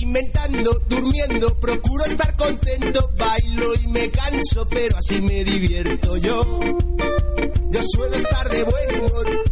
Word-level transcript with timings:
Inventando, 0.00 0.72
durmiendo, 0.88 1.60
procuro 1.60 2.04
estar 2.04 2.34
contento, 2.36 3.12
bailo 3.16 3.66
y 3.84 3.88
me 3.88 4.10
canso, 4.10 4.66
pero 4.68 4.96
así 4.96 5.20
me 5.20 5.44
divierto 5.44 6.16
yo. 6.16 6.42
Yo 7.70 7.80
suelo 7.94 8.16
estar 8.16 8.48
de 8.48 8.64
buen 8.64 9.00
humor. 9.00 9.44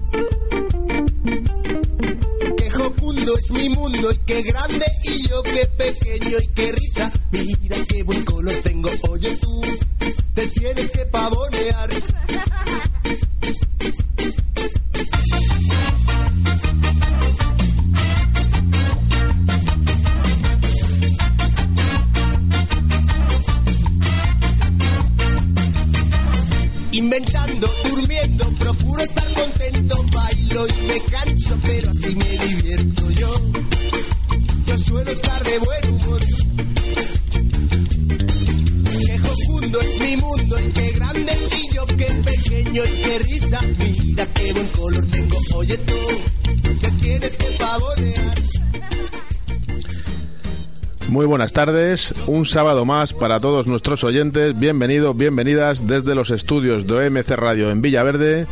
Qué 2.56 2.70
jocundo 2.70 3.38
es 3.38 3.50
mi 3.50 3.68
mundo 3.68 4.10
y 4.10 4.18
qué 4.26 4.42
grande 4.42 4.86
y 5.04 5.28
yo 5.28 5.42
qué 5.42 5.66
pequeño 5.76 6.38
y 6.40 6.46
qué 6.48 6.72
risa. 6.72 7.12
Mira 7.30 7.76
qué 7.86 8.02
buen 8.02 8.24
color 8.24 8.54
tengo, 8.62 8.90
oye 9.10 9.36
tú, 9.36 9.62
te 10.34 10.46
tienes 10.48 10.90
que 10.90 11.04
pavonear. 11.06 11.90
Un 52.28 52.44
sábado 52.44 52.84
más 52.84 53.14
para 53.14 53.40
todos 53.40 53.66
nuestros 53.66 54.04
oyentes. 54.04 54.58
Bienvenidos, 54.58 55.16
bienvenidas 55.16 55.86
desde 55.86 56.14
los 56.14 56.30
estudios 56.30 56.86
de 56.86 57.06
OMC 57.06 57.30
Radio 57.30 57.70
en 57.70 57.80
Villaverde 57.80 58.46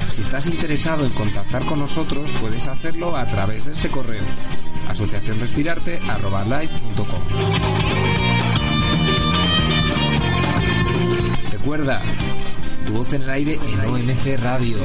Si 0.09 0.21
estás 0.21 0.45
interesado 0.47 1.05
en 1.05 1.11
contactar 1.11 1.65
con 1.65 1.79
nosotros, 1.79 2.31
puedes 2.39 2.67
hacerlo 2.67 3.17
a 3.17 3.27
través 3.27 3.65
de 3.65 3.71
este 3.71 3.89
correo 3.89 4.23
asociacionrespirarte.com. 4.89 7.21
Recuerda, 11.51 12.01
tu 12.85 12.93
voz 12.93 13.11
en 13.13 13.23
el 13.23 13.29
aire 13.29 13.53
en 13.53 13.79
OMC 13.79 14.37
Radio. 14.39 14.77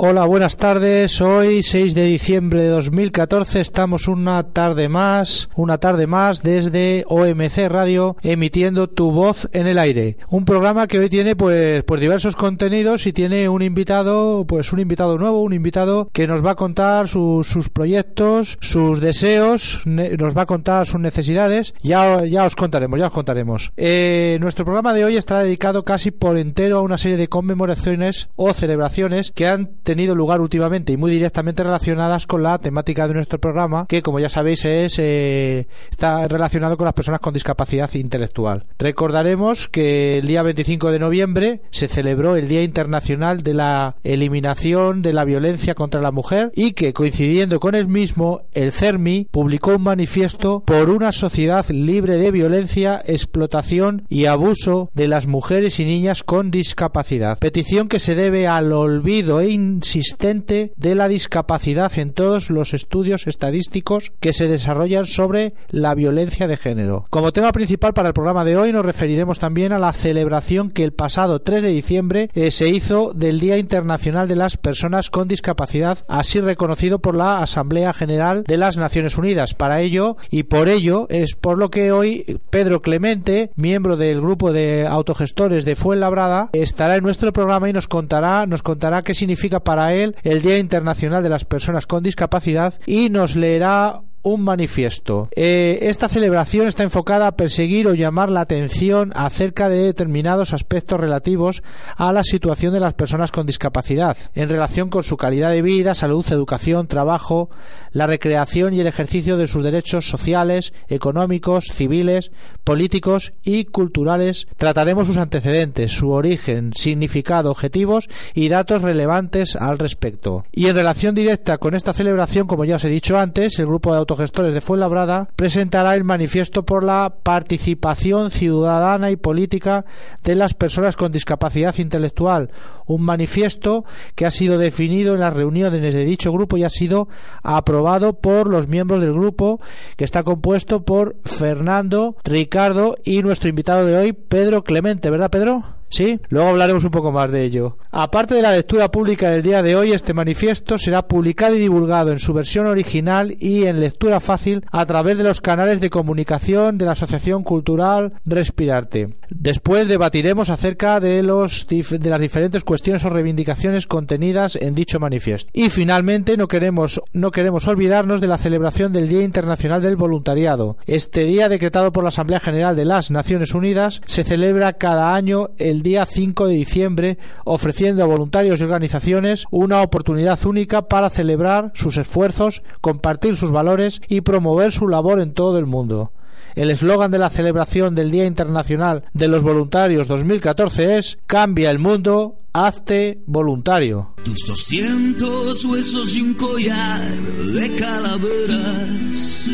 Hola, 0.00 0.26
buenas 0.26 0.56
tardes. 0.56 1.20
Hoy 1.20 1.64
6 1.64 1.92
de 1.92 2.04
diciembre 2.04 2.62
de 2.62 2.68
2014 2.68 3.60
estamos 3.60 4.06
una 4.06 4.40
tarde 4.44 4.88
más, 4.88 5.48
una 5.56 5.78
tarde 5.78 6.06
más 6.06 6.44
desde 6.44 7.02
OMC 7.08 7.66
Radio 7.68 8.16
emitiendo 8.22 8.88
Tu 8.88 9.10
voz 9.10 9.48
en 9.52 9.66
el 9.66 9.76
aire. 9.76 10.16
Un 10.30 10.44
programa 10.44 10.86
que 10.86 11.00
hoy 11.00 11.08
tiene 11.08 11.34
pues 11.34 11.82
pues 11.82 12.00
diversos 12.00 12.36
contenidos 12.36 13.08
y 13.08 13.12
tiene 13.12 13.48
un 13.48 13.60
invitado, 13.60 14.44
pues 14.46 14.72
un 14.72 14.78
invitado 14.78 15.18
nuevo, 15.18 15.42
un 15.42 15.52
invitado 15.52 16.10
que 16.12 16.28
nos 16.28 16.46
va 16.46 16.52
a 16.52 16.54
contar 16.54 17.08
sus, 17.08 17.48
sus 17.48 17.68
proyectos, 17.68 18.56
sus 18.60 19.00
deseos, 19.00 19.82
nos 19.84 20.38
va 20.38 20.42
a 20.42 20.46
contar 20.46 20.86
sus 20.86 21.00
necesidades. 21.00 21.74
Ya 21.82 22.24
ya 22.24 22.44
os 22.44 22.54
contaremos, 22.54 23.00
ya 23.00 23.06
os 23.06 23.12
contaremos. 23.12 23.72
Eh, 23.76 24.38
nuestro 24.40 24.64
programa 24.64 24.94
de 24.94 25.04
hoy 25.04 25.16
está 25.16 25.40
dedicado 25.40 25.84
casi 25.84 26.12
por 26.12 26.38
entero 26.38 26.78
a 26.78 26.82
una 26.82 26.98
serie 26.98 27.16
de 27.16 27.26
conmemoraciones 27.26 28.28
o 28.36 28.54
celebraciones 28.54 29.32
que 29.32 29.48
han 29.48 29.70
tenido 29.88 30.14
lugar 30.14 30.42
últimamente 30.42 30.92
y 30.92 30.98
muy 30.98 31.10
directamente 31.10 31.64
relacionadas 31.64 32.26
con 32.26 32.42
la 32.42 32.58
temática 32.58 33.08
de 33.08 33.14
nuestro 33.14 33.38
programa, 33.40 33.86
que 33.88 34.02
como 34.02 34.20
ya 34.20 34.28
sabéis 34.28 34.66
es 34.66 34.98
eh, 34.98 35.66
está 35.90 36.28
relacionado 36.28 36.76
con 36.76 36.84
las 36.84 36.92
personas 36.92 37.20
con 37.20 37.32
discapacidad 37.32 37.90
intelectual. 37.94 38.66
Recordaremos 38.78 39.66
que 39.68 40.18
el 40.18 40.26
día 40.26 40.42
25 40.42 40.90
de 40.92 40.98
noviembre 40.98 41.62
se 41.70 41.88
celebró 41.88 42.36
el 42.36 42.48
Día 42.48 42.62
Internacional 42.62 43.42
de 43.42 43.54
la 43.54 43.96
Eliminación 44.04 45.00
de 45.00 45.14
la 45.14 45.24
Violencia 45.24 45.74
contra 45.74 46.02
la 46.02 46.10
Mujer 46.12 46.52
y 46.54 46.72
que 46.72 46.92
coincidiendo 46.92 47.60
con 47.60 47.74
el 47.74 47.88
mismo, 47.88 48.42
el 48.52 48.72
CERMI 48.72 49.28
publicó 49.30 49.76
un 49.76 49.84
manifiesto 49.84 50.62
por 50.66 50.90
una 50.90 51.12
sociedad 51.12 51.64
libre 51.70 52.18
de 52.18 52.30
violencia, 52.30 53.00
explotación 53.06 54.02
y 54.10 54.26
abuso 54.26 54.90
de 54.92 55.08
las 55.08 55.26
mujeres 55.26 55.80
y 55.80 55.86
niñas 55.86 56.22
con 56.24 56.50
discapacidad. 56.50 57.38
Petición 57.38 57.88
que 57.88 58.00
se 58.00 58.14
debe 58.14 58.46
al 58.46 58.72
olvido 58.72 59.40
e 59.40 59.48
in- 59.48 59.77
consistente 59.78 60.72
de 60.76 60.96
la 60.96 61.06
discapacidad 61.06 61.96
en 62.00 62.12
todos 62.12 62.50
los 62.50 62.74
estudios 62.74 63.28
estadísticos 63.28 64.10
que 64.18 64.32
se 64.32 64.48
desarrollan 64.48 65.06
sobre 65.06 65.54
la 65.68 65.94
violencia 65.94 66.48
de 66.48 66.56
género. 66.56 67.06
Como 67.10 67.32
tema 67.32 67.52
principal 67.52 67.94
para 67.94 68.08
el 68.08 68.14
programa 68.14 68.44
de 68.44 68.56
hoy 68.56 68.72
nos 68.72 68.84
referiremos 68.84 69.38
también 69.38 69.72
a 69.72 69.78
la 69.78 69.92
celebración 69.92 70.72
que 70.72 70.82
el 70.82 70.92
pasado 70.92 71.38
3 71.38 71.62
de 71.62 71.70
diciembre 71.70 72.28
eh, 72.34 72.50
se 72.50 72.68
hizo 72.68 73.12
del 73.14 73.38
Día 73.38 73.56
Internacional 73.56 74.26
de 74.26 74.34
las 74.34 74.56
Personas 74.56 75.10
con 75.10 75.28
Discapacidad, 75.28 75.98
así 76.08 76.40
reconocido 76.40 76.98
por 76.98 77.14
la 77.14 77.40
Asamblea 77.40 77.92
General 77.92 78.42
de 78.42 78.56
las 78.56 78.78
Naciones 78.78 79.16
Unidas. 79.16 79.54
Para 79.54 79.80
ello 79.80 80.16
y 80.28 80.42
por 80.42 80.68
ello 80.68 81.06
es 81.08 81.36
por 81.36 81.56
lo 81.56 81.70
que 81.70 81.92
hoy 81.92 82.40
Pedro 82.50 82.82
Clemente, 82.82 83.52
miembro 83.54 83.96
del 83.96 84.20
grupo 84.20 84.52
de 84.52 84.88
autogestores 84.88 85.64
de 85.64 85.76
Fuenlabrada, 85.76 86.50
estará 86.52 86.96
en 86.96 87.04
nuestro 87.04 87.32
programa 87.32 87.70
y 87.70 87.72
nos 87.72 87.86
contará, 87.86 88.44
nos 88.46 88.64
contará 88.64 89.02
qué 89.02 89.14
significa 89.14 89.60
para 89.68 89.92
él 89.92 90.16
el 90.22 90.40
Día 90.40 90.56
Internacional 90.56 91.22
de 91.22 91.28
las 91.28 91.44
Personas 91.44 91.86
con 91.86 92.02
Discapacidad 92.02 92.72
y 92.86 93.10
nos 93.10 93.36
leerá 93.36 94.00
un 94.22 94.42
manifiesto. 94.42 95.28
Eh, 95.34 95.78
esta 95.82 96.08
celebración 96.08 96.66
está 96.66 96.82
enfocada 96.82 97.26
a 97.28 97.36
perseguir 97.36 97.86
o 97.86 97.94
llamar 97.94 98.30
la 98.30 98.40
atención 98.40 99.12
acerca 99.14 99.68
de 99.68 99.78
determinados 99.78 100.52
aspectos 100.52 101.00
relativos 101.00 101.62
a 101.96 102.12
la 102.12 102.22
situación 102.22 102.72
de 102.72 102.80
las 102.80 102.94
personas 102.94 103.32
con 103.32 103.46
discapacidad, 103.46 104.16
en 104.34 104.48
relación 104.48 104.90
con 104.90 105.02
su 105.02 105.16
calidad 105.16 105.50
de 105.50 105.62
vida, 105.62 105.94
salud, 105.94 106.26
educación, 106.30 106.88
trabajo, 106.88 107.50
la 107.92 108.06
recreación 108.06 108.74
y 108.74 108.80
el 108.80 108.86
ejercicio 108.86 109.36
de 109.36 109.46
sus 109.46 109.62
derechos 109.62 110.08
sociales, 110.08 110.72
económicos, 110.88 111.66
civiles, 111.72 112.30
políticos 112.64 113.32
y 113.42 113.64
culturales. 113.64 114.46
Trataremos 114.56 115.06
sus 115.06 115.16
antecedentes, 115.16 115.92
su 115.92 116.10
origen, 116.10 116.72
significado, 116.74 117.50
objetivos 117.50 118.08
y 118.34 118.48
datos 118.48 118.82
relevantes 118.82 119.56
al 119.56 119.78
respecto. 119.78 120.44
Y 120.52 120.66
en 120.66 120.76
relación 120.76 121.14
directa 121.14 121.58
con 121.58 121.74
esta 121.74 121.94
celebración, 121.94 122.46
como 122.46 122.64
ya 122.64 122.76
os 122.76 122.84
he 122.84 122.88
dicho 122.88 123.18
antes, 123.18 123.58
el 123.58 123.66
grupo 123.66 123.92
de 123.92 124.00
autogestores 124.08 124.54
de 124.54 124.62
Fuenlabrada 124.62 125.28
presentará 125.36 125.94
el 125.94 126.02
manifiesto 126.02 126.64
por 126.64 126.82
la 126.82 127.16
participación 127.22 128.30
ciudadana 128.30 129.10
y 129.10 129.16
política 129.16 129.84
de 130.24 130.34
las 130.34 130.54
personas 130.54 130.96
con 130.96 131.12
discapacidad 131.12 131.76
intelectual, 131.76 132.50
un 132.86 133.02
manifiesto 133.02 133.84
que 134.14 134.24
ha 134.24 134.30
sido 134.30 134.56
definido 134.56 135.12
en 135.12 135.20
las 135.20 135.36
reuniones 135.36 135.92
de 135.92 136.04
dicho 136.06 136.32
grupo 136.32 136.56
y 136.56 136.64
ha 136.64 136.70
sido 136.70 137.08
aprobado 137.42 138.14
por 138.14 138.48
los 138.48 138.66
miembros 138.66 139.02
del 139.02 139.12
grupo 139.12 139.60
que 139.96 140.04
está 140.04 140.22
compuesto 140.22 140.84
por 140.84 141.16
Fernando, 141.24 142.16
Ricardo 142.24 142.96
y 143.04 143.22
nuestro 143.22 143.50
invitado 143.50 143.84
de 143.84 143.94
hoy, 143.94 144.12
Pedro 144.14 144.64
Clemente, 144.64 145.10
¿verdad 145.10 145.30
Pedro? 145.30 145.77
Sí, 145.90 146.20
luego 146.28 146.50
hablaremos 146.50 146.84
un 146.84 146.90
poco 146.90 147.12
más 147.12 147.30
de 147.30 147.44
ello. 147.44 147.78
Aparte 147.90 148.34
de 148.34 148.42
la 148.42 148.52
lectura 148.52 148.90
pública 148.90 149.30
del 149.30 149.42
día 149.42 149.62
de 149.62 149.76
hoy, 149.76 149.92
este 149.92 150.14
manifiesto 150.14 150.78
será 150.78 151.08
publicado 151.08 151.54
y 151.54 151.60
divulgado 151.60 152.12
en 152.12 152.18
su 152.18 152.34
versión 152.34 152.66
original 152.66 153.36
y 153.38 153.64
en 153.64 153.80
lectura 153.80 154.20
fácil 154.20 154.64
a 154.70 154.84
través 154.86 155.18
de 155.18 155.24
los 155.24 155.40
canales 155.40 155.80
de 155.80 155.90
comunicación 155.90 156.78
de 156.78 156.84
la 156.84 156.92
Asociación 156.92 157.42
Cultural 157.42 158.12
Respirarte. 158.24 159.14
Después 159.30 159.88
debatiremos 159.88 160.50
acerca 160.50 161.00
de, 161.00 161.22
los, 161.22 161.66
de 161.66 162.10
las 162.10 162.20
diferentes 162.20 162.64
cuestiones 162.64 163.04
o 163.04 163.10
reivindicaciones 163.10 163.86
contenidas 163.86 164.56
en 164.56 164.74
dicho 164.74 165.00
manifiesto. 165.00 165.50
Y 165.52 165.70
finalmente 165.70 166.36
no 166.36 166.48
queremos, 166.48 167.00
no 167.12 167.30
queremos 167.30 167.66
olvidarnos 167.66 168.20
de 168.20 168.26
la 168.26 168.38
celebración 168.38 168.92
del 168.92 169.08
Día 169.08 169.22
Internacional 169.22 169.82
del 169.82 169.96
Voluntariado. 169.96 170.76
Este 170.86 171.24
día, 171.24 171.48
decretado 171.48 171.92
por 171.92 172.04
la 172.04 172.08
Asamblea 172.08 172.40
General 172.40 172.76
de 172.76 172.84
las 172.84 173.10
Naciones 173.10 173.54
Unidas, 173.54 174.00
se 174.06 174.24
celebra 174.24 174.74
cada 174.74 175.14
año 175.14 175.50
el 175.58 175.77
día 175.82 176.06
5 176.06 176.46
de 176.46 176.54
diciembre, 176.54 177.18
ofreciendo 177.44 178.02
a 178.02 178.06
voluntarios 178.06 178.60
y 178.60 178.64
organizaciones 178.64 179.44
una 179.50 179.82
oportunidad 179.82 180.44
única 180.46 180.88
para 180.88 181.10
celebrar 181.10 181.72
sus 181.74 181.96
esfuerzos, 181.96 182.62
compartir 182.80 183.36
sus 183.36 183.50
valores 183.50 184.00
y 184.08 184.20
promover 184.20 184.72
su 184.72 184.88
labor 184.88 185.20
en 185.20 185.32
todo 185.32 185.58
el 185.58 185.66
mundo. 185.66 186.12
El 186.54 186.70
eslogan 186.70 187.10
de 187.10 187.18
la 187.18 187.30
celebración 187.30 187.94
del 187.94 188.10
Día 188.10 188.24
Internacional 188.24 189.04
de 189.12 189.28
los 189.28 189.42
Voluntarios 189.42 190.08
2014 190.08 190.98
es 190.98 191.18
Cambia 191.26 191.70
el 191.70 191.78
mundo, 191.78 192.40
hazte 192.52 193.22
voluntario. 193.26 194.14
Tus 194.24 194.40
200 194.46 195.64
huesos 195.64 196.16
y 196.16 196.22
un 196.22 196.34
collar 196.34 197.06
de 197.08 197.76
calaveras 197.76 199.44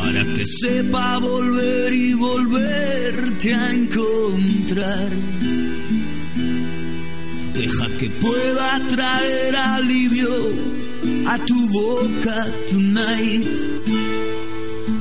para 0.00 0.24
que 0.24 0.44
sepa 0.46 1.18
volver 1.18 1.92
y 1.92 2.14
volverte 2.14 3.54
a 3.54 3.72
encontrar. 3.72 5.10
Deja 7.54 7.86
que 7.98 8.08
pueda 8.10 8.80
traer 8.88 9.56
alivio 9.56 10.34
a 11.26 11.38
tu 11.38 11.68
boca 11.68 12.46
tonight. 12.70 13.48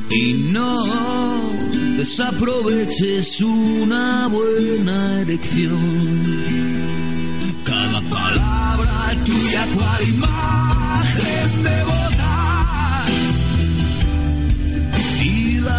Y 0.10 0.34
no 0.52 0.84
desaproveches 1.98 3.42
una 3.42 4.28
buena 4.28 5.22
erección. 5.22 6.24
Cada 7.64 8.02
palabra 8.02 9.16
tuya, 9.26 9.66
tu 9.74 10.04
imagen 10.14 11.64
de 11.64 11.97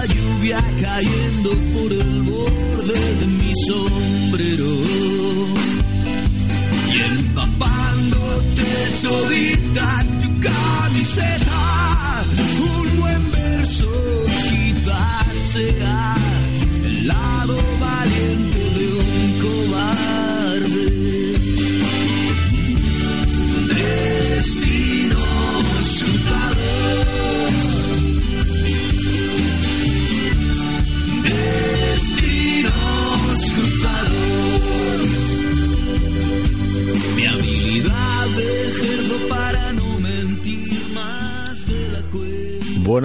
lluvia 0.07 0.63
cayendo 0.81 1.51
por 1.75 1.93
el 1.93 2.23
borde 2.23 3.15
de 3.21 3.27
mi 3.27 3.53
sombrero 3.67 4.73
y 6.93 7.01
empapándote 7.19 8.67
todita 9.03 10.05
tu 10.23 10.41
camiseta. 10.41 12.25
Un 12.61 13.01
buen 13.01 13.31
verso 13.33 14.18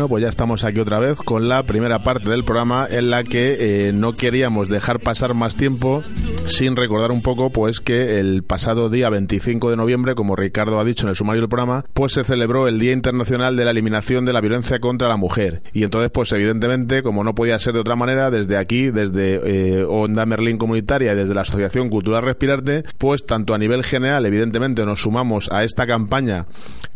Pues 0.07 0.21
ya 0.21 0.29
estamos 0.29 0.63
aquí 0.63 0.79
otra 0.79 0.99
vez 0.99 1.17
con 1.17 1.47
la 1.47 1.63
primera 1.63 1.99
parte 1.99 2.29
del 2.29 2.43
programa 2.43 2.87
en 2.89 3.09
la 3.09 3.23
que 3.23 3.87
eh, 3.87 3.91
no 3.93 4.13
queríamos 4.13 4.69
dejar 4.69 4.99
pasar 4.99 5.33
más 5.33 5.55
tiempo 5.55 6.03
sin 6.45 6.75
recordar 6.75 7.11
un 7.11 7.21
poco 7.21 7.49
pues 7.49 7.79
que 7.79 8.19
el 8.19 8.43
pasado 8.43 8.89
día 8.89 9.09
25 9.09 9.69
de 9.69 9.77
noviembre, 9.77 10.15
como 10.15 10.35
Ricardo 10.35 10.79
ha 10.79 10.83
dicho 10.83 11.05
en 11.05 11.09
el 11.09 11.15
sumario 11.15 11.41
del 11.41 11.49
programa, 11.49 11.85
pues 11.93 12.13
se 12.13 12.23
celebró 12.23 12.67
el 12.67 12.79
Día 12.79 12.91
Internacional 12.93 13.55
de 13.55 13.65
la 13.65 13.71
Eliminación 13.71 14.25
de 14.25 14.33
la 14.33 14.41
Violencia 14.41 14.79
contra 14.79 15.07
la 15.07 15.17
Mujer. 15.17 15.61
Y 15.73 15.83
entonces 15.83 16.11
pues 16.13 16.31
evidentemente, 16.33 17.01
como 17.03 17.23
no 17.23 17.33
podía 17.35 17.57
ser 17.59 17.73
de 17.73 17.79
otra 17.79 17.95
manera, 17.95 18.29
desde 18.31 18.57
aquí, 18.57 18.89
desde 18.91 19.39
eh, 19.79 19.83
Onda 19.87 20.25
Merlín 20.25 20.57
Comunitaria 20.57 21.13
y 21.13 21.15
desde 21.15 21.33
la 21.33 21.41
Asociación 21.41 21.89
Cultural 21.89 22.23
Respirarte, 22.23 22.83
pues 22.97 23.25
tanto 23.25 23.53
a 23.53 23.57
nivel 23.57 23.83
general 23.83 24.25
evidentemente 24.25 24.85
nos 24.85 25.01
sumamos 25.01 25.49
a 25.51 25.63
esta 25.63 25.87
campaña 25.87 26.45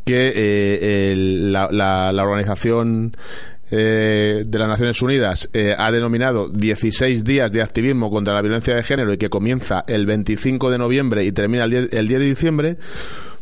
que 0.06 0.32
eh, 0.36 1.12
el- 1.12 1.51
la, 1.51 1.70
la- 1.72 2.12
la 2.12 2.24
organización 2.24 3.16
eh, 3.72 4.44
de 4.48 4.60
las 4.60 4.68
Naciones 4.68 5.02
Unidas 5.02 5.50
eh, 5.54 5.74
ha 5.78 5.92
denominado 5.92 6.50
16 6.50 7.24
días 7.24 7.52
de 7.52 7.62
activismo 7.62 8.10
contra 8.10 8.34
la 8.34 8.42
violencia 8.42 8.76
de 8.76 8.84
género 8.84 9.14
y 9.14 9.18
que 9.18 9.30
comienza 9.30 9.84
el 9.88 10.06
25 10.06 10.70
de 10.72 10.78
noviembre 10.78 11.24
y 11.26 11.32
termina 11.32 11.64
el 11.66 11.70
10, 11.72 11.94
el 11.94 12.08
10 12.08 12.20
de 12.20 12.26
diciembre 12.26 12.78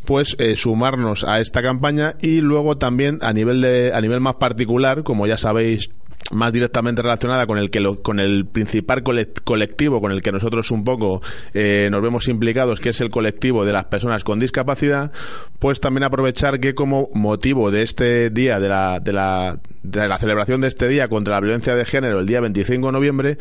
pues 0.05 0.35
eh, 0.39 0.55
sumarnos 0.55 1.23
a 1.27 1.39
esta 1.39 1.61
campaña 1.63 2.13
y 2.21 2.41
luego 2.41 2.77
también 2.77 3.17
a 3.21 3.33
nivel 3.33 3.61
de 3.61 3.91
a 3.93 4.01
nivel 4.01 4.19
más 4.21 4.35
particular 4.35 5.03
como 5.03 5.25
ya 5.27 5.37
sabéis 5.37 5.89
más 6.31 6.51
directamente 6.53 7.03
relacionada 7.03 7.45
con 7.45 7.57
el 7.59 7.69
que 7.69 7.79
lo- 7.79 8.01
con 8.01 8.19
el 8.19 8.45
principal 8.47 9.03
colec- 9.03 9.41
colectivo 9.43 10.01
con 10.01 10.11
el 10.11 10.21
que 10.23 10.31
nosotros 10.31 10.71
un 10.71 10.83
poco 10.83 11.21
eh, 11.53 11.87
nos 11.91 12.01
vemos 12.01 12.27
implicados 12.27 12.79
que 12.79 12.89
es 12.89 13.01
el 13.01 13.09
colectivo 13.09 13.63
de 13.65 13.73
las 13.73 13.85
personas 13.85 14.23
con 14.23 14.39
discapacidad 14.39 15.11
pues 15.59 15.79
también 15.79 16.03
aprovechar 16.03 16.59
que 16.59 16.73
como 16.75 17.09
motivo 17.13 17.69
de 17.71 17.83
este 17.83 18.29
día 18.31 18.59
de 18.59 18.69
la, 18.69 18.99
de 18.99 19.13
la 19.13 19.59
de 19.91 20.07
la 20.07 20.17
celebración 20.17 20.61
de 20.61 20.67
este 20.67 20.87
día 20.87 21.07
contra 21.07 21.35
la 21.35 21.41
violencia 21.41 21.75
de 21.75 21.85
género 21.85 22.19
el 22.19 22.25
día 22.25 22.41
25 22.41 22.87
de 22.87 22.91
noviembre 22.91 23.37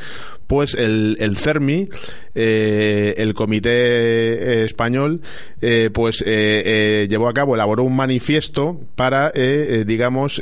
pues 0.47 0.75
el, 0.75 1.17
el 1.21 1.37
CERMI 1.37 1.89
eh, 2.35 3.15
el 3.19 3.35
comité 3.35 4.65
español 4.65 5.21
eh, 5.61 5.91
pues 5.93 6.23
eh, 6.23 6.27
eh, 6.27 7.07
llevó 7.09 7.29
a 7.29 7.35
cabo 7.35 7.55
elaboró 7.55 7.85
un 7.85 7.97
manifiesto 7.97 8.81
para 8.97 9.31
digamos 9.31 10.41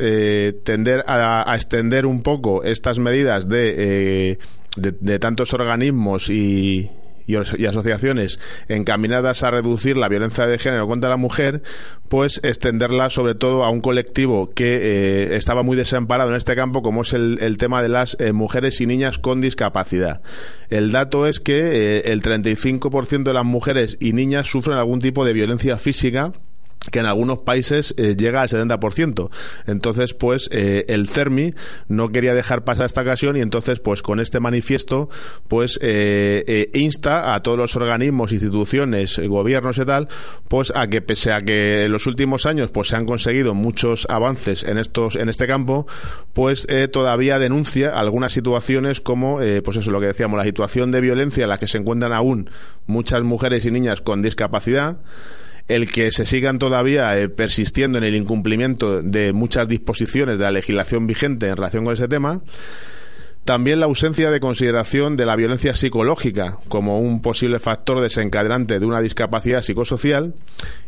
tender 0.65 1.03
a, 1.07 1.51
a 1.51 1.55
extender 1.55 2.07
un 2.07 2.23
poco 2.23 2.63
estas 2.63 2.99
medidas 2.99 3.49
de, 3.49 4.39
de 4.77 5.19
tantos 5.19 5.55
organismos 5.55 6.29
y, 6.31 6.91
y 7.33 7.67
asociaciones 7.67 8.39
encaminadas 8.69 9.43
a 9.43 9.51
reducir 9.51 9.97
la 9.97 10.09
violencia 10.09 10.47
de 10.47 10.59
género 10.59 10.87
contra 10.87 11.11
la 11.11 11.17
mujer, 11.17 11.63
pues 12.09 12.41
extenderla 12.45 13.11
sobre 13.11 13.35
todo 13.35 13.65
a 13.65 13.71
un 13.71 13.81
colectivo 13.81 14.51
que 14.51 14.77
eh, 14.77 15.37
estaba 15.37 15.63
muy 15.63 15.77
desamparado 15.77 16.31
en 16.31 16.37
este 16.37 16.55
campo, 16.55 16.83
como 16.83 17.03
es 17.03 17.13
el, 17.13 17.57
tema 17.59 17.83
de 17.83 17.89
las 17.89 18.17
eh, 18.21 18.33
mujeres 18.33 18.81
y 18.81 18.87
niñas 18.87 19.19
con 19.19 19.41
discapacidad. 19.41 20.21
El 20.69 20.93
dato 20.93 21.27
es 21.27 21.41
que 21.41 21.99
eh, 21.99 22.03
el 22.13 22.23
35% 22.23 23.23
de 23.23 23.35
las 23.35 23.45
mujeres 23.45 23.97
y 24.01 24.13
niñas 24.13 24.47
sufren 24.49 24.79
algún 24.79 25.01
tipo 25.01 25.25
de 25.25 25.33
violencia 25.33 25.79
física 25.79 26.33
que 26.91 26.99
en 26.99 27.07
algunos 27.07 27.43
países 27.43 27.95
eh, 27.97 28.17
llega 28.17 28.43
al 28.43 28.49
70%. 28.49 29.31
Entonces, 29.67 30.15
pues 30.15 30.49
eh, 30.53 30.85
el 30.89 31.09
CERMI 31.09 31.55
no 31.89 32.09
quería 32.09 32.35
dejar 32.35 32.65
pasar 32.65 32.87
esta 32.87 33.03
ocasión 33.03 33.37
y 33.37 33.41
entonces, 33.41 33.81
pues 33.81 34.03
con 34.03 34.21
este 34.21 34.41
manifiesto, 34.41 35.09
pues 35.49 35.79
eh, 35.83 36.71
insta 36.75 37.35
a 37.35 37.43
todos 37.43 37.59
los 37.59 37.77
organismos, 37.77 38.33
instituciones, 38.33 39.19
gobiernos 39.19 39.79
y 39.79 39.85
tal, 39.85 40.09
pues 40.49 40.73
a 40.75 40.89
que 40.89 41.03
pese 41.03 41.33
a 41.33 41.39
que 41.39 41.85
en 41.85 41.93
los 41.93 42.07
últimos 42.07 42.47
años 42.47 42.71
pues 42.71 42.89
se 42.89 42.97
han 42.97 43.07
conseguido 43.07 43.55
muchos 43.55 44.07
avances 44.09 44.65
en 44.65 44.79
estos 44.79 45.17
en 45.17 45.29
este 45.29 45.47
campo, 45.47 45.87
pues 46.33 46.67
todavía 46.91 47.39
denuncia 47.39 47.99
algunas 47.99 48.33
situaciones 48.33 49.01
como, 49.01 49.39
pues 49.65 49.77
eso, 49.77 49.91
lo 49.91 50.01
que 50.01 50.07
decíamos, 50.07 50.39
la 50.39 50.45
situación 50.45 50.91
de 50.91 51.01
violencia 51.01 51.45
en 51.45 51.51
la 51.51 51.59
que 51.59 51.67
se 51.67 51.79
encuentran 51.79 52.13
aún 52.13 52.51
muchas 52.87 53.23
mujeres 53.23 53.65
y 53.67 53.71
niñas 53.71 54.03
con 54.03 54.23
discapacidad 54.23 54.99
el 55.69 55.91
que 55.91 56.11
se 56.11 56.27
sigan 56.27 56.59
todavía 56.59 57.19
eh, 57.19 57.29
persistiendo 57.29 57.99
en 57.99 58.05
el 58.05 58.17
incumplimiento 58.17 59.03
de 59.03 59.33
muchas 59.33 59.69
disposiciones 59.69 60.39
de 60.39 60.45
la 60.45 60.51
legislación 60.51 61.07
vigente 61.07 61.49
en 61.49 61.57
relación 61.57 61.85
con 61.85 61.95
ese 61.95 62.09
tema. 62.09 62.41
También 63.45 63.81
la 63.81 63.87
ausencia 63.87 64.31
de 64.31 64.39
consideración 64.39 65.17
de 65.17 65.27
la 65.27 65.35
violencia 65.35 65.75
psicológica 65.75 66.59
como 66.69 67.01
un 67.01 67.21
posible 67.21 67.59
factor 67.59 68.01
desencadenante 68.01 68.79
de 68.79 68.87
una 68.87 69.01
discapacidad 69.01 69.63
psicosocial 69.63 70.35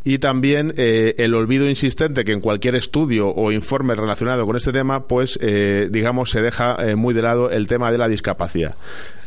y 0.05 0.19
también 0.19 0.73
eh, 0.77 1.17
el 1.19 1.35
olvido 1.35 1.69
insistente 1.69 2.23
que 2.25 2.31
en 2.31 2.41
cualquier 2.41 2.77
estudio 2.77 3.29
o 3.29 3.51
informe 3.51 3.97
relacionado 3.97 4.45
con 4.45 4.57
este 4.57 4.71
tema, 4.71 5.09
pues 5.09 5.37
eh, 5.43 5.89
digamos 5.91 6.31
se 6.31 6.43
deja 6.43 6.77
muy 6.97 7.13
de 7.13 7.23
lado 7.23 7.51
el 7.51 7.67
tema 7.67 7.91
de 7.91 7.99
la 7.99 8.07
discapacidad. 8.07 8.77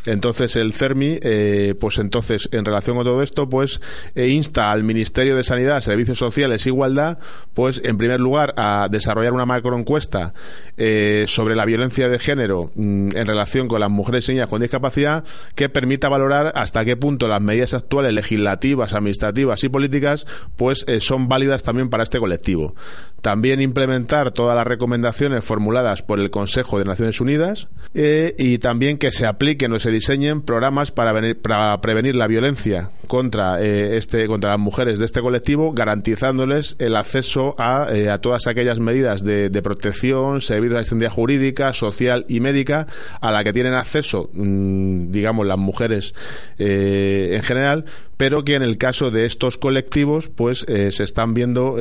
Entonces 0.06 0.56
el 0.56 0.74
CERMI, 0.74 1.20
eh, 1.22 1.76
pues 1.80 1.98
entonces 1.98 2.50
en 2.52 2.66
relación 2.66 2.96
con 2.96 3.06
todo 3.06 3.22
esto, 3.22 3.50
pues 3.50 3.82
eh, 4.16 4.28
insta 4.30 4.72
al 4.72 4.84
Ministerio 4.84 5.36
de 5.36 5.44
Sanidad, 5.44 5.82
Servicios 5.82 6.18
Sociales 6.18 6.66
e 6.66 6.70
Igualdad, 6.70 7.20
pues 7.54 7.82
en 7.84 7.98
primer 7.98 8.20
lugar 8.20 8.54
a 8.58 8.88
desarrollar 8.90 9.34
una 9.34 9.46
macroencuesta 9.46 10.34
eh, 10.78 11.26
sobre 11.28 11.56
la 11.56 11.66
violencia 11.66 12.10
de 12.10 12.20
género 12.20 12.72
mm, 12.76 13.10
en 13.16 13.28
relación 13.28 13.68
con 13.68 13.80
las 13.80 13.90
mujeres 13.90 14.28
y 14.30 14.34
niñas 14.34 14.50
con 14.50 14.62
discapacidad 14.62 15.26
que 15.56 15.70
permita 15.70 16.10
valorar 16.10 16.52
hasta 16.56 16.86
qué 16.86 16.96
punto 16.96 17.28
las 17.28 17.42
medidas 17.42 17.74
actuales 17.74 18.14
legislativas, 18.14 18.94
administrativas 18.94 19.64
y 19.64 19.70
políticas 19.70 20.26
pues 20.56 20.86
son 21.00 21.28
válidas 21.28 21.64
también 21.64 21.90
para 21.90 22.04
este 22.04 22.20
colectivo. 22.20 22.76
También 23.22 23.62
implementar 23.62 24.32
todas 24.32 24.56
las 24.56 24.68
recomendaciones 24.68 25.44
formuladas 25.44 26.02
por 26.02 26.20
el 26.20 26.30
Consejo 26.30 26.80
de 26.80 26.86
Naciones 26.86 27.20
Unidas 27.20 27.68
y 27.94 28.58
también 28.60 28.98
que 28.98 29.12
se 29.12 29.26
apliquen 29.26 29.74
o 29.74 29.80
se 29.80 29.92
diseñen 29.92 30.42
programas 30.42 30.92
para, 30.92 31.14
para 31.42 31.82
prevenir 31.82 32.16
la 32.16 32.28
violencia 32.28 32.92
contra, 33.08 33.62
eh, 33.62 33.98
este, 33.98 34.28
contra 34.28 34.52
las 34.52 34.60
mujeres 34.60 35.00
de 35.00 35.06
este 35.06 35.22
colectivo, 35.22 35.74
garantizándoles 35.74 36.76
el 36.80 36.96
acceso 36.96 37.56
a, 37.58 37.88
eh, 37.92 38.10
a 38.10 38.20
todas 38.20 38.48
aquellas 38.48 38.80
medidas 38.80 39.24
de, 39.24 39.50
protección, 39.64 40.42
servicios 40.42 40.76
de 40.76 40.80
asistencia 40.80 41.10
jurídica, 41.10 41.74
social 41.74 42.26
y 42.28 42.40
médica 42.40 42.88
a 43.22 43.32
la 43.32 43.44
que 43.44 43.54
tienen 43.54 43.74
acceso, 43.74 44.30
mm, 44.34 45.12
digamos, 45.12 45.48
las 45.48 45.58
mujeres 45.58 46.14
eh, 46.60 47.30
en 47.32 47.44
general, 47.44 47.86
pero 48.18 48.44
que 48.44 48.56
en 48.56 48.64
el 48.64 48.78
caso 48.78 49.12
de 49.12 49.26
estos 49.26 49.58
colectivos 49.58 50.28
pues 50.28 50.66
se 50.68 51.04
están 51.04 51.34
viendo 51.34 51.78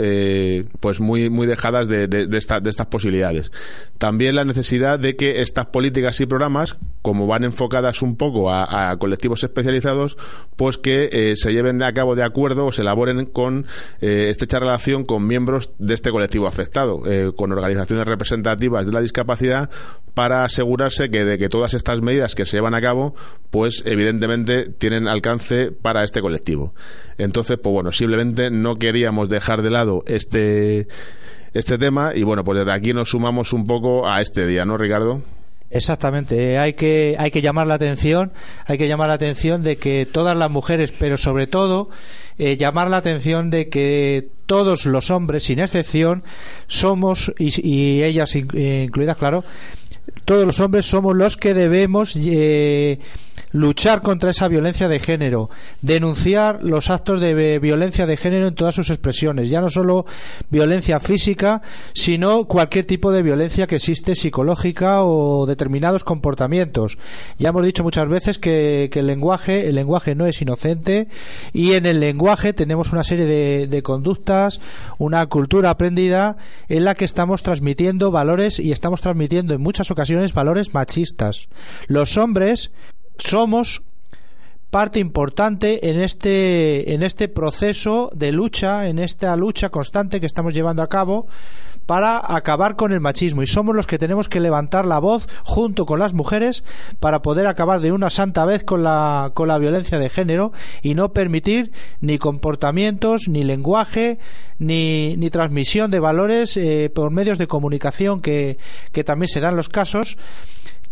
pues 0.81 1.00
muy 1.00 1.31
muy 1.31 1.47
dejadas 1.47 1.88
de, 1.88 2.07
de, 2.09 2.26
de, 2.26 2.38
estas 2.38 2.87
posibilidades. 2.87 3.50
También 3.99 4.35
la 4.35 4.45
necesidad 4.45 4.99
de 4.99 5.16
que 5.16 5.40
estas 5.40 5.66
políticas 5.66 6.21
y 6.21 6.26
programas 6.26 6.76
como 7.07 7.29
van 7.29 7.45
enfocadas 7.45 8.03
un 8.03 8.17
poco 8.17 8.51
a, 8.51 8.97
colectivos 8.99 9.45
especializados 9.45 10.19
pues 10.57 10.77
que 10.77 11.09
eh, 11.13 11.37
se 11.37 11.53
lleven 11.53 11.81
a 11.85 11.93
cabo 11.93 12.17
de 12.17 12.25
acuerdo 12.25 12.67
o 12.67 12.73
se 12.73 12.83
elaboren 12.83 13.27
con 13.27 13.65
eh, 14.01 14.27
estrecha 14.29 14.59
relación 14.59 15.05
con 15.05 15.25
miembros 15.25 15.71
de 15.79 15.95
este 15.95 16.11
colectivo 16.11 16.49
afectado, 16.49 17.03
eh, 17.07 17.31
con 17.37 17.53
organizaciones 17.53 18.09
representativas 18.09 18.87
de 18.87 18.93
la 18.93 19.01
discapacidad, 19.01 19.71
para 20.15 20.43
asegurarse 20.43 21.09
que 21.09 21.25
de 21.25 21.39
que 21.39 21.49
todas 21.49 21.75
estas 21.75 22.03
medidas 22.03 22.35
que 22.35 22.45
se 22.45 22.57
llevan 22.57 22.75
a 22.75 22.81
cabo, 22.81 23.15
pues 23.51 23.85
evidentemente 23.87 24.69
tienen 24.69 25.07
alcance 25.07 25.71
para 25.71 26.03
este 26.03 26.21
colectivo. 26.21 26.75
Entonces, 27.19 27.57
pues 27.63 27.73
bueno, 27.73 27.93
simplemente 27.93 28.51
no 28.51 28.81
queríamos 28.81 29.29
dejar 29.29 29.63
de 29.63 29.71
lado 29.71 30.03
este 30.09 30.89
este 31.55 31.79
tema 31.79 32.17
y 32.17 32.25
bueno, 32.25 32.43
pues 32.43 32.59
desde 32.59 32.73
aquí 32.73 32.93
nos 32.93 33.11
sumamos 33.11 33.53
un 33.53 33.65
poco 33.65 34.09
a 34.09 34.21
este 34.21 34.45
día, 34.45 34.65
¿no, 34.65 34.77
Ricardo? 34.77 35.23
Exactamente, 35.70 36.58
hay 36.58 36.75
que, 36.75 37.16
hay 37.18 37.30
que 37.32 37.42
llamar 37.42 37.66
la 37.66 37.75
atención, 37.75 38.32
hay 38.66 38.78
que 38.78 38.87
llamar 38.87 39.08
la 39.08 39.14
atención 39.14 39.62
de 39.62 39.76
que 39.76 40.06
todas 40.11 40.37
las 40.37 40.50
mujeres, 40.50 40.92
pero 40.96 41.16
sobre 41.16 41.49
todo 41.49 41.90
eh, 42.38 42.56
llamar 42.56 42.88
la 42.88 42.99
atención 42.99 43.50
de 43.50 43.68
que 43.68 44.28
todos 44.46 44.87
los 44.87 45.11
hombres, 45.11 45.44
sin 45.44 45.58
excepción, 45.58 46.23
somos, 46.68 47.32
y, 47.38 48.02
ellas 48.02 48.37
incluidas, 48.37 49.16
claro, 49.16 49.42
todos 50.25 50.46
los 50.46 50.61
hombres 50.61 50.87
somos 50.87 51.16
los 51.16 51.37
que 51.37 51.52
debemos 51.52 52.14
eh, 52.16 52.99
luchar 53.52 54.02
contra 54.02 54.31
esa 54.31 54.49
violencia 54.49 54.88
de 54.88 54.99
género, 54.99 55.50
denunciar 55.83 56.62
los 56.62 56.90
actos 56.90 57.21
de 57.21 57.59
violencia 57.59 58.07
de 58.07 58.16
género 58.16 58.49
en 58.49 58.55
todas 58.55 58.75
sus 58.75 58.90
expresiones, 58.90 59.50
ya 59.50 59.61
no 59.61 59.71
solo 59.71 60.07
violencia 60.50 61.00
física, 61.00 61.62
sino 61.95 62.45
cualquier 62.47 62.85
tipo 62.85 63.12
de 63.12 63.23
violencia 63.23 63.66
que 63.66 63.76
existe 63.76 64.14
psicológica 64.14 65.05
o 65.05 65.47
determinados 65.47 66.05
comportamientos. 66.05 66.99
Ya 67.38 67.50
hemos 67.50 67.64
dicho 67.64 67.83
muchas 67.83 68.09
veces 68.09 68.38
que, 68.38 68.90
el 68.93 69.07
lenguaje, 69.07 69.69
el 69.69 69.75
lenguaje 69.75 70.14
no 70.14 70.26
es 70.26 70.40
inocente 70.40 71.09
y 71.52 71.73
en 71.73 71.87
el 71.87 72.00
lenguaje 72.00 72.52
tenemos 72.52 72.93
una 72.93 73.05
serie 73.05 73.26
de, 73.26 73.83
conductas, 73.83 74.61
una 74.99 75.26
cultura 75.26 75.71
aprendida 75.71 76.37
en 76.69 76.85
la 76.85 76.95
que 76.95 77.05
estamos 77.05 77.43
transmitiendo 77.43 78.11
valores 78.11 78.59
y 78.59 78.73
estamos 78.73 79.00
transmitiendo 79.00 79.55
en 79.55 79.61
muchas 79.61 79.90
ocasiones 79.90 80.33
valores 80.33 80.75
machistas. 80.75 81.49
Los 81.87 82.16
hombres 82.16 82.71
somos 83.18 83.82
parte 84.70 84.99
importante 84.99 85.88
en 85.88 86.00
este 86.00 86.92
en 86.94 87.02
este 87.02 87.28
proceso 87.28 88.11
de 88.14 88.32
lucha, 88.32 88.88
en 88.88 88.99
esta 88.99 89.35
lucha 89.37 89.70
constante 89.70 90.20
que 90.20 90.26
estamos 90.26 90.54
llevando 90.54 90.82
a 90.82 90.88
cabo 90.88 91.26
para 91.87 92.20
acabar 92.35 92.76
con 92.76 92.92
el 92.92 93.00
machismo. 93.00 93.42
Y 93.42 93.46
somos 93.46 93.75
los 93.75 93.87
que 93.87 93.99
tenemos 93.99 94.28
que 94.28 94.40
levantar 94.40 94.85
la 94.85 94.99
voz 94.99 95.28
junto 95.44 95.87
con 95.87 96.00
las 96.00 96.12
mujeres 96.14 96.64
para 97.00 97.23
poder 97.23 97.46
acabar 97.46 97.80
de 97.80 97.92
una 97.92 98.11
santa 98.11 98.44
vez 98.44 98.64
con 98.64 98.82
la 98.82 99.30
con 99.35 99.49
la 99.49 99.58
violencia 99.58 99.99
de 99.99 100.11
género 100.11 100.52
y 100.82 100.94
no 100.94 101.12
permitir 101.12 101.73
ni 102.00 102.18
comportamientos 102.18 103.28
ni 103.28 103.44
lenguaje 103.44 104.18
ni, 104.58 105.16
ni 105.16 105.30
transmisión 105.30 105.90
de 105.90 106.00
valores 106.00 106.56
eh, 106.56 106.90
por 106.94 107.11
medios 107.11 107.38
de 107.38 107.46
comunicación 107.46 108.20
que, 108.20 108.58
que 108.92 109.04
también 109.04 109.28
se 109.28 109.40
dan 109.40 109.56
los 109.56 109.68
casos 109.68 110.16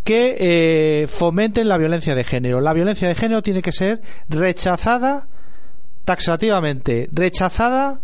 que 0.05 0.37
eh, 0.39 1.07
fomenten 1.07 1.67
la 1.67 1.79
violencia 1.79 2.13
de 2.13 2.23
género. 2.23 2.61
La 2.61 2.73
violencia 2.73 3.07
de 3.07 3.15
género 3.15 3.41
tiene 3.41 3.63
que 3.63 3.71
ser 3.71 4.01
rechazada 4.29 5.27
taxativamente, 6.05 7.09
rechazada 7.11 8.01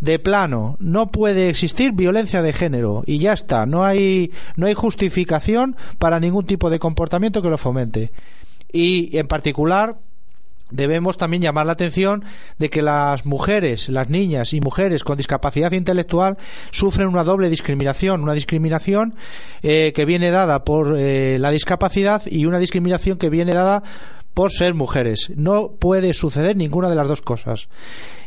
de 0.00 0.18
plano. 0.18 0.78
No 0.80 1.08
puede 1.08 1.50
existir 1.50 1.92
violencia 1.92 2.40
de 2.40 2.54
género 2.54 3.02
y 3.06 3.18
ya 3.18 3.34
está. 3.34 3.66
No 3.66 3.84
hay, 3.84 4.32
no 4.56 4.66
hay 4.66 4.74
justificación 4.74 5.76
para 5.98 6.18
ningún 6.18 6.46
tipo 6.46 6.70
de 6.70 6.78
comportamiento 6.78 7.42
que 7.42 7.50
lo 7.50 7.58
fomente. 7.58 8.10
Y 8.72 9.14
en 9.18 9.28
particular 9.28 9.98
debemos 10.70 11.16
también 11.16 11.42
llamar 11.42 11.66
la 11.66 11.72
atención 11.72 12.24
de 12.58 12.70
que 12.70 12.82
las 12.82 13.26
mujeres, 13.26 13.88
las 13.88 14.10
niñas 14.10 14.52
y 14.54 14.60
mujeres 14.60 15.04
con 15.04 15.16
discapacidad 15.16 15.72
intelectual 15.72 16.36
sufren 16.70 17.08
una 17.08 17.24
doble 17.24 17.50
discriminación, 17.50 18.22
una 18.22 18.34
discriminación 18.34 19.14
eh, 19.62 19.92
que 19.94 20.04
viene 20.04 20.30
dada 20.30 20.64
por 20.64 20.96
eh, 20.98 21.38
la 21.38 21.50
discapacidad 21.50 22.22
y 22.26 22.46
una 22.46 22.58
discriminación 22.58 23.18
que 23.18 23.30
viene 23.30 23.54
dada 23.54 23.82
por 24.34 24.52
ser 24.52 24.74
mujeres. 24.74 25.32
No 25.36 25.72
puede 25.78 26.14
suceder 26.14 26.56
ninguna 26.56 26.88
de 26.88 26.96
las 26.96 27.08
dos 27.08 27.22
cosas. 27.22 27.68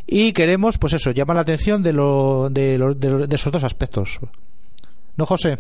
Y 0.08 0.34
queremos, 0.34 0.78
pues 0.78 0.94
eso, 0.94 1.12
llamar 1.12 1.36
la 1.36 1.44
atención 1.44 1.84
de, 1.84 1.94
lo, 1.94 2.50
de, 2.50 2.78
de 2.78 3.36
esos 3.36 3.52
dos 3.52 3.64
aspectos. 3.64 4.20
¿No, 5.16 5.26
José? 5.26 5.58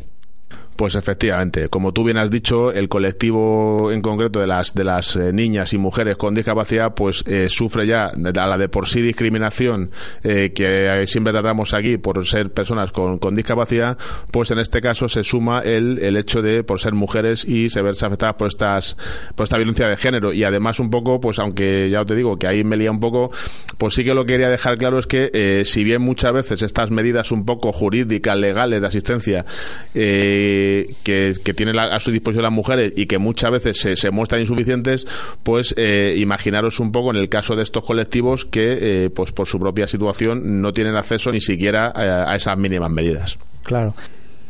Pues 0.82 0.96
efectivamente, 0.96 1.70
como 1.70 1.94
tú 1.94 2.04
bien 2.04 2.18
has 2.18 2.32
dicho, 2.32 2.72
el 2.72 2.90
colectivo 2.90 3.92
en 3.92 4.02
concreto 4.02 4.40
de 4.40 4.48
las 4.48 4.74
de 4.74 4.84
las 4.84 5.16
eh, 5.16 5.32
niñas 5.32 5.74
y 5.74 5.78
mujeres 5.78 6.18
con 6.18 6.34
discapacidad, 6.34 6.96
pues 6.96 7.24
eh, 7.28 7.50
sufre 7.50 7.86
ya 7.86 8.06
a 8.08 8.48
la 8.48 8.58
de 8.58 8.68
por 8.68 8.88
sí 8.88 9.00
discriminación 9.00 9.92
eh, 10.24 10.54
que 10.56 11.06
siempre 11.06 11.34
tratamos 11.34 11.76
aquí 11.76 12.00
por 12.00 12.26
ser 12.26 12.52
personas 12.52 12.92
con, 12.92 13.20
con, 13.20 13.36
discapacidad, 13.36 13.96
pues 14.32 14.50
en 14.50 14.58
este 14.58 14.82
caso 14.82 15.08
se 15.08 15.24
suma 15.24 15.60
el, 15.60 16.00
el 16.00 16.18
hecho 16.18 16.42
de 16.42 16.64
por 16.64 16.80
ser 16.80 16.94
mujeres 16.94 17.46
y 17.46 17.70
se 17.70 17.84
verse 17.84 18.08
afectadas 18.08 18.34
por 18.34 18.48
estas 18.48 18.98
por 19.36 19.44
esta 19.44 19.58
violencia 19.58 19.88
de 19.88 19.98
género. 19.98 20.34
Y 20.34 20.44
además 20.46 20.80
un 20.80 20.90
poco, 20.90 21.22
pues 21.22 21.38
aunque 21.38 21.92
ya 21.92 22.04
te 22.06 22.16
digo 22.16 22.40
que 22.40 22.48
ahí 22.48 22.64
me 22.64 22.76
lía 22.76 22.90
un 22.90 23.00
poco, 23.00 23.30
pues 23.78 23.94
sí 23.94 24.04
que 24.04 24.16
lo 24.16 24.26
que 24.26 24.34
quería 24.34 24.50
dejar 24.50 24.80
claro 24.80 24.98
es 24.98 25.06
que 25.06 25.62
si 25.64 25.84
bien 25.84 26.02
muchas 26.02 26.34
veces 26.34 26.64
estas 26.64 26.90
medidas 26.90 27.32
un 27.32 27.46
poco 27.46 27.72
jurídicas 27.72 28.36
legales 28.36 28.82
de 28.82 28.88
asistencia 28.88 29.46
eh, 29.94 30.71
que, 31.04 31.34
que 31.44 31.54
tienen 31.54 31.78
a 31.80 32.00
su 32.00 32.12
disposición 32.12 32.44
las 32.44 32.54
mujeres 32.54 32.94
y 32.96 33.06
que 33.06 33.18
muchas 33.18 33.52
veces 33.52 34.00
se, 34.00 34.12
muestran 34.12 34.42
insuficientes, 34.42 35.08
pues 35.44 35.74
eh, 35.78 36.16
imaginaros 36.18 36.80
un 36.80 36.92
poco 36.92 37.12
en 37.12 37.18
el 37.18 37.30
caso 37.30 37.56
de 37.56 37.64
estos 37.64 37.84
colectivos 37.84 38.46
que, 38.46 39.06
eh, 39.06 39.10
pues 39.10 39.32
por 39.32 39.48
su 39.48 39.60
propia 39.60 39.88
situación, 39.88 40.62
no 40.62 40.74
tienen 40.74 40.96
acceso 40.96 41.32
ni 41.32 41.42
siquiera 41.42 41.88
a, 41.88 42.32
a 42.32 42.36
esas 42.36 42.58
mínimas 42.58 42.92
medidas. 42.92 43.38
Claro. 43.64 43.94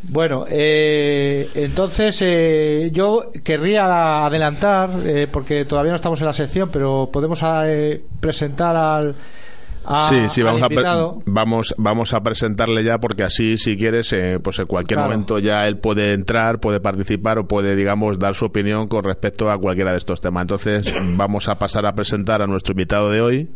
Bueno, 0.04 0.46
eh, 0.50 1.48
entonces 1.54 2.18
eh, 2.22 2.90
yo 2.92 3.32
querría 3.44 4.26
adelantar, 4.26 4.90
eh, 5.06 5.28
porque 5.32 5.66
todavía 5.66 5.92
no 5.92 5.96
estamos 5.96 6.20
en 6.22 6.28
la 6.28 6.34
sección, 6.34 6.70
pero 6.72 7.10
podemos 7.12 7.40
eh, 7.44 8.02
presentar 8.20 8.76
al, 8.76 9.16
a, 9.86 10.10
sí, 10.10 10.30
sí, 10.30 10.44
vamos 10.44 10.62
a, 10.62 11.16
vamos, 11.26 11.76
vamos 11.78 12.14
a 12.14 12.22
presentarle 12.22 12.84
ya 12.84 13.00
porque 13.00 13.24
así, 13.24 13.58
si 13.58 13.76
quieres, 13.78 14.14
eh, 14.14 14.40
pues 14.42 14.60
en 14.60 14.68
cualquier 14.68 14.98
Claro. 14.98 15.10
momento 15.12 15.40
ya 15.40 15.68
él 15.68 15.78
puede 15.80 16.14
entrar, 16.14 16.60
puede 16.60 16.80
participar 16.80 17.40
o 17.40 17.48
puede, 17.48 17.76
digamos, 17.76 18.20
dar 18.20 18.36
su 18.36 18.46
opinión 18.46 18.88
con 18.88 19.04
respecto 19.04 19.50
a 19.50 19.58
cualquiera 19.58 19.92
de 19.92 19.98
estos 19.98 20.22
temas. 20.22 20.42
Entonces, 20.44 20.94
vamos 21.16 21.48
a 21.50 21.58
pasar 21.58 21.86
a 21.86 21.94
presentar 21.94 22.42
a 22.42 22.48
nuestro 22.48 22.74
invitado 22.74 23.10
de 23.10 23.22
hoy 23.22 23.50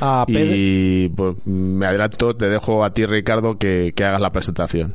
a 0.00 0.24
Pedro. 0.26 0.52
y 0.54 1.08
pues, 1.08 1.36
me 1.46 1.86
adelanto, 1.86 2.34
te 2.36 2.48
dejo 2.48 2.84
a 2.84 2.92
ti, 2.92 3.06
Ricardo, 3.06 3.56
que, 3.56 3.92
que 3.94 4.04
hagas 4.04 4.20
la 4.20 4.30
presentación. 4.32 4.94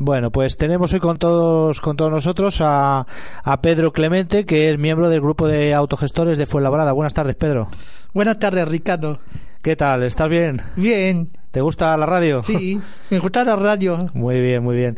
Bueno, 0.00 0.30
pues 0.30 0.56
tenemos 0.56 0.92
hoy 0.92 1.00
con 1.00 1.16
todos, 1.16 1.80
con 1.80 1.96
todos 1.96 2.12
nosotros 2.12 2.60
a, 2.60 3.04
a 3.42 3.60
Pedro 3.60 3.92
Clemente, 3.92 4.46
que 4.46 4.70
es 4.70 4.78
miembro 4.78 5.08
del 5.08 5.20
grupo 5.20 5.48
de 5.48 5.74
autogestores 5.74 6.38
de 6.38 6.46
Fuenlabrada. 6.46 6.92
Buenas 6.92 7.14
tardes, 7.14 7.34
Pedro. 7.34 7.66
Buenas 8.14 8.38
tardes, 8.38 8.68
Ricardo. 8.68 9.18
¿Qué 9.62 9.76
tal? 9.76 10.02
¿Estás 10.02 10.28
bien? 10.28 10.62
Bien, 10.76 11.28
¿Te 11.50 11.60
gusta 11.60 11.96
la 11.96 12.06
radio? 12.06 12.42
sí, 12.42 12.80
me 13.10 13.18
gusta 13.18 13.44
la 13.44 13.56
radio. 13.56 13.98
Muy 14.14 14.40
bien, 14.40 14.62
muy 14.62 14.76
bien. 14.76 14.96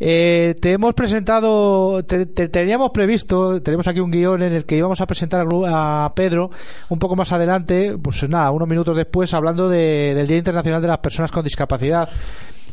Eh, 0.00 0.54
te 0.60 0.72
hemos 0.72 0.94
presentado, 0.94 2.04
te, 2.04 2.26
te 2.26 2.48
teníamos 2.48 2.90
previsto, 2.90 3.60
tenemos 3.60 3.88
aquí 3.88 3.98
un 3.98 4.12
guion 4.12 4.42
en 4.42 4.52
el 4.52 4.64
que 4.64 4.76
íbamos 4.76 5.00
a 5.00 5.06
presentar 5.06 5.44
a, 5.66 6.12
Pedro 6.14 6.50
un 6.88 7.00
poco 7.00 7.16
más 7.16 7.32
adelante, 7.32 7.96
pues 8.00 8.22
nada, 8.28 8.52
unos 8.52 8.68
minutos 8.68 8.96
después, 8.96 9.34
hablando 9.34 9.68
de- 9.68 10.12
del 10.14 10.28
Día 10.28 10.36
Internacional 10.38 10.80
de 10.80 10.86
las 10.88 10.98
Personas 10.98 11.32
con 11.32 11.42
Discapacidad. 11.42 12.08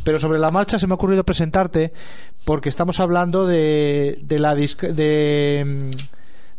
Pero 0.04 0.20
sobre 0.20 0.38
la 0.38 0.52
marcha 0.52 0.78
se 0.78 0.86
me 0.86 0.94
ha 0.94 0.96
ocurrido 0.96 1.24
presentarte 1.24 1.92
porque 2.46 2.70
estamos 2.70 3.00
hablando 3.00 3.48
de, 3.48 4.20
de 4.22 4.38
la 4.38 4.56
disc- 4.56 4.92
de, 4.94 5.80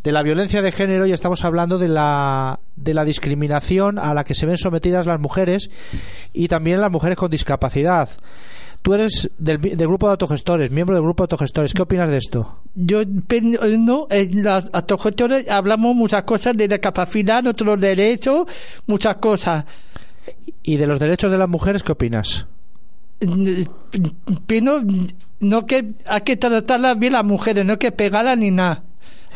de 0.03 0.13
la 0.13 0.23
violencia 0.23 0.63
de 0.63 0.71
género 0.73 1.07
y 1.07 1.13
estamos 1.13 1.45
hablando 1.45 1.79
de 1.79 1.89
la, 1.89 2.61
de 2.77 2.95
la 2.95 3.05
discriminación 3.05 3.99
a 3.99 4.15
la 4.15 4.25
que 4.25 4.35
se 4.35 4.47
ven 4.47 4.57
sometidas 4.57 5.07
las 5.07 5.19
mujeres 5.21 5.71
y 6.33 6.49
también 6.49 6.81
las 6.81 6.91
mujeres 6.93 7.17
con 7.19 7.31
discapacidad. 7.31 8.09
Tú 8.83 8.95
eres 8.95 9.31
del, 9.39 9.61
del 9.61 9.89
grupo 9.89 10.07
de 10.07 10.13
autogestores, 10.13 10.71
miembro 10.71 10.95
del 10.95 11.03
grupo 11.03 11.23
de 11.23 11.25
autogestores. 11.25 11.75
¿Qué 11.75 11.83
opinas 11.83 12.09
de 12.09 12.19
esto? 12.19 12.61
Yo 12.77 13.01
pen- 13.27 13.59
no, 13.85 14.07
en 14.11 14.45
las 14.45 14.67
autogestores 14.73 15.51
hablamos 15.51 15.97
muchas 15.97 16.23
cosas 16.23 16.57
de 16.57 16.69
la 16.69 16.79
capacidad, 16.79 17.43
nuestros 17.43 17.81
derechos, 17.81 18.47
muchas 18.87 19.17
cosas. 19.17 19.65
¿Y 20.63 20.77
de 20.77 20.87
los 20.87 21.01
derechos 21.01 21.33
de 21.33 21.39
las 21.39 21.49
mujeres 21.49 21.83
qué 21.83 21.91
opinas? 21.93 22.47
Pero 24.47 24.83
no 25.41 25.67
que 25.67 25.95
hay 26.07 26.21
que 26.21 26.37
tratarlas 26.37 26.99
bien 26.99 27.15
las 27.15 27.25
mujeres, 27.25 27.65
no 27.65 27.73
hay 27.73 27.79
que 27.79 27.93
pegarlas 27.93 28.39
ni 28.39 28.51
nada. 28.51 28.83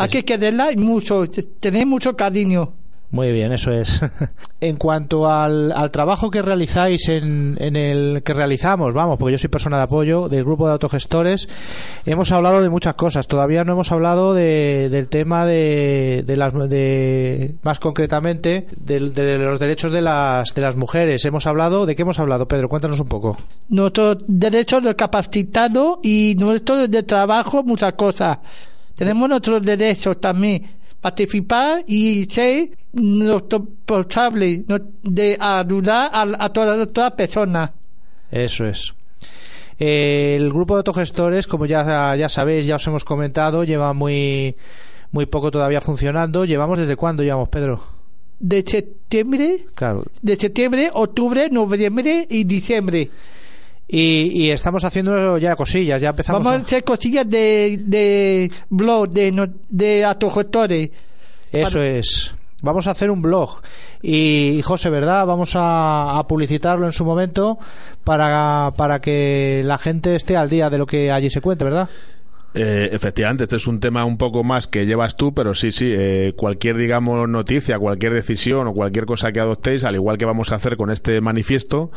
Hay 0.03 0.09
que 0.09 0.25
quererlas 0.25 0.77
mucho, 0.77 1.25
tener 1.61 1.87
mucho 1.87 2.17
cariño. 2.17 2.73
Muy 3.13 3.33
bien, 3.33 3.51
eso 3.51 3.73
es. 3.73 4.01
en 4.61 4.77
cuanto 4.77 5.29
al, 5.29 5.73
al 5.73 5.91
trabajo 5.91 6.31
que 6.31 6.43
realizáis 6.43 7.09
en, 7.09 7.57
en 7.59 7.75
el 7.75 8.23
que 8.23 8.33
realizamos, 8.35 8.95
vamos, 8.95 9.19
porque 9.19 9.33
yo 9.33 9.39
soy 9.39 9.51
persona 9.51 9.79
de 9.79 9.83
apoyo 9.83 10.29
del 10.29 10.45
grupo 10.45 10.69
de 10.69 10.75
autogestores, 10.75 11.49
hemos 12.07 12.31
hablado 12.31 12.63
de 12.63 12.71
muchas 12.71 12.95
cosas. 12.95 13.27
Todavía 13.27 13.65
no 13.65 13.73
hemos 13.73 13.91
hablado 13.91 14.33
de, 14.33 14.89
del 14.93 15.09
tema 15.09 15.45
de, 15.45 16.23
de 16.25 16.37
las, 16.37 16.53
de, 16.69 17.57
más 17.65 17.81
concretamente, 17.81 18.69
del- 18.77 19.13
de, 19.13 19.39
los 19.39 19.59
derechos 19.59 19.91
de 19.91 20.03
las, 20.03 20.55
de 20.55 20.63
las 20.63 20.77
mujeres. 20.77 21.25
Hemos 21.25 21.49
hablado, 21.49 21.87
¿de 21.87 21.97
qué 21.97 22.03
hemos 22.03 22.21
hablado, 22.21 22.47
Pedro? 22.47 22.69
Cuéntanos 22.69 23.01
un 23.01 23.09
poco. 23.09 23.37
Nuestros 23.71 24.19
derechos 24.29 24.85
de 24.85 24.95
capacitado 24.95 25.99
y 26.05 26.37
nuestros 26.39 26.89
de 26.89 27.03
trabajo, 27.03 27.65
muchas 27.65 27.95
cosas. 27.95 28.39
Tenemos 29.01 29.31
nuestros 29.31 29.63
derechos 29.63 30.21
también. 30.21 30.63
Participar 31.01 31.83
y 31.87 32.27
ser 32.27 32.69
responsable 32.93 34.63
de 35.03 35.39
ayudar 35.41 36.11
a, 36.13 36.45
a 36.45 36.53
todas 36.53 36.87
todas 36.93 37.13
personas. 37.13 37.71
Eso 38.31 38.67
es. 38.67 38.93
El 39.79 40.51
grupo 40.53 40.75
de 40.75 40.81
autogestores, 40.81 41.47
como 41.47 41.65
ya, 41.65 42.15
ya 42.15 42.29
sabéis, 42.29 42.67
ya 42.67 42.77
os 42.77 42.87
hemos 42.87 43.05
comentado, 43.05 43.65
lleva 43.65 43.95
muy, 43.95 44.55
muy 45.13 45.25
poco 45.25 45.51
todavía 45.51 45.81
funcionando. 45.81 46.45
¿Llevamos 46.45 46.79
desde 46.79 46.97
cuándo 46.97 47.23
llevamos, 47.23 47.49
Pedro? 47.49 47.81
De 48.39 48.63
septiembre, 48.67 49.65
Claro. 49.75 50.05
de 50.21 50.37
septiembre, 50.37 50.91
octubre, 50.93 51.49
noviembre 51.51 52.27
y 52.29 52.45
diciembre. 52.45 53.09
Y, 53.93 54.31
y 54.45 54.51
estamos 54.53 54.85
haciendo 54.85 55.37
ya 55.39 55.57
cosillas, 55.57 56.01
ya 56.01 56.11
empezamos. 56.11 56.43
Vamos 56.45 56.59
a 56.61 56.63
a- 56.63 56.65
hacer 56.65 56.85
cosillas 56.85 57.29
de, 57.29 57.81
de 57.85 58.51
blog, 58.69 59.11
de, 59.11 59.33
no- 59.33 59.49
de 59.69 60.05
autogestores. 60.05 60.91
Eso 61.51 61.79
para- 61.79 61.87
es. 61.99 62.33
Vamos 62.63 62.87
a 62.87 62.91
hacer 62.93 63.11
un 63.11 63.21
blog. 63.23 63.63
Y, 64.03 64.59
y, 64.59 64.63
José, 64.63 64.91
¿verdad? 64.91 65.27
Vamos 65.27 65.53
a, 65.57 66.19
a 66.19 66.27
publicitarlo 66.27 66.85
en 66.87 66.93
su 66.93 67.05
momento 67.07 67.59
para, 68.05 68.73
para 68.77 69.01
que 69.01 69.63
la 69.65 69.79
gente 69.79 70.15
esté 70.15 70.37
al 70.37 70.49
día 70.51 70.69
de 70.71 70.79
lo 70.79 70.87
que 70.87 71.11
allí 71.11 71.31
se 71.31 71.41
cuente, 71.41 71.65
¿verdad? 71.65 71.89
Eh, 72.53 72.89
efectivamente, 72.93 73.45
este 73.45 73.57
es 73.57 73.67
un 73.69 73.79
tema 73.79 74.05
un 74.05 74.19
poco 74.19 74.43
más 74.43 74.67
que 74.67 74.85
llevas 74.85 75.15
tú, 75.15 75.33
pero 75.33 75.55
sí, 75.55 75.71
sí, 75.71 75.93
eh, 75.95 76.33
cualquier, 76.37 76.77
digamos, 76.77 77.29
noticia, 77.29 77.79
cualquier 77.79 78.13
decisión 78.13 78.67
o 78.67 78.75
cualquier 78.75 79.07
cosa 79.07 79.31
que 79.31 79.39
adoptéis, 79.39 79.85
al 79.85 79.95
igual 79.95 80.19
que 80.19 80.25
vamos 80.25 80.51
a 80.51 80.57
hacer 80.57 80.77
con 80.77 80.91
este 80.91 81.21
manifiesto, 81.21 81.93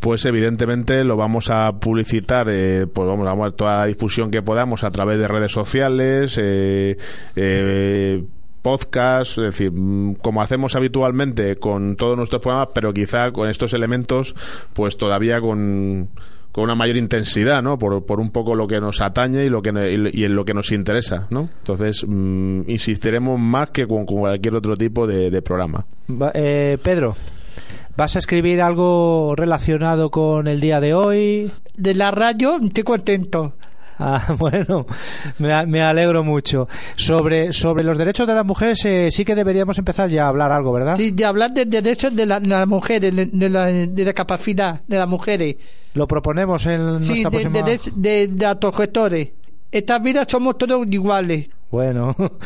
pues 0.00 0.24
evidentemente 0.26 1.04
lo 1.04 1.16
vamos 1.16 1.50
a 1.50 1.72
publicitar, 1.80 2.46
eh, 2.50 2.86
pues 2.86 3.08
vamos 3.08 3.26
a 3.26 3.34
dar 3.34 3.52
toda 3.52 3.78
la 3.78 3.86
difusión 3.86 4.30
que 4.30 4.42
podamos 4.42 4.84
a 4.84 4.90
través 4.90 5.18
de 5.18 5.28
redes 5.28 5.52
sociales, 5.52 6.38
eh, 6.40 6.96
eh, 7.34 8.24
podcast, 8.62 9.38
es 9.38 9.44
decir, 9.44 9.72
mm, 9.72 10.14
como 10.16 10.42
hacemos 10.42 10.76
habitualmente 10.76 11.56
con 11.56 11.96
todos 11.96 12.16
nuestros 12.16 12.42
programas, 12.42 12.68
pero 12.74 12.92
quizá 12.92 13.32
con 13.32 13.48
estos 13.48 13.72
elementos, 13.72 14.34
pues 14.72 14.96
todavía 14.96 15.40
con, 15.40 16.10
con 16.58 16.64
una 16.64 16.74
mayor 16.74 16.96
intensidad, 16.96 17.62
¿no? 17.62 17.78
Por, 17.78 18.04
por 18.04 18.20
un 18.20 18.30
poco 18.30 18.54
lo 18.54 18.66
que 18.66 18.80
nos 18.80 19.00
atañe 19.00 19.44
y 19.44 19.48
lo 19.48 19.62
que 19.62 19.70
y 20.12 20.24
en 20.24 20.34
lo 20.34 20.44
que 20.44 20.54
nos 20.54 20.72
interesa, 20.72 21.26
¿no? 21.30 21.48
Entonces 21.58 22.04
mm, 22.06 22.62
insistiremos 22.68 23.38
más 23.40 23.70
que 23.70 23.86
con, 23.86 24.04
con 24.04 24.18
cualquier 24.18 24.56
otro 24.56 24.76
tipo 24.76 25.06
de, 25.06 25.30
de 25.30 25.42
programa. 25.42 25.86
Va- 26.10 26.32
eh, 26.34 26.76
Pedro, 26.82 27.16
¿vas 27.96 28.16
a 28.16 28.18
escribir 28.18 28.60
algo 28.60 29.34
relacionado 29.36 30.10
con 30.10 30.46
el 30.48 30.60
día 30.60 30.80
de 30.80 30.94
hoy? 30.94 31.50
De 31.76 31.94
la 31.94 32.10
radio, 32.10 32.56
estoy 32.62 32.82
contento. 32.84 33.54
Ah, 34.00 34.22
bueno, 34.38 34.86
me, 35.38 35.66
me 35.66 35.82
alegro 35.82 36.22
mucho. 36.22 36.68
Sobre, 36.94 37.50
sobre 37.52 37.82
los 37.82 37.98
derechos 37.98 38.26
de 38.28 38.34
las 38.34 38.44
mujeres 38.46 38.84
eh, 38.84 39.08
sí 39.10 39.24
que 39.24 39.34
deberíamos 39.34 39.76
empezar 39.78 40.08
ya 40.08 40.26
a 40.26 40.28
hablar 40.28 40.52
algo, 40.52 40.72
¿verdad? 40.72 40.96
Sí, 40.96 41.10
de 41.10 41.24
hablar 41.24 41.52
de 41.52 41.64
derechos 41.64 42.14
de, 42.14 42.24
la- 42.26 42.38
de 42.38 42.46
las 42.48 42.66
mujeres, 42.68 43.12
de, 43.14 43.48
la, 43.50 43.66
de 43.66 44.04
la 44.04 44.12
capacidad 44.12 44.80
de 44.86 44.98
las 44.98 45.08
mujeres. 45.08 45.56
Lo 45.94 46.06
proponemos 46.06 46.64
en 46.66 47.00
Sí, 47.02 47.24
nuestra 47.24 47.30
de, 47.30 47.30
próxima... 47.30 47.62
de, 47.62 47.80
de, 47.96 48.28
de 48.28 48.46
autogestores. 48.46 49.28
Esta 49.72 49.98
vida 49.98 50.24
somos 50.28 50.56
todos 50.58 50.86
iguales. 50.90 51.50
Bueno. 51.70 52.14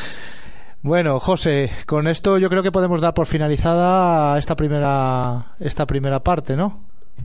Bueno, 0.85 1.21
José, 1.21 1.71
con 1.87 2.09
esto 2.09 2.39
yo 2.39 2.51
creo 2.51 2.61
que 2.65 2.73
podemos 2.73 3.01
dar 3.01 3.15
por 3.15 3.29
finalizada 3.29 4.37
esta 4.37 4.57
primera 4.57 5.53
esta 5.61 5.87
primera 5.87 6.19
parte, 6.19 6.57
¿no? 6.57 6.81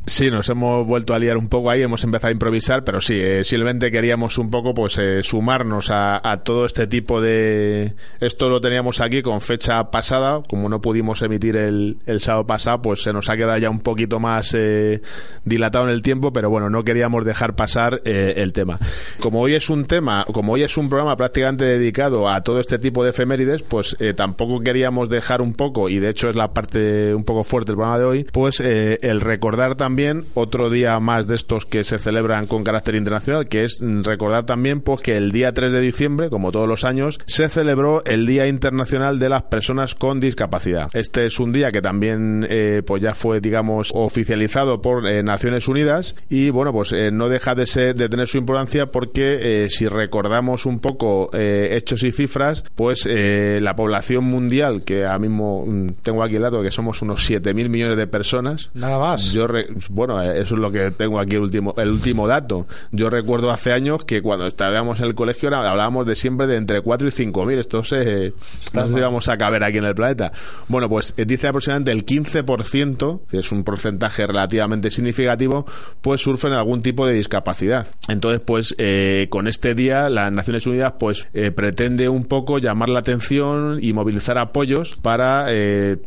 Sí, 0.09 0.31
nos 0.31 0.47
hemos 0.47 0.87
vuelto 0.87 1.13
a 1.13 1.19
liar 1.19 1.35
un 1.35 1.49
poco 1.49 1.69
ahí, 1.69 1.81
hemos 1.81 2.01
empezado 2.05 2.29
a 2.29 2.31
improvisar, 2.31 2.85
pero 2.85 3.01
sí, 3.01 3.15
eh, 3.15 3.43
simplemente 3.43 3.91
queríamos 3.91 4.37
un 4.37 4.49
poco 4.49 4.73
pues 4.73 4.97
eh, 4.99 5.21
sumarnos 5.21 5.89
a, 5.91 6.21
todo 6.45 6.65
este 6.65 6.87
tipo 6.87 7.19
de... 7.19 7.93
Esto 8.21 8.47
lo 8.47 8.61
teníamos 8.61 9.01
aquí 9.01 9.21
con 9.21 9.41
fecha 9.41 9.91
pasada, 9.91 10.41
como 10.47 10.69
no 10.69 10.79
pudimos 10.79 11.21
emitir 11.23 11.57
el, 11.57 11.97
sábado 12.19 12.47
pasado, 12.47 12.81
pues 12.81 13.03
se 13.03 13.11
nos 13.11 13.29
ha 13.29 13.35
quedado 13.35 13.57
ya 13.57 13.69
un 13.69 13.79
poquito 13.79 14.21
más 14.21 14.53
eh, 14.53 15.01
dilatado 15.43 15.83
en 15.83 15.91
el 15.91 16.01
tiempo, 16.01 16.31
pero 16.31 16.49
bueno, 16.49 16.69
no 16.69 16.85
queríamos 16.85 17.25
dejar 17.25 17.55
pasar 17.55 17.99
el 18.05 18.53
tema. 18.53 18.79
Como 19.19 19.41
hoy 19.41 19.55
es 19.55 19.69
un 19.69 19.83
tema, 19.83 20.25
como 20.31 20.53
hoy 20.53 20.63
es 20.63 20.77
un 20.77 20.87
programa 20.87 21.17
prácticamente 21.17 21.65
dedicado 21.65 22.29
a 22.29 22.43
todo 22.43 22.61
este 22.61 22.79
tipo 22.79 23.03
de 23.03 23.09
efemérides, 23.09 23.63
pues 23.63 23.97
tampoco 24.15 24.61
queríamos 24.61 25.09
dejar 25.09 25.41
un 25.41 25.51
poco, 25.51 25.89
y 25.89 25.99
de 25.99 26.09
hecho 26.09 26.29
es 26.29 26.37
la 26.37 26.53
parte 26.53 27.13
un 27.13 27.25
poco 27.25 27.43
fuerte 27.43 27.73
del 27.73 27.77
programa 27.77 27.99
de 27.99 28.05
hoy, 28.05 28.23
pues 28.23 28.61
el 28.61 29.19
recordar 29.19 29.75
también 29.77 30.25
otro 30.33 30.69
día 30.69 30.99
más 30.99 31.27
de 31.27 31.35
estos 31.35 31.65
que 31.65 31.83
se 31.83 31.99
celebran 31.99 32.47
con 32.47 32.63
carácter 32.63 32.95
internacional, 32.95 33.47
que 33.47 33.63
es 33.63 33.81
recordar 34.03 34.45
también 34.45 34.81
pues 34.81 35.01
que 35.01 35.15
el 35.15 35.31
día 35.31 35.53
3 35.53 35.71
de 35.71 35.81
diciembre, 35.81 36.29
como 36.29 36.51
todos 36.51 36.67
los 36.67 36.83
años, 36.83 37.19
se 37.25 37.49
celebró 37.49 38.03
el 38.05 38.25
Día 38.25 38.47
Internacional 38.47 39.19
de 39.19 39.29
las 39.29 39.43
Personas 39.43 39.95
con 39.95 40.19
Discapacidad. 40.19 40.89
Este 40.93 41.25
es 41.25 41.39
un 41.39 41.51
día 41.51 41.71
que 41.71 41.81
también 41.81 42.45
eh, 42.49 42.81
pues 42.85 43.01
ya 43.01 43.13
fue, 43.13 43.39
digamos, 43.39 43.91
oficializado 43.93 44.81
por 44.81 45.07
eh, 45.07 45.23
Naciones 45.23 45.67
Unidas 45.67 46.15
y 46.29 46.49
bueno, 46.49 46.73
pues 46.73 46.91
eh, 46.91 47.11
no 47.11 47.29
deja 47.29 47.55
de, 47.55 47.65
ser, 47.65 47.95
de 47.95 48.09
tener 48.09 48.27
su 48.27 48.37
importancia 48.37 48.87
porque 48.87 49.67
si 49.69 49.87
recordamos 49.87 50.65
un 50.65 50.79
poco 50.79 51.29
hechos 51.33 52.03
y 52.03 52.11
cifras, 52.11 52.63
pues 52.75 53.07
la 53.07 53.75
población 53.75 54.25
mundial, 54.25 54.83
que 54.85 55.05
ahora 55.05 55.19
mismo 55.19 55.65
mm, 55.65 55.87
tengo 56.01 56.23
aquí 56.23 56.35
el 56.35 56.41
dato 56.41 56.61
que 56.61 56.71
somos 56.71 57.01
unos 57.01 57.29
7.000 57.29 57.69
millones 57.69 57.97
de 57.97 58.07
personas. 58.07 58.71
Nada 58.73 58.99
más. 58.99 59.31
Yo 59.31 59.47
bueno, 59.89 60.21
eso 60.21 60.55
es 60.55 60.61
lo 60.61 60.71
que 60.71 60.91
tengo 60.91 61.19
aquí 61.19 61.35
el 61.35 61.41
último, 61.41 61.73
el 61.77 61.89
último 61.89 62.27
dato. 62.27 62.67
Yo 62.91 63.09
recuerdo 63.09 63.51
hace 63.51 63.71
años 63.71 64.05
que 64.05 64.21
cuando 64.21 64.47
estábamos 64.47 64.99
en 64.99 65.05
el 65.05 65.15
colegio 65.15 65.49
hablábamos 65.55 66.05
de 66.05 66.15
siempre 66.15 66.47
de 66.47 66.57
entre 66.57 66.81
4 66.81 67.07
y 67.07 67.11
5 67.11 67.45
mil. 67.45 67.59
Esto 67.59 67.83
se, 67.83 68.33
no 68.73 68.87
sé 68.87 68.99
vamos 68.99 69.29
a 69.29 69.37
caber 69.37 69.63
aquí 69.63 69.77
en 69.77 69.85
el 69.85 69.95
planeta. 69.95 70.31
Bueno, 70.67 70.89
pues 70.89 71.13
eh, 71.17 71.25
dice 71.25 71.47
aproximadamente 71.47 71.91
el 71.91 72.05
15%, 72.05 73.21
que 73.29 73.39
es 73.39 73.51
un 73.51 73.63
porcentaje 73.63 74.25
relativamente 74.27 74.91
significativo, 74.91 75.65
pues 76.01 76.21
sufren 76.21 76.53
algún 76.53 76.81
tipo 76.81 77.05
de 77.05 77.13
discapacidad. 77.13 77.87
Entonces, 78.07 78.41
pues 78.45 78.75
eh, 78.77 79.27
con 79.29 79.47
este 79.47 79.75
día 79.75 80.09
las 80.09 80.31
Naciones 80.31 80.65
Unidas 80.67 80.93
pues 80.99 81.27
eh, 81.33 81.51
pretende 81.51 82.09
un 82.09 82.25
poco 82.25 82.59
llamar 82.59 82.89
la 82.89 82.99
atención 82.99 83.79
y 83.81 83.93
movilizar 83.93 84.37
apoyos 84.37 84.97
para 85.01 85.47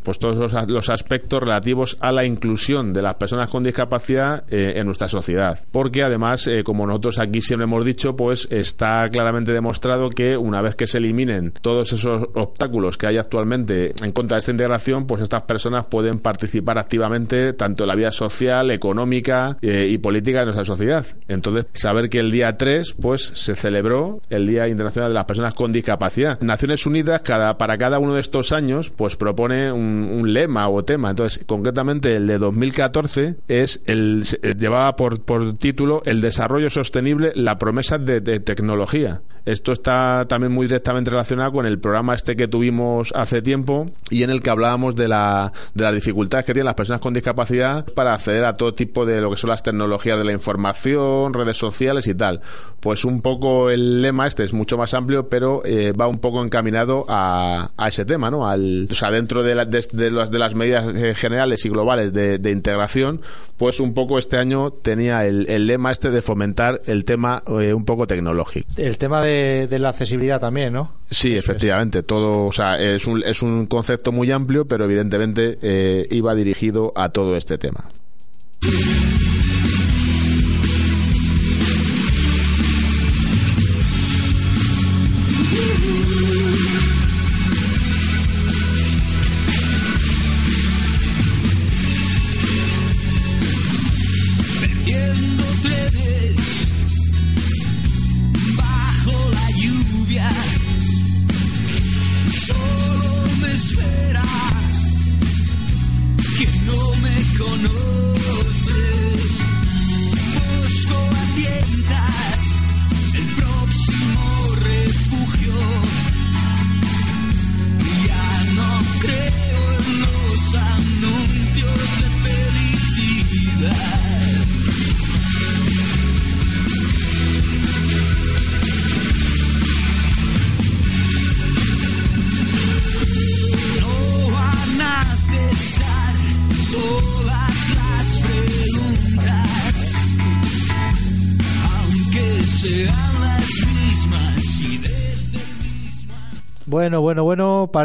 pues 0.03 0.18
todos 0.18 0.37
los, 0.37 0.68
los 0.68 0.88
aspectos 0.88 1.40
relativos 1.42 1.96
a 2.01 2.12
la 2.12 2.25
inclusión 2.25 2.92
de 2.92 3.03
las 3.03 3.14
personas 3.14 3.49
con 3.51 3.63
discapacidad 3.63 4.45
eh, 4.51 4.75
en 4.77 4.87
nuestra 4.87 5.09
sociedad. 5.09 5.61
Porque 5.71 6.03
además, 6.03 6.47
eh, 6.47 6.63
como 6.65 6.87
nosotros 6.87 7.19
aquí 7.19 7.41
siempre 7.41 7.65
hemos 7.65 7.85
dicho, 7.85 8.17
pues 8.17 8.49
está 8.51 9.09
claramente 9.11 9.53
demostrado 9.53 10.11
que 10.11 10.37
una 10.37 10.63
vez 10.63 10.77
que 10.77 10.87
se 10.87 10.99
eliminen 10.99 11.53
todos 11.61 11.93
esos 11.93 12.29
obstáculos 12.35 12.97
que 12.97 13.07
hay 13.07 13.19
actualmente 13.19 13.93
en 14.03 14.13
contra 14.13 14.37
de 14.37 14.41
esta 14.41 14.53
integración, 14.53 15.07
pues 15.07 15.23
estas 15.23 15.43
personas 15.43 15.87
pueden 15.87 16.19
participar 16.19 16.79
activamente 16.79 17.53
tanto 17.53 17.85
en 17.85 17.89
la 17.89 17.95
vida 17.95 18.13
social, 18.13 18.71
económica 18.71 19.57
eh, 19.63 19.87
y 19.91 19.99
política 19.99 20.41
de 20.41 20.47
nuestra 20.47 20.65
sociedad. 20.65 21.05
Entonces, 21.29 21.67
saber 21.73 22.09
que 22.09 22.19
el 22.19 22.31
día 22.31 22.57
3 22.57 22.95
pues 23.01 23.23
se 23.23 23.55
celebró 23.55 24.21
el 24.31 24.47
Día 24.47 24.69
Internacional 24.69 25.11
de 25.11 25.15
las 25.15 25.25
Personas 25.25 25.55
con 25.55 25.73
Discapacidad. 25.73 26.41
Naciones 26.41 26.87
Unidas 26.87 27.23
cada 27.23 27.59
para 27.59 27.79
cada 27.79 27.99
uno 27.99 28.15
de 28.15 28.21
estos 28.21 28.53
años 28.53 28.91
pues 28.91 29.17
propone 29.17 29.73
un, 29.73 30.09
un 30.11 30.33
lema 30.33 30.69
o 30.69 30.85
tema. 30.85 31.11
Entonces, 31.11 31.45
concretamente 31.47 32.17
el 32.17 32.27
de 32.27 32.39
2014 32.39 33.37
es 33.48 33.83
el 33.87 34.24
llevaba 34.59 34.96
por, 34.96 35.22
por 35.22 35.55
título 35.55 36.03
el 36.05 36.20
desarrollo 36.20 36.70
sostenible, 36.70 37.33
la 37.35 37.59
promesa 37.59 37.98
de, 37.98 38.20
tecnología. 38.40 39.22
Esto 39.46 39.72
está 39.72 40.26
también 40.29 40.53
muy 40.53 40.66
directamente 40.66 41.11
relacionado 41.11 41.53
con 41.53 41.66
el 41.66 41.81
programa 41.81 42.14
este 42.14 42.37
que 42.37 42.46
tuvimos 42.46 43.11
hace 43.14 43.40
tiempo 43.40 43.87
y 44.11 44.22
en 44.22 44.31
el 44.31 44.42
que 44.42 44.50
hablábamos 44.50 44.96
de, 44.96 45.09
la, 45.09 45.53
de 45.74 45.85
las 45.85 45.94
dificultades 45.94 46.44
que 46.44 46.53
tienen 46.53 46.66
las 46.66 46.74
personas 46.74 47.00
con 47.00 47.14
discapacidad 47.14 47.87
para 47.94 48.14
acceder 48.14 48.44
a 48.44 48.55
todo 48.55 48.74
tipo 48.74 49.07
de 49.07 49.20
lo 49.20 49.31
que 49.31 49.38
son 49.38 49.50
las 49.50 49.62
tecnologías 49.62 50.18
de 50.18 50.24
la 50.24 50.33
información, 50.33 51.33
redes 51.33 51.57
sociales 51.57 52.07
y 52.07 52.14
tal. 52.14 52.42
Pues 52.81 53.05
un 53.05 53.22
poco 53.22 53.70
el 53.70 54.03
lema 54.03 54.26
este 54.26 54.44
es 54.44 54.53
mucho 54.53 54.76
más 54.76 54.92
amplio, 54.94 55.29
pero 55.29 55.62
eh, 55.64 55.92
va 55.92 56.07
un 56.07 56.18
poco 56.18 56.42
encaminado 56.44 57.07
a, 57.09 57.70
a, 57.76 57.88
ese 57.88 58.05
tema, 58.05 58.31
¿no? 58.31 58.46
Al, 58.46 58.88
o 58.90 58.94
sea, 58.94 59.11
dentro 59.11 59.42
de, 59.42 59.55
de, 59.55 60.11
las, 60.11 60.31
de 60.31 60.38
las 60.38 60.55
medidas 60.55 60.85
eh, 60.94 61.14
generales 61.14 61.64
y 61.64 61.70
globales 61.70 62.12
de, 62.12 62.38
de 62.38 62.50
integración, 62.50 63.22
pues 63.57 63.81
un 63.81 63.93
poco 63.93 64.19
este 64.19 64.37
año 64.38 64.71
tenía 64.71 65.27
el, 65.27 65.49
el 65.51 65.66
lema 65.66 65.93
este 65.93 66.11
de 66.11 66.23
fomentar 66.23 66.81
el 66.87 67.05
tema 67.05 67.43
eh, 67.47 67.75
un 67.75 67.85
poco 67.85 68.07
tecnológico. 68.07 68.69
El 68.77 68.97
tema 68.97 69.23
de, 69.23 69.66
de, 69.69 69.79
la 69.79 69.90
accesibilidad 69.90 70.40
también, 70.40 70.73
¿no? 70.73 70.93
Sí, 71.11 71.37
efectivamente. 71.37 72.03
Todo, 72.03 72.47
o 72.47 72.53
sea, 72.53 72.81
es 72.81 73.07
un, 73.07 73.23
es 73.23 73.43
un 73.43 73.66
concepto 73.66 74.12
muy 74.12 74.31
amplio, 74.31 74.64
pero 74.66 74.85
evidentemente 74.85 75.59
eh, 75.61 76.07
iba 76.11 76.35
dirigido 76.35 76.93
a 76.97 77.11
todo 77.11 77.37
este 77.37 77.59
tema. 77.59 77.90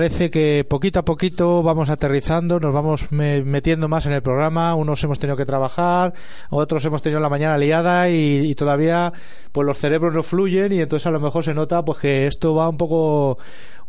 Parece 0.05 0.29
que 0.29 0.63
poquito 0.69 0.99
a 0.99 1.03
poquito 1.03 1.63
vamos 1.63 1.89
aterrizando, 1.89 2.59
nos 2.59 2.71
vamos 2.71 3.11
metiendo 3.11 3.87
más 3.87 4.05
en 4.05 4.11
el 4.11 4.21
programa, 4.21 4.75
unos 4.75 5.03
hemos 5.03 5.17
tenido 5.17 5.35
que 5.35 5.47
trabajar, 5.47 6.13
otros 6.51 6.85
hemos 6.85 7.01
tenido 7.01 7.19
la 7.19 7.27
mañana 7.27 7.57
liada 7.57 8.07
y, 8.11 8.53
todavía 8.53 9.11
pues 9.51 9.65
los 9.65 9.79
cerebros 9.79 10.13
no 10.13 10.21
fluyen 10.21 10.73
y 10.73 10.79
entonces 10.79 11.07
a 11.07 11.09
lo 11.09 11.19
mejor 11.19 11.43
se 11.43 11.55
nota 11.55 11.83
pues 11.83 11.97
que 11.97 12.27
esto 12.27 12.53
va 12.53 12.69
un 12.69 12.77
poco 12.77 13.39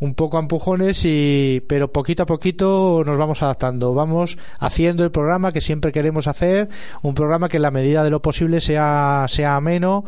un 0.00 0.14
poco 0.14 0.36
a 0.36 0.40
empujones 0.40 1.02
y 1.04 1.62
pero 1.68 1.90
poquito 1.92 2.22
a 2.22 2.26
poquito 2.26 3.02
nos 3.06 3.16
vamos 3.16 3.42
adaptando 3.42 3.94
vamos 3.94 4.36
haciendo 4.58 5.04
el 5.04 5.10
programa 5.10 5.52
que 5.52 5.60
siempre 5.60 5.92
queremos 5.92 6.28
hacer 6.28 6.68
un 7.02 7.14
programa 7.14 7.48
que 7.48 7.56
en 7.56 7.62
la 7.62 7.70
medida 7.70 8.04
de 8.04 8.10
lo 8.10 8.20
posible 8.20 8.60
sea 8.60 9.24
sea 9.28 9.56
ameno 9.56 10.04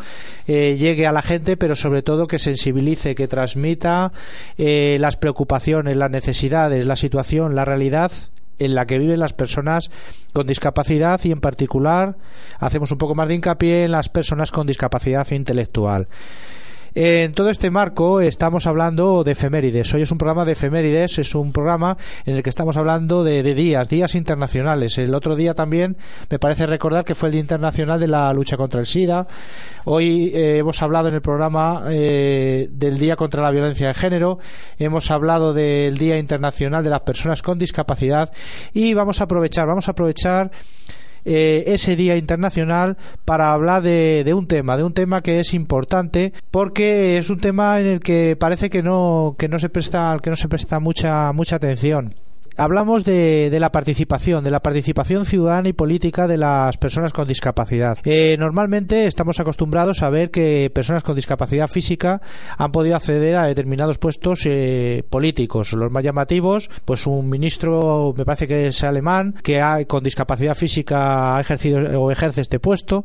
eh, 0.46 0.76
llegue 0.78 1.06
a 1.06 1.12
la 1.12 1.22
gente 1.22 1.56
pero 1.56 1.74
sobre 1.74 2.02
todo 2.02 2.26
que 2.26 2.38
sensibilice 2.38 3.14
que 3.14 3.28
transmita 3.28 4.12
eh, 4.58 4.98
las 5.00 5.16
preocupaciones 5.16 5.96
las 5.96 6.10
necesidades 6.10 6.84
la 6.86 6.96
situación 6.96 7.54
la 7.54 7.64
realidad 7.64 8.12
en 8.58 8.74
la 8.74 8.86
que 8.86 8.98
viven 8.98 9.20
las 9.20 9.32
personas 9.32 9.90
con 10.32 10.46
discapacidad 10.46 11.20
y 11.24 11.32
en 11.32 11.40
particular 11.40 12.16
hacemos 12.58 12.90
un 12.92 12.98
poco 12.98 13.14
más 13.14 13.28
de 13.28 13.34
hincapié 13.34 13.84
en 13.84 13.92
las 13.92 14.08
personas 14.08 14.50
con 14.50 14.66
discapacidad 14.66 15.30
intelectual. 15.30 16.08
En 17.00 17.32
todo 17.32 17.48
este 17.50 17.70
marco 17.70 18.20
estamos 18.20 18.66
hablando 18.66 19.22
de 19.22 19.30
efemérides. 19.30 19.94
Hoy 19.94 20.02
es 20.02 20.10
un 20.10 20.18
programa 20.18 20.44
de 20.44 20.50
efemérides, 20.50 21.20
es 21.20 21.32
un 21.36 21.52
programa 21.52 21.96
en 22.26 22.34
el 22.34 22.42
que 22.42 22.50
estamos 22.50 22.76
hablando 22.76 23.22
de, 23.22 23.44
días, 23.54 23.88
días 23.88 24.16
internacionales. 24.16 24.98
El 24.98 25.14
otro 25.14 25.36
día 25.36 25.54
también 25.54 25.96
me 26.28 26.40
parece 26.40 26.66
recordar 26.66 27.04
que 27.04 27.14
fue 27.14 27.28
el 27.28 27.34
Día 27.34 27.40
Internacional 27.40 28.00
de 28.00 28.08
la 28.08 28.32
Lucha 28.32 28.56
contra 28.56 28.80
el 28.80 28.86
SIDA. 28.86 29.28
Hoy 29.84 30.32
eh, 30.34 30.58
hemos 30.58 30.82
hablado 30.82 31.06
en 31.06 31.14
el 31.14 31.22
programa 31.22 31.84
eh, 31.88 32.68
del 32.72 32.98
Día 32.98 33.14
contra 33.14 33.44
la 33.44 33.52
Violencia 33.52 33.86
de 33.86 33.94
Género, 33.94 34.40
hemos 34.76 35.12
hablado 35.12 35.54
del 35.54 35.96
Día 35.98 36.18
Internacional 36.18 36.82
de 36.82 36.90
las 36.90 37.02
Personas 37.02 37.42
con 37.42 37.60
Discapacidad 37.60 38.32
y 38.74 38.92
vamos 38.94 39.20
a 39.20 39.24
aprovechar, 39.24 39.68
vamos 39.68 39.86
a 39.86 39.92
aprovechar 39.92 40.50
eh, 41.24 41.64
ese 41.66 41.96
Día 41.96 42.16
Internacional 42.16 42.96
para 43.24 43.52
hablar 43.52 43.82
de, 43.82 44.22
de, 44.24 44.34
un 44.34 44.46
tema, 44.46 44.76
de 44.76 44.84
un 44.84 44.92
tema 44.92 45.22
que 45.22 45.40
es 45.40 45.54
importante 45.54 46.32
porque 46.50 47.18
es 47.18 47.30
un 47.30 47.38
tema 47.38 47.80
en 47.80 47.86
el 47.86 48.00
que 48.00 48.36
parece 48.38 48.70
que 48.70 48.82
no, 48.82 49.36
que 49.38 49.48
no 49.48 49.58
se 49.58 49.68
presta, 49.68 50.16
que 50.22 50.30
no 50.30 50.36
se 50.36 50.48
presta 50.48 50.80
mucha, 50.80 51.32
mucha 51.32 51.56
atención 51.56 52.12
hablamos 52.58 53.04
de, 53.04 53.48
de, 53.50 53.60
la 53.60 53.72
participación, 53.72 54.44
de 54.44 54.50
la 54.50 54.60
participación 54.60 55.24
ciudadana 55.24 55.68
y 55.68 55.72
política 55.72 56.26
de 56.26 56.36
las 56.36 56.76
personas 56.76 57.12
con 57.12 57.28
discapacidad. 57.28 57.98
Eh, 58.04 58.36
normalmente 58.38 59.06
estamos 59.06 59.40
acostumbrados 59.40 60.02
a 60.02 60.10
ver 60.10 60.30
que 60.30 60.70
personas 60.74 61.04
con 61.04 61.14
discapacidad 61.14 61.68
física 61.68 62.20
han 62.56 62.72
podido 62.72 62.96
acceder 62.96 63.36
a 63.36 63.46
determinados 63.46 63.98
puestos 63.98 64.42
eh, 64.44 65.04
políticos. 65.08 65.72
Los 65.72 65.90
más 65.90 66.02
llamativos, 66.02 66.68
pues 66.84 67.06
un 67.06 67.28
ministro, 67.28 68.12
me 68.16 68.24
parece 68.24 68.48
que 68.48 68.68
es 68.68 68.82
alemán, 68.82 69.34
que 69.42 69.60
ha, 69.60 69.84
con 69.84 70.02
discapacidad 70.02 70.54
física 70.54 71.36
ha 71.36 71.40
ejercido 71.40 72.02
o 72.02 72.10
ejerce 72.10 72.40
este 72.40 72.58
puesto. 72.58 73.04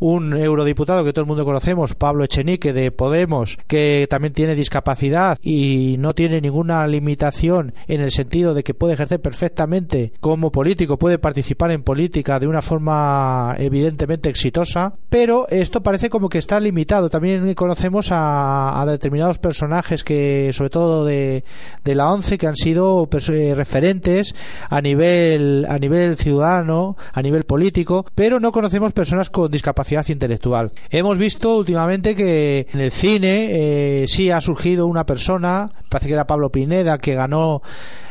Un 0.00 0.34
eurodiputado 0.34 1.04
que 1.04 1.12
todo 1.12 1.22
el 1.22 1.28
mundo 1.28 1.44
conocemos, 1.44 1.94
Pablo 1.94 2.24
Echenique 2.24 2.72
de 2.72 2.90
Podemos, 2.90 3.58
que 3.66 4.06
también 4.08 4.32
tiene 4.32 4.54
discapacidad 4.54 5.38
y 5.42 5.96
no 5.98 6.14
tiene 6.14 6.40
ninguna 6.40 6.86
limitación 6.86 7.74
en 7.86 8.00
el 8.00 8.10
sentido 8.10 8.54
de 8.54 8.62
que 8.62 8.74
puede 8.74 8.93
ejercer 8.94 9.20
perfectamente 9.20 10.12
como 10.20 10.50
político, 10.50 10.98
puede 10.98 11.18
participar 11.18 11.70
en 11.70 11.82
política 11.82 12.38
de 12.38 12.46
una 12.46 12.62
forma 12.62 13.54
evidentemente 13.58 14.28
exitosa, 14.28 14.94
pero 15.08 15.46
esto 15.48 15.82
parece 15.82 16.10
como 16.10 16.28
que 16.28 16.38
está 16.38 16.58
limitado. 16.60 17.10
También 17.10 17.54
conocemos 17.54 18.10
a, 18.10 18.80
a 18.80 18.86
determinados 18.86 19.38
personajes 19.38 20.04
que, 20.04 20.50
sobre 20.52 20.70
todo 20.70 21.04
de, 21.04 21.44
de 21.84 21.94
la 21.94 22.12
ONCE, 22.12 22.38
que 22.38 22.46
han 22.46 22.56
sido 22.56 23.08
eh, 23.28 23.54
referentes 23.54 24.34
a 24.68 24.80
nivel, 24.80 25.66
a 25.68 25.78
nivel 25.78 26.16
ciudadano, 26.16 26.96
a 27.12 27.22
nivel 27.22 27.44
político, 27.44 28.06
pero 28.14 28.40
no 28.40 28.52
conocemos 28.52 28.92
personas 28.92 29.30
con 29.30 29.50
discapacidad 29.50 30.08
intelectual. 30.08 30.72
Hemos 30.90 31.18
visto 31.18 31.56
últimamente 31.56 32.14
que 32.14 32.66
en 32.72 32.80
el 32.80 32.90
cine 32.90 33.48
eh, 33.50 34.04
sí 34.06 34.30
ha 34.30 34.40
surgido 34.40 34.86
una 34.86 35.04
persona, 35.04 35.70
parece 35.88 36.08
que 36.08 36.14
era 36.14 36.26
Pablo 36.26 36.50
Pineda, 36.50 36.98
que 36.98 37.14
ganó 37.14 37.62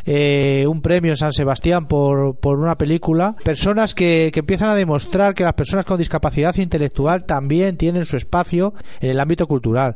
eh, 0.06 0.66
un 0.68 0.82
premio 0.82 1.12
en 1.12 1.18
San 1.18 1.32
Sebastián 1.32 1.88
por, 1.88 2.36
por 2.36 2.60
una 2.60 2.78
película, 2.78 3.36
personas 3.44 3.96
que, 3.96 4.32
que, 4.34 4.42
empiezan 4.42 4.70
a 4.70 4.76
demostrar 4.76 5.34
que 5.34 5.44
las 5.44 5.54
personas 5.54 5.86
con 5.86 5.98
discapacidad 5.98 6.56
intelectual 6.56 7.26
también 7.26 7.78
tienen 7.78 8.06
su 8.06 8.18
espacio 8.18 8.74
en 9.00 9.12
el 9.12 9.20
ámbito 9.20 9.48
cultural. 9.48 9.96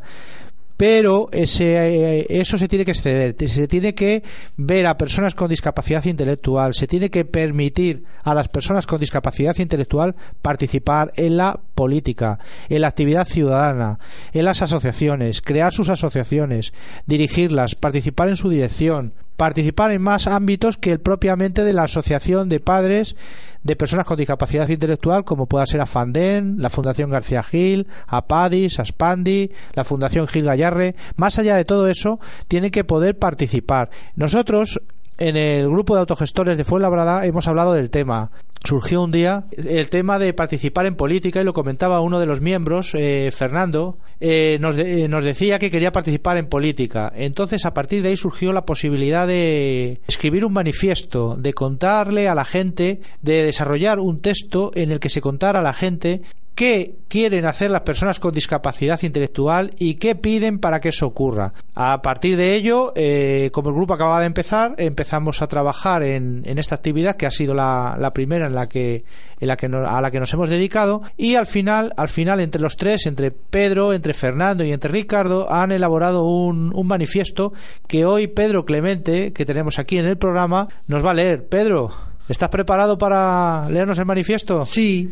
Pero 0.78 1.30
ese, 1.32 2.28
eso 2.30 2.56
se 2.60 2.68
tiene 2.68 2.86
que 2.86 2.92
exceder, 2.92 3.36
se 3.50 3.68
tiene 3.68 3.96
que 3.96 4.22
ver 4.58 4.86
a 4.86 4.96
personas 4.96 5.34
con 5.34 5.50
discapacidad 5.50 6.06
intelectual, 6.06 6.76
se 6.76 6.86
tiene 6.86 7.10
que 7.10 7.26
permitir 7.26 8.04
a 8.24 8.36
las 8.36 8.48
personas 8.48 8.86
con 8.86 9.00
discapacidad 9.00 9.58
intelectual 9.58 10.16
participar 10.40 11.12
en 11.16 11.36
la 11.36 11.60
política, 11.74 12.38
en 12.70 12.82
la 12.82 12.90
actividad 12.90 13.26
ciudadana, 13.26 13.98
en 14.32 14.46
las 14.46 14.62
asociaciones, 14.62 15.42
crear 15.42 15.74
sus 15.74 15.90
asociaciones, 15.90 16.74
dirigirlas, 17.08 17.74
participar 17.74 18.30
en 18.30 18.36
su 18.36 18.48
dirección, 18.48 19.14
participar 19.38 19.92
en 19.92 20.02
más 20.02 20.28
ámbitos 20.28 20.78
que 20.78 20.92
el 20.92 21.00
propiamente 21.00 21.64
de 21.64 21.74
la 21.74 21.84
asociación 21.84 22.50
de 22.50 22.60
padres 22.60 23.16
de 23.64 23.76
personas 23.76 24.06
con 24.06 24.18
discapacidad 24.18 24.68
intelectual 24.70 25.24
como 25.26 25.46
pueda 25.46 25.66
ser 25.66 25.82
AFANDEN, 25.82 26.56
la 26.58 26.70
Fundación 26.70 27.10
García 27.10 27.44
Gil, 27.44 27.88
APADIS, 28.08 28.80
ASPANDI, 28.80 29.52
la 29.74 29.84
Fundación 29.84 30.28
Gil 30.28 30.46
Gallarre. 30.46 30.96
Más 31.16 31.38
allá 31.38 31.56
de 31.56 31.66
todo 31.66 31.88
eso, 31.88 32.20
tienen 32.48 32.72
que 32.72 32.84
poder 32.84 33.18
participar. 33.18 33.90
Nosotros 34.16 34.82
en 35.18 35.36
el 35.36 35.68
grupo 35.68 35.96
de 35.96 36.02
autogestores 36.02 36.58
de 36.58 36.64
Fuenlabrada 36.64 37.26
hemos 37.26 37.48
hablado 37.48 37.74
del 37.74 37.90
tema. 37.90 38.32
Surgió 38.64 39.04
un 39.04 39.12
día 39.12 39.46
el 39.52 39.90
tema 39.90 40.20
de 40.20 40.34
participar 40.34 40.86
en 40.86 40.96
política 40.96 41.42
y 41.42 41.44
lo 41.44 41.54
comentaba 41.54 42.02
uno 42.02 42.20
de 42.20 42.26
los 42.26 42.42
miembros, 42.42 42.94
eh, 42.96 43.30
Fernando, 43.32 43.98
eh, 44.20 44.58
nos, 44.60 44.76
de, 44.76 45.08
nos, 45.08 45.24
decía 45.24 45.60
que 45.60 45.72
quería 45.72 45.92
participar 45.92 46.38
en 46.38 46.48
política. 46.48 47.12
Entonces, 47.16 47.66
a 47.66 47.74
partir 47.74 48.02
de 48.02 48.10
ahí 48.10 48.18
surgió 48.18 48.52
la 48.54 48.66
posibilidad 48.66 49.28
de 49.28 50.02
escribir 50.08 50.44
un 50.44 50.54
manifiesto, 50.54 51.36
de 51.36 51.54
contarle 51.54 52.28
a 52.28 52.36
la 52.36 52.46
gente, 52.46 53.02
de 53.22 53.44
desarrollar 53.44 54.00
un 54.00 54.22
texto 54.22 54.72
en 54.74 54.92
el 54.92 55.00
que 55.00 55.10
se 55.10 55.22
contara 55.22 55.60
a 55.60 55.64
la 55.64 55.74
gente 55.74 56.22
qué 56.58 56.96
quieren 57.08 57.46
hacer 57.46 57.70
las 57.70 57.82
personas 57.82 58.20
con 58.20 58.34
discapacidad 58.34 59.00
intelectual 59.04 59.76
y 59.78 59.94
qué 59.94 60.16
piden 60.16 60.58
para 60.58 60.80
que 60.80 60.90
eso 60.90 61.06
ocurra. 61.06 61.54
A 61.76 62.02
partir 62.02 62.36
de 62.36 62.56
ello, 62.56 62.94
eh, 62.96 63.52
como 63.54 63.70
el 63.70 63.76
grupo 63.76 63.94
acaba 63.94 64.20
de 64.20 64.26
empezar, 64.26 64.74
empezamos 64.80 65.44
a 65.44 65.48
trabajar 65.48 66.02
en, 66.02 66.44
esta 66.58 66.74
actividad 66.74 67.16
que 67.16 67.28
ha 67.28 67.32
sido 67.32 67.54
la, 67.54 68.12
primera 68.12 68.48
en 68.48 68.56
la 68.56 68.68
que, 68.68 69.06
a 69.40 70.02
la 70.02 70.10
que 70.12 70.20
nos 70.20 70.34
hemos 70.34 70.50
dedicado 70.50 71.04
y 71.16 71.36
al 71.36 71.46
final, 71.46 71.94
al 71.96 72.10
final 72.10 72.40
entre 72.40 72.60
los 72.60 72.76
tres, 72.76 73.06
entre 73.06 73.30
Pedro, 73.30 73.94
entre 73.94 74.16
Fernando 74.16 74.64
y 74.64 74.74
entre 74.74 74.92
Ricardo, 74.92 75.52
han 75.52 75.72
elaborado 75.72 76.26
un 76.26 76.88
manifiesto 76.88 77.54
que 77.88 78.04
hoy 78.04 78.26
Pedro 78.26 78.66
Clemente, 78.66 79.32
que 79.32 79.46
tenemos 79.46 79.78
aquí 79.78 80.00
en 80.00 80.06
el 80.06 80.18
programa, 80.18 80.70
nos 80.88 81.06
va 81.06 81.12
a 81.12 81.14
leer. 81.14 81.48
Pedro. 81.48 82.17
¿Estás 82.30 82.50
preparado 82.50 82.98
para 82.98 83.70
leernos 83.70 83.98
el 84.00 84.06
manifiesto? 84.06 84.66
Sí. 84.66 85.10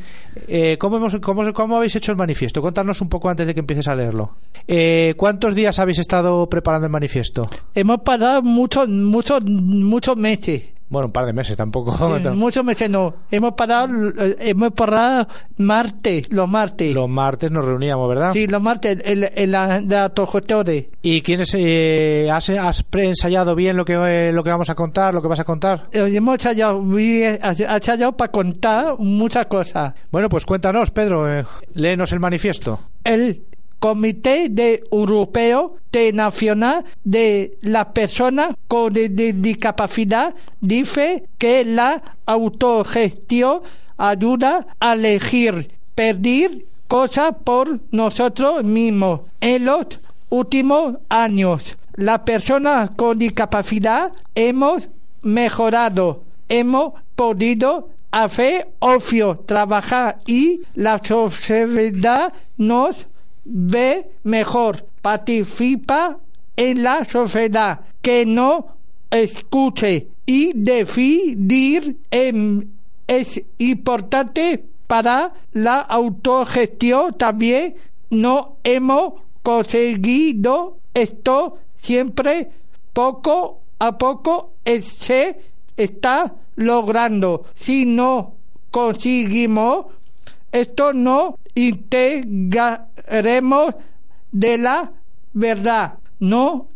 Eh, 0.47 0.77
¿cómo, 0.77 0.97
hemos, 0.97 1.15
cómo, 1.21 1.53
¿Cómo 1.53 1.77
habéis 1.77 1.95
hecho 1.95 2.11
el 2.11 2.17
manifiesto? 2.17 2.61
Cuéntanos 2.61 2.99
un 3.01 3.09
poco 3.09 3.29
antes 3.29 3.47
de 3.47 3.53
que 3.53 3.61
empieces 3.61 3.87
a 3.87 3.95
leerlo. 3.95 4.35
Eh, 4.67 5.13
¿Cuántos 5.15 5.55
días 5.55 5.79
habéis 5.79 5.99
estado 5.99 6.47
preparando 6.49 6.87
el 6.87 6.91
manifiesto? 6.91 7.49
Hemos 7.73 8.01
parado 8.01 8.41
muchos, 8.41 8.89
muchos, 8.89 9.41
muchos 9.45 10.17
meses. 10.17 10.74
Bueno, 10.87 11.07
un 11.07 11.11
par 11.11 11.25
de 11.25 11.33
meses 11.33 11.57
tampoco. 11.57 12.17
Eh, 12.17 12.29
muchos 12.35 12.63
meses 12.63 12.89
no. 12.89 13.13
Hemos 13.31 13.53
parado, 13.53 13.87
hemos 14.39 14.71
parado 14.71 15.27
martes, 15.57 16.31
los 16.31 16.47
martes. 16.47 16.93
Los 16.93 17.09
martes 17.09 17.51
nos 17.51 17.65
reuníamos, 17.65 18.07
¿verdad? 18.07 18.33
Sí, 18.33 18.47
los 18.47 18.61
martes, 18.61 18.99
en, 19.03 19.29
en 19.33 19.51
la 19.51 19.81
autogestores. 20.03 20.85
¿Y 21.01 21.21
quiénes 21.21 21.53
eh, 21.55 22.29
has, 22.31 22.49
has 22.49 22.83
preensayado 22.83 23.55
bien 23.55 23.77
lo 23.77 23.85
que 23.85 23.93
eh, 23.93 24.31
lo 24.31 24.43
que 24.43 24.49
vamos 24.49 24.69
a 24.69 24.75
contar, 24.75 25.13
lo 25.13 25.21
que 25.21 25.27
vas 25.27 25.39
a 25.39 25.43
contar? 25.43 25.87
Eh, 25.91 26.11
hemos 26.13 26.35
ensayado, 26.35 26.81
ensayado 26.99 28.11
para 28.15 28.31
contar 28.31 28.95
muchas 28.99 29.45
cosas. 29.47 29.93
Bueno, 30.11 30.29
pues 30.29 30.45
cuéntanos, 30.45 30.91
Pedro, 30.91 31.31
eh, 31.31 31.45
léenos 31.73 32.11
el 32.11 32.19
manifiesto. 32.19 32.79
El 33.03 33.43
Comité 33.79 34.49
de 34.49 34.83
Europeo 34.91 35.77
de 35.91 36.11
Nacional 36.13 36.85
de 37.03 37.57
las 37.61 37.87
Personas 37.87 38.55
con 38.67 38.93
Discapacidad 38.93 40.33
dice 40.61 41.25
que 41.37 41.63
la 41.65 42.01
autogestión 42.25 43.61
ayuda 43.97 44.67
a 44.79 44.93
elegir, 44.93 45.71
pedir 45.93 46.65
cosas 46.87 47.31
por 47.43 47.79
nosotros 47.91 48.63
mismos. 48.63 49.21
En 49.41 49.65
los 49.65 49.87
últimos 50.29 50.97
años, 51.09 51.77
las 51.95 52.19
personas 52.19 52.91
con 52.95 53.19
discapacidad 53.19 54.11
hemos 54.35 54.87
mejorado, 55.21 56.23
hemos 56.49 56.93
podido 57.15 57.89
hacer 58.11 58.69
ocio, 58.79 59.39
trabajar 59.45 60.19
y 60.25 60.61
la 60.73 61.01
sociedad 61.03 62.33
nos 62.57 63.07
ve 63.45 64.11
mejor, 64.23 64.85
participa 65.01 66.17
en 66.55 66.83
la 66.83 67.05
sociedad, 67.05 67.81
que 68.01 68.25
no 68.25 68.75
escuche 69.11 70.09
y 70.25 70.51
decidir 70.55 71.97
es 73.07 73.41
importante 73.59 74.65
para 74.87 75.33
la 75.51 75.79
autogestión. 75.79 77.13
También 77.13 77.75
no 78.09 78.57
hemos 78.63 79.13
conseguido 79.43 80.79
esto 80.93 81.59
siempre 81.75 82.49
poco 82.93 83.61
a 83.79 83.97
poco 83.97 84.53
se 84.81 85.39
está 85.77 86.33
logrando. 86.55 87.45
Si 87.55 87.85
no 87.85 88.33
conseguimos 88.71 89.87
esto 90.51 90.93
no 90.93 91.37
integraremos 91.55 93.75
de 94.31 94.57
la 94.57 94.93
verdad. 95.33 95.95
No 96.19 96.67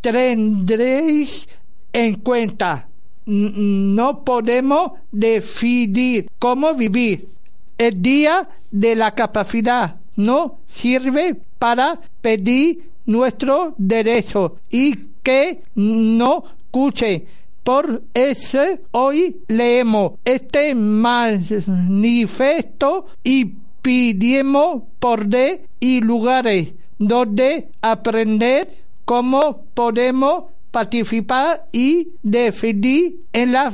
tendréis 0.00 1.48
en 1.92 2.14
cuenta. 2.16 2.88
No 3.26 4.24
podemos 4.24 4.92
decidir 5.10 6.28
cómo 6.38 6.74
vivir. 6.74 7.28
El 7.76 8.00
día 8.00 8.48
de 8.70 8.94
la 8.94 9.12
capacidad 9.14 9.96
no 10.16 10.60
sirve 10.66 11.34
para 11.58 12.00
pedir 12.20 12.90
nuestro 13.06 13.74
derecho 13.76 14.58
y 14.70 14.94
que 15.22 15.62
no 15.74 16.44
escuche 16.58 17.26
por 17.64 18.02
eso 18.12 18.78
hoy 18.90 19.38
leemos 19.48 20.12
este 20.22 20.74
manifiesto 20.74 23.06
y 23.24 23.54
pidimos 23.84 24.82
por 24.98 25.26
de 25.26 25.66
y 25.78 26.00
lugares 26.00 26.72
donde 26.98 27.68
aprender 27.82 28.82
cómo 29.04 29.66
podemos 29.74 30.44
participar 30.70 31.66
y 31.70 32.08
decidir 32.22 33.20
en 33.34 33.52
la 33.52 33.70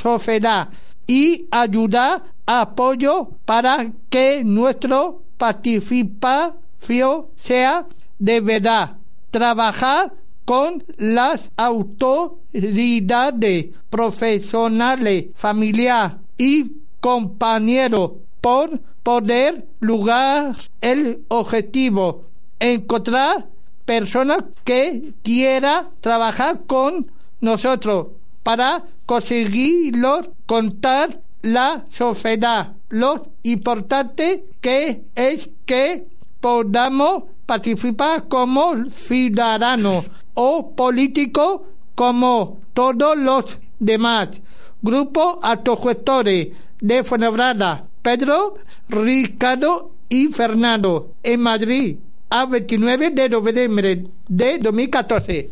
sociedad 0.00 0.68
y 1.08 1.46
ayudar 1.50 2.22
apoyo 2.46 3.30
para 3.44 3.90
que 4.08 4.44
nuestro 4.44 5.22
participación 5.36 7.26
sea 7.34 7.84
de 8.16 8.40
verdad. 8.40 8.96
Trabajar 9.32 10.12
con 10.44 10.84
las 10.98 11.50
autoridades 11.56 13.66
profesionales, 13.90 15.26
familiares 15.34 16.12
y 16.38 16.70
compañeros 17.00 18.12
por 18.40 18.80
poder 19.08 19.66
lograr 19.80 20.54
el 20.82 21.24
objetivo, 21.28 22.24
encontrar 22.60 23.46
personas 23.86 24.44
que 24.64 25.14
quieran 25.22 25.88
trabajar 26.02 26.64
con 26.66 27.10
nosotros 27.40 28.08
para 28.42 28.84
conseguirlo 29.06 30.20
contar 30.44 31.22
la 31.40 31.86
sociedad. 31.88 32.74
Lo 32.90 33.28
importante 33.44 34.44
que 34.60 35.04
es 35.14 35.48
que 35.64 36.06
podamos 36.42 37.22
participar 37.46 38.28
como 38.28 38.90
ciudadanos 38.90 40.10
o 40.34 40.76
políticos 40.76 41.62
como 41.94 42.58
todos 42.74 43.16
los 43.16 43.58
demás. 43.78 44.38
Grupo 44.82 45.40
autogestores 45.42 46.48
de 46.82 47.04
Fuenlabrada, 47.04 47.88
Pedro, 48.08 48.54
Ricardo 48.88 49.90
y 50.08 50.28
Fernando, 50.28 51.12
en 51.22 51.40
Madrid, 51.40 51.96
a 52.30 52.46
29 52.46 53.10
de 53.10 53.28
noviembre 53.28 54.04
de 54.26 54.58
2014. 54.58 55.50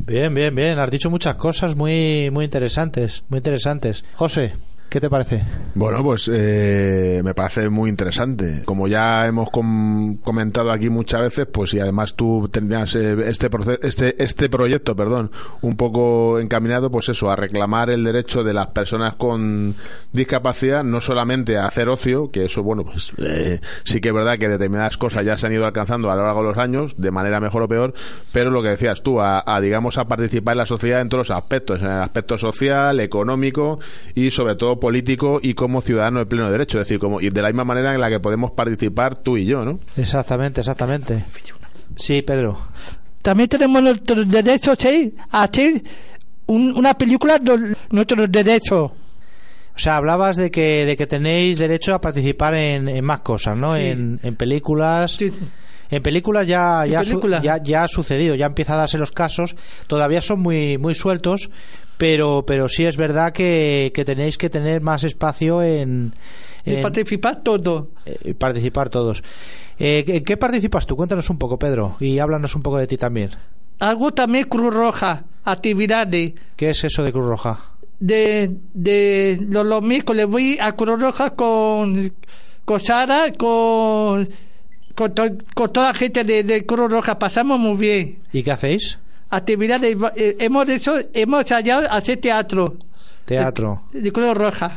Bien, 0.00 0.34
bien, 0.34 0.54
bien. 0.54 0.78
Has 0.78 0.90
dicho 0.90 1.08
muchas 1.08 1.36
cosas 1.36 1.74
muy, 1.74 2.28
muy 2.30 2.44
interesantes, 2.44 3.22
muy 3.30 3.38
interesantes. 3.38 4.04
José, 4.16 4.52
¿qué 4.94 5.00
te 5.00 5.10
parece? 5.10 5.42
Bueno, 5.74 6.04
pues 6.04 6.30
eh, 6.32 7.20
me 7.24 7.34
parece 7.34 7.68
muy 7.68 7.90
interesante. 7.90 8.62
Como 8.64 8.86
ya 8.86 9.26
hemos 9.26 9.50
com- 9.50 10.18
comentado 10.18 10.70
aquí 10.70 10.88
muchas 10.88 11.20
veces, 11.22 11.46
pues 11.52 11.74
y 11.74 11.80
además 11.80 12.14
tú 12.14 12.48
tenías 12.48 12.94
eh, 12.94 13.16
este, 13.26 13.50
este 13.82 14.22
este 14.22 14.48
proyecto, 14.48 14.94
perdón, 14.94 15.32
un 15.62 15.74
poco 15.76 16.38
encaminado, 16.38 16.92
pues 16.92 17.08
eso, 17.08 17.28
a 17.28 17.34
reclamar 17.34 17.90
el 17.90 18.04
derecho 18.04 18.44
de 18.44 18.54
las 18.54 18.68
personas 18.68 19.16
con 19.16 19.74
discapacidad, 20.12 20.84
no 20.84 21.00
solamente 21.00 21.58
a 21.58 21.66
hacer 21.66 21.88
ocio, 21.88 22.30
que 22.30 22.44
eso, 22.44 22.62
bueno, 22.62 22.84
pues 22.84 23.12
eh, 23.18 23.58
sí 23.82 24.00
que 24.00 24.10
es 24.10 24.14
verdad 24.14 24.38
que 24.38 24.48
determinadas 24.48 24.96
cosas 24.96 25.24
ya 25.24 25.36
se 25.36 25.48
han 25.48 25.54
ido 25.54 25.66
alcanzando 25.66 26.08
a 26.08 26.14
lo 26.14 26.22
largo 26.22 26.42
de 26.42 26.48
los 26.50 26.58
años, 26.58 26.94
de 26.98 27.10
manera 27.10 27.40
mejor 27.40 27.62
o 27.62 27.68
peor, 27.68 27.94
pero 28.30 28.52
lo 28.52 28.62
que 28.62 28.68
decías 28.68 29.02
tú, 29.02 29.20
a, 29.20 29.42
a, 29.44 29.60
digamos 29.60 29.98
a 29.98 30.06
participar 30.06 30.52
en 30.52 30.58
la 30.58 30.66
sociedad 30.66 31.00
en 31.00 31.08
todos 31.08 31.28
los 31.28 31.36
aspectos, 31.36 31.80
en 31.82 31.88
el 31.88 32.00
aspecto 32.00 32.38
social, 32.38 33.00
económico 33.00 33.80
y 34.14 34.30
sobre 34.30 34.54
todo 34.54 34.78
político 34.84 35.40
y 35.42 35.54
como 35.54 35.80
ciudadano 35.80 36.18
de 36.20 36.26
pleno 36.26 36.50
derecho, 36.50 36.78
es 36.78 36.84
decir, 36.86 36.98
como 36.98 37.20
y 37.20 37.30
de 37.30 37.40
la 37.42 37.48
misma 37.48 37.64
manera 37.64 37.94
en 37.94 38.00
la 38.00 38.10
que 38.10 38.20
podemos 38.20 38.50
participar 38.52 39.16
tú 39.16 39.36
y 39.38 39.46
yo, 39.46 39.64
¿no? 39.64 39.80
Exactamente, 39.96 40.60
exactamente. 40.60 41.24
Sí, 41.96 42.22
Pedro. 42.22 42.58
También 43.22 43.48
tenemos 43.48 43.82
nuestros 43.82 44.28
derechos 44.28 44.76
¿sí? 44.78 45.14
a 45.30 45.44
hacer 45.44 45.82
un- 46.46 46.76
una 46.76 46.92
película 46.94 47.38
de 47.38 47.74
nuestros 47.90 48.30
derechos. 48.30 48.90
O 49.76 49.78
sea, 49.78 49.96
hablabas 49.96 50.36
de 50.36 50.50
que, 50.50 50.84
de 50.84 50.96
que 50.96 51.06
tenéis 51.06 51.58
derecho 51.58 51.94
a 51.94 52.00
participar 52.00 52.54
en, 52.54 52.86
en 52.88 53.04
más 53.04 53.20
cosas, 53.20 53.56
¿no? 53.58 53.74
Sí. 53.76 53.82
En, 53.86 54.20
en 54.22 54.36
películas. 54.36 55.12
Sí. 55.12 55.32
En 55.90 56.02
películas 56.02 56.46
ya, 56.46 56.84
ya, 56.86 57.02
su- 57.02 57.10
películas. 57.10 57.42
ya, 57.42 57.62
ya 57.62 57.82
ha 57.84 57.88
sucedido, 57.88 58.34
ya 58.34 58.46
empieza 58.46 58.74
a 58.74 58.76
darse 58.78 58.98
los 58.98 59.10
casos. 59.12 59.56
Todavía 59.86 60.20
son 60.20 60.40
muy, 60.40 60.76
muy 60.78 60.94
sueltos, 60.94 61.50
pero, 61.96 62.44
pero 62.46 62.68
sí 62.68 62.84
es 62.84 62.96
verdad 62.96 63.32
que, 63.32 63.92
que 63.94 64.04
tenéis 64.04 64.36
que 64.38 64.50
tener 64.50 64.80
más 64.82 65.04
espacio 65.04 65.62
en, 65.62 66.14
participar 66.82 67.42
todo. 67.42 67.90
eh, 68.06 68.34
participar 68.34 68.88
todos. 68.88 69.22
Eh, 69.78 70.04
¿En 70.06 70.24
qué 70.24 70.36
participas 70.36 70.86
tú? 70.86 70.96
Cuéntanos 70.96 71.28
un 71.30 71.38
poco, 71.38 71.58
Pedro, 71.58 71.96
y 72.00 72.18
háblanos 72.18 72.54
un 72.54 72.62
poco 72.62 72.78
de 72.78 72.86
ti 72.86 72.96
también. 72.96 73.30
Hago 73.80 74.12
también 74.12 74.44
Cruz 74.46 74.72
Roja, 74.72 75.24
actividades. 75.44 76.32
¿Qué 76.56 76.70
es 76.70 76.84
eso 76.84 77.02
de 77.02 77.12
Cruz 77.12 77.26
Roja? 77.26 77.58
De, 78.00 78.50
de 78.72 79.38
los, 79.48 79.66
los 79.66 79.82
miércoles 79.82 80.26
voy 80.26 80.58
a 80.60 80.72
Cruz 80.72 81.00
Roja 81.00 81.30
con, 81.30 82.12
con 82.64 82.80
Sara, 82.80 83.32
con, 83.32 84.28
con, 84.94 85.14
to- 85.14 85.36
con 85.54 85.72
toda 85.72 85.88
la 85.92 85.94
gente 85.98 86.22
de, 86.24 86.44
de 86.44 86.64
Cruz 86.66 86.90
Roja. 86.90 87.18
Pasamos 87.18 87.58
muy 87.58 87.76
bien. 87.76 88.18
¿Y 88.32 88.42
qué 88.42 88.52
hacéis? 88.52 88.98
Actividades, 89.36 89.96
eh, 90.16 90.36
hemos 90.38 90.68
hecho, 90.68 90.94
hemos 91.12 91.40
ensayado 91.40 91.90
hacer 91.90 92.18
teatro. 92.18 92.76
Teatro. 93.24 93.82
De, 93.92 94.00
de 94.02 94.12
Cruz 94.12 94.34
Roja. 94.34 94.76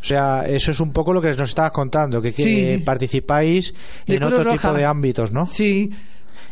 O 0.00 0.04
sea, 0.04 0.44
eso 0.48 0.70
es 0.72 0.80
un 0.80 0.92
poco 0.92 1.12
lo 1.12 1.20
que 1.22 1.28
nos 1.30 1.42
estabas 1.50 1.72
contando, 1.72 2.20
que, 2.20 2.82
participáis 2.84 3.72
De 4.06 4.16
en 4.16 4.22
otro 4.24 4.42
Roja. 4.44 4.56
tipo 4.56 4.72
de 4.74 4.84
ámbitos, 4.84 5.32
¿no? 5.32 5.46
Sí. 5.46 5.90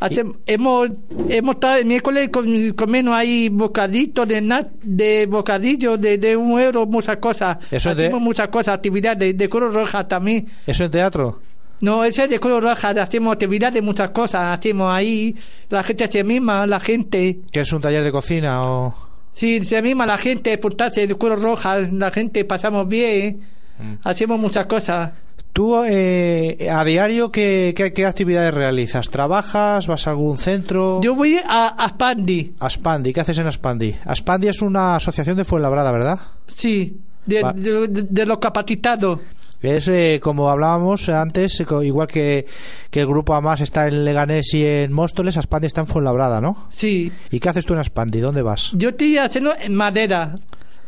Hace- 0.00 0.24
hemos, 0.46 0.88
hemos 1.28 1.54
estado 1.56 1.76
el 1.76 1.84
miércoles 1.84 2.30
con, 2.30 2.70
comiendo 2.72 3.12
ahí 3.12 3.48
bocaditos 3.50 4.26
de 4.26 4.40
nat, 4.40 4.68
de 4.82 5.26
bocadillo 5.26 5.98
de, 5.98 6.16
de 6.16 6.36
un 6.36 6.58
euro, 6.58 6.86
muchas 6.86 7.16
cosas. 7.16 7.58
Eso 7.70 7.94
de- 7.94 8.06
Hacemos 8.06 8.22
muchas 8.22 8.48
cosas, 8.48 8.74
actividades 8.76 9.36
de 9.36 9.48
Cruz 9.48 9.74
Roja 9.74 10.08
también. 10.08 10.46
¿Eso 10.66 10.84
en 10.84 10.90
teatro? 10.90 11.40
No, 11.80 12.04
ese 12.04 12.24
es 12.24 12.28
de 12.30 12.38
Cruz 12.38 12.62
Roja, 12.62 12.90
hacemos 12.90 13.32
actividades, 13.32 13.82
muchas 13.82 14.10
cosas, 14.10 14.58
hacemos 14.58 14.92
ahí, 14.92 15.34
la 15.70 15.82
gente 15.82 16.06
se 16.10 16.22
mima, 16.24 16.66
la 16.66 16.78
gente, 16.80 17.40
¿Que 17.50 17.60
es 17.60 17.72
un 17.72 17.80
taller 17.80 18.04
de 18.04 18.12
cocina 18.12 18.62
o...? 18.64 18.94
sí, 19.32 19.64
se 19.64 19.80
mima 19.80 20.04
la 20.04 20.18
gente, 20.18 20.56
portarse 20.58 21.06
de 21.06 21.14
Cruz 21.16 21.40
Roja, 21.40 21.78
la 21.78 22.10
gente 22.10 22.44
pasamos 22.44 22.86
bien, 22.88 23.40
Mm. 23.78 23.94
hacemos 24.04 24.38
muchas 24.38 24.66
cosas. 24.66 25.12
¿Tú 25.54 25.74
eh, 25.86 26.68
a 26.70 26.84
diario 26.84 27.32
¿qué, 27.32 27.72
qué, 27.74 27.92
qué 27.94 28.04
actividades 28.04 28.52
realizas? 28.52 29.08
¿Trabajas? 29.08 29.86
¿Vas 29.86 30.06
a 30.06 30.10
algún 30.10 30.36
centro? 30.36 31.00
Yo 31.02 31.14
voy 31.14 31.38
a 31.48 31.68
Aspandi, 31.68 32.52
Aspandi, 32.60 33.12
¿qué 33.14 33.20
haces 33.22 33.38
en 33.38 33.46
Aspandi? 33.46 33.96
Aspandi 34.04 34.48
es 34.48 34.60
una 34.60 34.96
asociación 34.96 35.36
de 35.38 35.46
Fuenlabrada, 35.46 35.90
¿verdad? 35.92 36.20
sí, 36.54 36.98
de, 37.24 37.42
de- 37.54 37.88
de- 37.88 38.02
de 38.02 38.26
los 38.26 38.38
capacitados. 38.38 39.20
Es 39.62 39.88
eh, 39.88 40.20
como 40.22 40.48
hablábamos 40.50 41.08
antes, 41.08 41.60
eh, 41.60 41.66
igual 41.82 42.06
que, 42.06 42.46
que 42.90 43.00
el 43.00 43.06
grupo 43.06 43.34
AMAS 43.34 43.60
está 43.60 43.86
en 43.88 44.04
Leganés 44.04 44.54
y 44.54 44.64
en 44.64 44.92
Móstoles, 44.92 45.36
Aspandi 45.36 45.66
está 45.66 45.82
en 45.82 45.86
Fuenlabrada, 45.86 46.40
¿no? 46.40 46.66
Sí, 46.70 47.12
¿Y 47.30 47.40
qué 47.40 47.48
haces 47.50 47.66
tú 47.66 47.74
en 47.74 47.80
Aspandi? 47.80 48.20
¿Dónde 48.20 48.42
vas? 48.42 48.72
yo 48.74 48.88
estoy 48.90 49.18
haciendo 49.18 49.54
en 49.60 49.74
madera. 49.74 50.34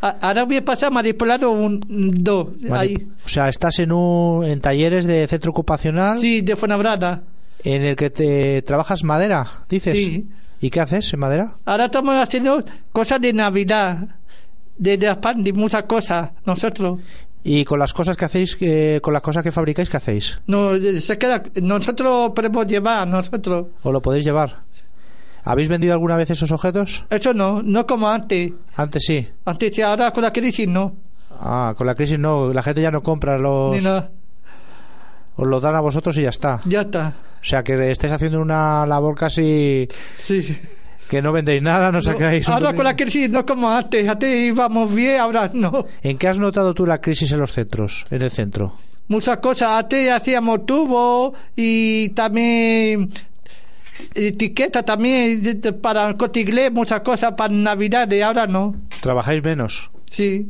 Ahora 0.01 0.45
voy 0.45 0.57
a 0.57 0.65
pasar 0.65 0.91
manipulado 0.91 1.51
un 1.53 1.81
dos. 2.17 2.49
Ahí. 2.73 2.97
O 3.25 3.29
sea, 3.29 3.49
estás 3.49 3.79
en, 3.79 3.93
un, 3.93 4.45
en 4.45 4.61
talleres 4.61 5.05
de 5.07 5.27
centro 5.29 5.53
ocupacional 5.53 6.19
Sí, 6.19 6.41
de 6.41 6.57
Fuenlabrada. 6.57 7.23
en 7.63 7.83
el 7.83 7.95
que 7.95 8.11
te 8.11 8.63
trabajas 8.63 9.05
madera, 9.05 9.47
dices. 9.69 9.95
Sí. 9.95 10.27
¿Y 10.61 10.71
qué 10.71 10.81
haces 10.81 11.13
en 11.13 11.21
madera? 11.21 11.57
Ahora 11.65 11.85
estamos 11.85 12.17
haciendo 12.17 12.65
cosas 12.91 13.21
de 13.21 13.33
Navidad. 13.33 13.99
De, 14.77 14.97
de 14.97 15.07
Aspandi, 15.09 15.53
muchas 15.53 15.83
cosas. 15.85 16.31
Nosotros. 16.47 16.99
Y 17.45 17.65
con 17.65 17.79
las 17.79 17.93
cosas 17.93 18.17
que 18.17 18.25
hacéis, 18.25 18.57
eh, 18.61 19.01
con 19.03 19.13
las 19.13 19.23
cosas 19.23 19.43
que 19.43 19.51
fabricáis, 19.51 19.91
¿qué 19.91 19.97
hacéis? 19.97 20.39
No, 20.47 20.75
eh, 20.75 21.01
se 21.01 21.19
queda, 21.19 21.43
nosotros 21.61 22.31
podemos 22.35 22.67
llevar, 22.67 23.07
nosotros. 23.09 23.67
¿O 23.83 23.91
lo 23.91 24.01
podéis 24.01 24.25
llevar? 24.25 24.61
¿Habéis 25.45 25.69
vendido 25.69 25.93
alguna 25.93 26.17
vez 26.17 26.31
esos 26.31 26.53
objetos? 26.53 27.05
Eso 27.11 27.35
no, 27.35 27.63
no 27.63 27.85
como 27.85 28.09
antes. 28.09 28.53
Antes 28.77 29.03
sí. 29.05 29.29
Antes, 29.45 29.75
sí, 29.75 29.83
ahora 29.83 30.13
con 30.13 30.23
la 30.23 30.33
crisis 30.33 30.69
no. 30.69 30.95
Ah, 31.31 31.75
con 31.77 31.87
la 31.89 31.97
crisis 31.97 32.19
no, 32.19 32.53
la 32.53 32.63
gente 32.63 32.81
ya 32.81 32.93
no 32.93 33.03
compra 33.03 33.37
los... 33.39 33.75
Ni 33.75 33.83
nada. 33.83 34.11
Os 35.35 35.47
lo 35.47 35.59
dan 35.59 35.75
a 35.75 35.81
vosotros 35.81 36.17
y 36.19 36.23
ya 36.23 36.29
está. 36.29 36.61
Ya 36.67 36.83
está. 36.83 37.15
O 37.41 37.45
sea, 37.45 37.65
que 37.65 37.91
estáis 37.91 38.13
haciendo 38.13 38.41
una 38.41 38.87
labor 38.87 39.17
casi 39.17 39.89
Sí. 40.19 40.57
Que 41.09 41.21
no 41.23 41.33
vendéis 41.33 41.63
nada, 41.63 41.93
no 41.93 42.01
sacáis... 42.01 42.47
un 42.49 42.55
ahora 42.55 42.75
con 42.75 42.85
la 42.85 42.97
crisis 42.97 43.29
no 43.29 43.45
como 43.45 43.71
antes. 43.71 44.09
Antes 44.09 44.45
íbamos 44.45 44.95
bien, 44.95 45.21
ahora 45.21 45.51
no. 45.53 45.87
¿En 46.03 46.19
qué 46.19 46.29
has 46.29 46.39
notado 46.39 46.75
tú 46.75 46.87
la 46.87 47.01
crisis 47.01 47.31
en 47.33 47.41
los 47.41 47.53
centros, 47.53 48.05
en 48.11 48.23
el 48.23 48.31
centro? 48.31 48.75
muchas 49.09 49.39
cosas. 49.39 49.69
Antes 49.71 50.11
hacíamos 50.11 50.67
tubos 50.67 51.33
y 51.55 52.09
también 52.11 53.11
etiqueta 54.15 54.83
también 54.83 55.61
para 55.81 56.17
inglés, 56.35 56.73
muchas 56.73 57.01
cosas 57.01 57.33
para 57.33 57.53
Navidad 57.53 58.11
y 58.11 58.21
ahora 58.21 58.47
no. 58.47 58.75
¿Trabajáis 59.01 59.43
menos? 59.43 59.91
Sí, 60.11 60.47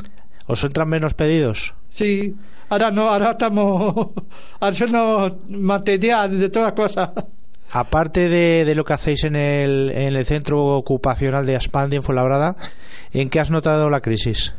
¿Os 0.47 0.65
entran 0.65 0.89
menos 0.89 1.15
pedidos? 1.15 1.75
sí. 1.89 2.35
Ahora 2.69 2.91
no, 2.91 3.11
ahora 3.11 3.33
estamos 3.33 4.09
haciendo 4.61 5.41
material 5.51 6.41
de 6.41 6.49
todas 6.49 6.73
cosas. 6.73 7.11
Aparte 7.75 8.29
de, 8.29 8.65
de 8.67 8.75
lo 8.75 8.85
que 8.85 8.93
hacéis 8.93 9.25
en 9.25 9.35
el, 9.35 9.91
en 9.95 10.15
el 10.15 10.27
centro 10.27 10.65
ocupacional 10.77 11.47
de 11.47 11.57
Aspandi 11.57 11.97
en 11.97 12.03
Fuenlabrada, 12.03 12.55
¿en 13.13 13.31
qué 13.31 13.41
has 13.41 13.51
notado 13.51 13.89
la 13.89 14.01
crisis? 14.01 14.53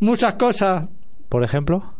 Muchas 0.00 0.34
cosas. 0.34 0.84
Por 1.28 1.42
ejemplo, 1.44 1.94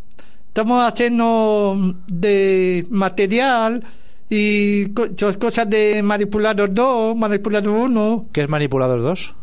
Estamos 0.48 0.86
haciendo 0.86 1.94
de 2.08 2.84
material 2.90 3.82
y 4.28 4.88
co- 4.90 5.06
cosas 5.40 5.70
de 5.70 6.02
manipulador 6.02 6.74
2, 6.74 7.16
manipulador 7.16 7.72
1. 7.72 8.26
¿qué 8.32 8.42
es 8.42 8.48
Manipulador 8.50 9.00
2? 9.00 9.34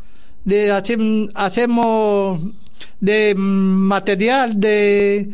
de 0.45 0.71
hacem- 0.71 1.31
hacemos 1.33 2.39
de 2.99 3.33
material 3.35 4.59
de 4.59 5.29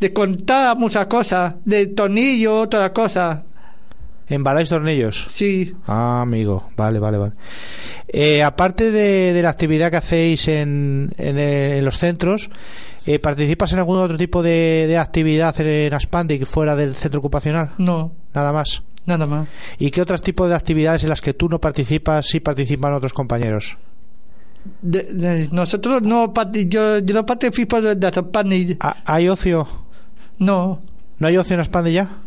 de 0.00 0.12
contar 0.12 0.76
muchas 0.76 1.06
cosas, 1.06 1.54
de 1.64 1.86
tornillo, 1.86 2.60
otra 2.60 2.92
cosa. 2.92 3.44
¿Embaláis 4.28 4.68
tornillos? 4.70 5.26
Sí, 5.30 5.74
Ah, 5.86 6.22
amigo, 6.22 6.70
vale, 6.76 6.98
vale, 6.98 7.18
vale. 7.18 7.32
Eh, 8.08 8.42
aparte 8.42 8.90
de, 8.90 9.32
de 9.32 9.42
la 9.42 9.50
actividad 9.50 9.90
que 9.90 9.98
hacéis 9.98 10.48
en, 10.48 11.10
en, 11.18 11.38
eh, 11.38 11.78
en 11.78 11.84
los 11.84 11.98
centros, 11.98 12.48
eh, 13.06 13.18
¿participas 13.18 13.72
en 13.74 13.80
algún 13.80 13.98
otro 13.98 14.16
tipo 14.16 14.42
de, 14.42 14.86
de 14.88 14.96
actividad 14.96 15.58
en 15.60 15.92
Aspandic 15.92 16.46
fuera 16.46 16.74
del 16.74 16.94
centro 16.94 17.18
ocupacional? 17.18 17.70
no, 17.78 18.12
Nada 18.34 18.52
más. 18.52 18.82
nada 19.06 19.26
más. 19.26 19.46
¿Y 19.78 19.90
qué 19.90 20.00
otros 20.00 20.22
tipos 20.22 20.48
de 20.48 20.54
actividades 20.54 21.02
en 21.02 21.10
las 21.10 21.20
que 21.20 21.34
tú 21.34 21.48
no 21.48 21.60
participas 21.60 22.26
sí 22.26 22.40
participan 22.40 22.94
otros 22.94 23.12
compañeros? 23.12 23.76
De- 24.80 25.02
de- 25.12 25.48
nosotros 25.52 26.00
no, 26.00 26.32
yo, 26.54 26.98
yo 27.00 27.14
no 27.14 27.26
participo 27.26 27.82
de, 27.82 27.94
de 27.96 28.06
¿Ha- 28.80 28.96
¿Hay 29.04 29.28
ocio? 29.28 29.68
no. 30.38 30.80
¿No 31.18 31.28
hay 31.28 31.36
ocio 31.36 31.54
en 31.54 31.60
Aspandic 31.60 31.92
ya? 31.94 32.18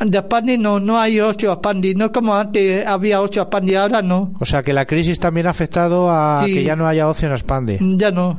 De 0.00 0.16
Aspandi 0.16 0.58
no, 0.58 0.78
no 0.78 0.98
hay 0.98 1.20
ocho 1.20 1.50
Aspandi, 1.50 1.94
no 1.94 2.12
como 2.12 2.34
antes 2.36 2.86
había 2.86 3.20
ocho 3.20 3.42
Aspandi, 3.42 3.74
ahora 3.74 4.00
no, 4.00 4.32
O 4.38 4.44
sea 4.44 4.62
que 4.62 4.72
la 4.72 4.86
crisis 4.86 5.18
también 5.18 5.46
ha 5.48 5.50
afectado 5.50 6.08
a 6.10 6.42
Sí. 6.44 6.52
que 6.54 6.62
ya 6.64 6.76
no 6.76 6.86
haya 6.86 7.08
ocio 7.08 7.26
en 7.26 7.34
Aspandic. 7.34 7.80
ya 7.96 8.10
no. 8.12 8.38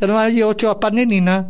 Ya 0.00 0.06
no 0.06 0.18
hay 0.18 0.42
ocho 0.42 0.70
Aspandi 0.70 1.04
ni 1.06 1.20
nada. 1.20 1.48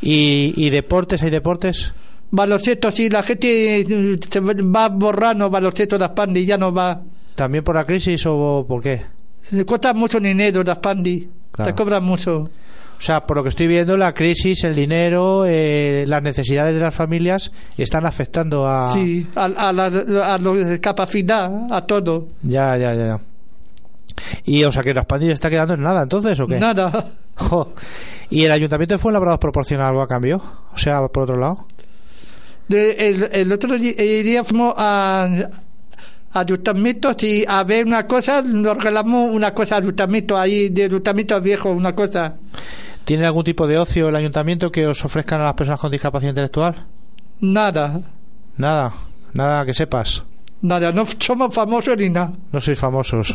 ¿Y, 0.00 0.54
¿Y 0.56 0.70
deportes? 0.70 1.20
¿Hay 1.22 1.30
deportes? 1.30 1.92
Baloncesto, 2.30 2.92
sí, 2.92 3.08
la 3.08 3.22
gente 3.24 3.80
eh, 3.80 4.18
se 4.30 4.40
va 4.40 4.88
borrando 4.88 5.50
baloncesto 5.50 5.98
de 5.98 6.04
Aspandi, 6.04 6.44
ya 6.46 6.56
no 6.58 6.72
va. 6.72 7.00
¿También 7.34 7.64
por 7.64 7.74
la 7.74 7.84
crisis 7.84 8.24
o 8.26 8.64
por 8.68 8.82
qué? 8.82 9.00
Se 9.50 9.64
cuesta 9.64 9.94
mucho 9.94 10.20
dinero 10.20 10.62
de 10.62 10.70
Aspandi, 10.70 11.28
Claro. 11.50 11.70
te 11.72 11.74
cobran 11.76 12.04
mucho. 12.04 12.48
O 12.98 13.00
sea, 13.00 13.20
por 13.26 13.36
lo 13.36 13.42
que 13.44 13.50
estoy 13.50 13.68
viendo, 13.68 13.96
la 13.96 14.12
crisis, 14.12 14.64
el 14.64 14.74
dinero, 14.74 15.44
eh, 15.46 16.04
las 16.08 16.20
necesidades 16.22 16.74
de 16.74 16.80
las 16.80 16.94
familias 16.94 17.52
están 17.76 18.04
afectando 18.04 18.66
a... 18.66 18.92
Sí, 18.92 19.24
a, 19.36 19.44
a 19.44 19.72
la, 19.72 19.86
a 19.86 20.38
la 20.38 20.78
capacidad, 20.80 21.48
a 21.70 21.86
todo. 21.86 22.26
Ya, 22.42 22.76
ya, 22.76 22.94
ya. 22.94 23.06
ya. 23.06 23.20
Y, 24.44 24.64
o 24.64 24.72
sea, 24.72 24.82
que 24.82 24.92
las 24.92 25.06
pandillas 25.06 25.34
está 25.34 25.48
quedando 25.48 25.74
en 25.74 25.82
nada, 25.82 26.02
entonces, 26.02 26.38
¿o 26.40 26.46
qué? 26.46 26.58
Nada. 26.58 27.12
Jo. 27.36 27.72
¿Y 28.30 28.42
el 28.44 28.50
ayuntamiento 28.50 28.94
de 28.96 28.98
Fuenlabrada 28.98 29.38
proporciona 29.38 29.86
algo 29.88 30.02
a 30.02 30.08
cambio? 30.08 30.42
O 30.74 30.76
sea, 30.76 31.06
por 31.06 31.22
otro 31.22 31.36
lado. 31.36 31.66
De- 32.66 32.90
el, 33.10 33.28
el 33.30 33.52
otro 33.52 33.78
día 33.78 34.42
fuimos 34.42 34.74
a, 34.76 35.28
a 36.32 36.40
ayuntamientos 36.40 37.22
y 37.22 37.44
a 37.46 37.62
ver 37.62 37.86
una 37.86 38.08
cosa, 38.08 38.42
nos 38.42 38.76
regalamos 38.76 39.32
una 39.32 39.54
cosa 39.54 39.76
ayuntamiento 39.76 40.36
ahí, 40.36 40.68
de 40.70 40.84
ayuntamiento 40.86 41.40
viejo, 41.40 41.70
una 41.70 41.94
cosa. 41.94 42.34
¿Tiene 43.08 43.24
algún 43.24 43.42
tipo 43.42 43.66
de 43.66 43.78
ocio 43.78 44.10
el 44.10 44.16
ayuntamiento 44.16 44.70
que 44.70 44.86
os 44.86 45.02
ofrezcan 45.02 45.40
a 45.40 45.44
las 45.44 45.54
personas 45.54 45.80
con 45.80 45.90
discapacidad 45.90 46.28
intelectual? 46.32 46.84
Nada, 47.40 48.02
Nada, 48.58 48.92
nada 49.32 49.64
que 49.64 49.72
sepas. 49.72 50.24
nada, 50.60 50.92
no 50.92 51.06
somos 51.18 51.54
famosos 51.54 51.96
ni 51.96 52.10
nada. 52.10 52.32
No 52.52 52.60
sois 52.60 52.78
famosos. 52.78 53.34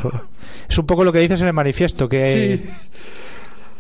Es 0.70 0.78
un 0.78 0.86
poco 0.86 1.04
lo 1.04 1.12
que 1.12 1.20
dices 1.20 1.42
en 1.42 1.48
el 1.48 1.54
manifiesto, 1.54 2.08
que, 2.08 2.62
Sí. 2.64 2.70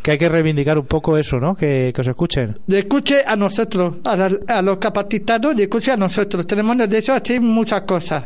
que 0.01 0.11
hay 0.11 0.17
que 0.17 0.29
reivindicar 0.29 0.79
un 0.79 0.87
poco 0.87 1.15
eso, 1.15 1.37
¿no? 1.37 1.53
Que, 1.55 1.91
que 1.93 2.01
os 2.01 2.07
escuchen. 2.07 2.57
De 2.65 2.79
escuche 2.79 3.23
a 3.27 3.35
nosotros, 3.35 3.97
a, 4.05 4.15
la- 4.15 4.31
a 4.47 4.61
los 4.63 4.77
capacitados, 4.77 5.55
de 5.55 5.63
escuche 5.63 5.91
a 5.91 5.97
nosotros. 5.97 6.47
Tenemos 6.47 6.75
derecho 6.75 7.13
a 7.13 7.17
hacer 7.17 7.39
muchas 7.39 7.81
cosas. 7.81 8.23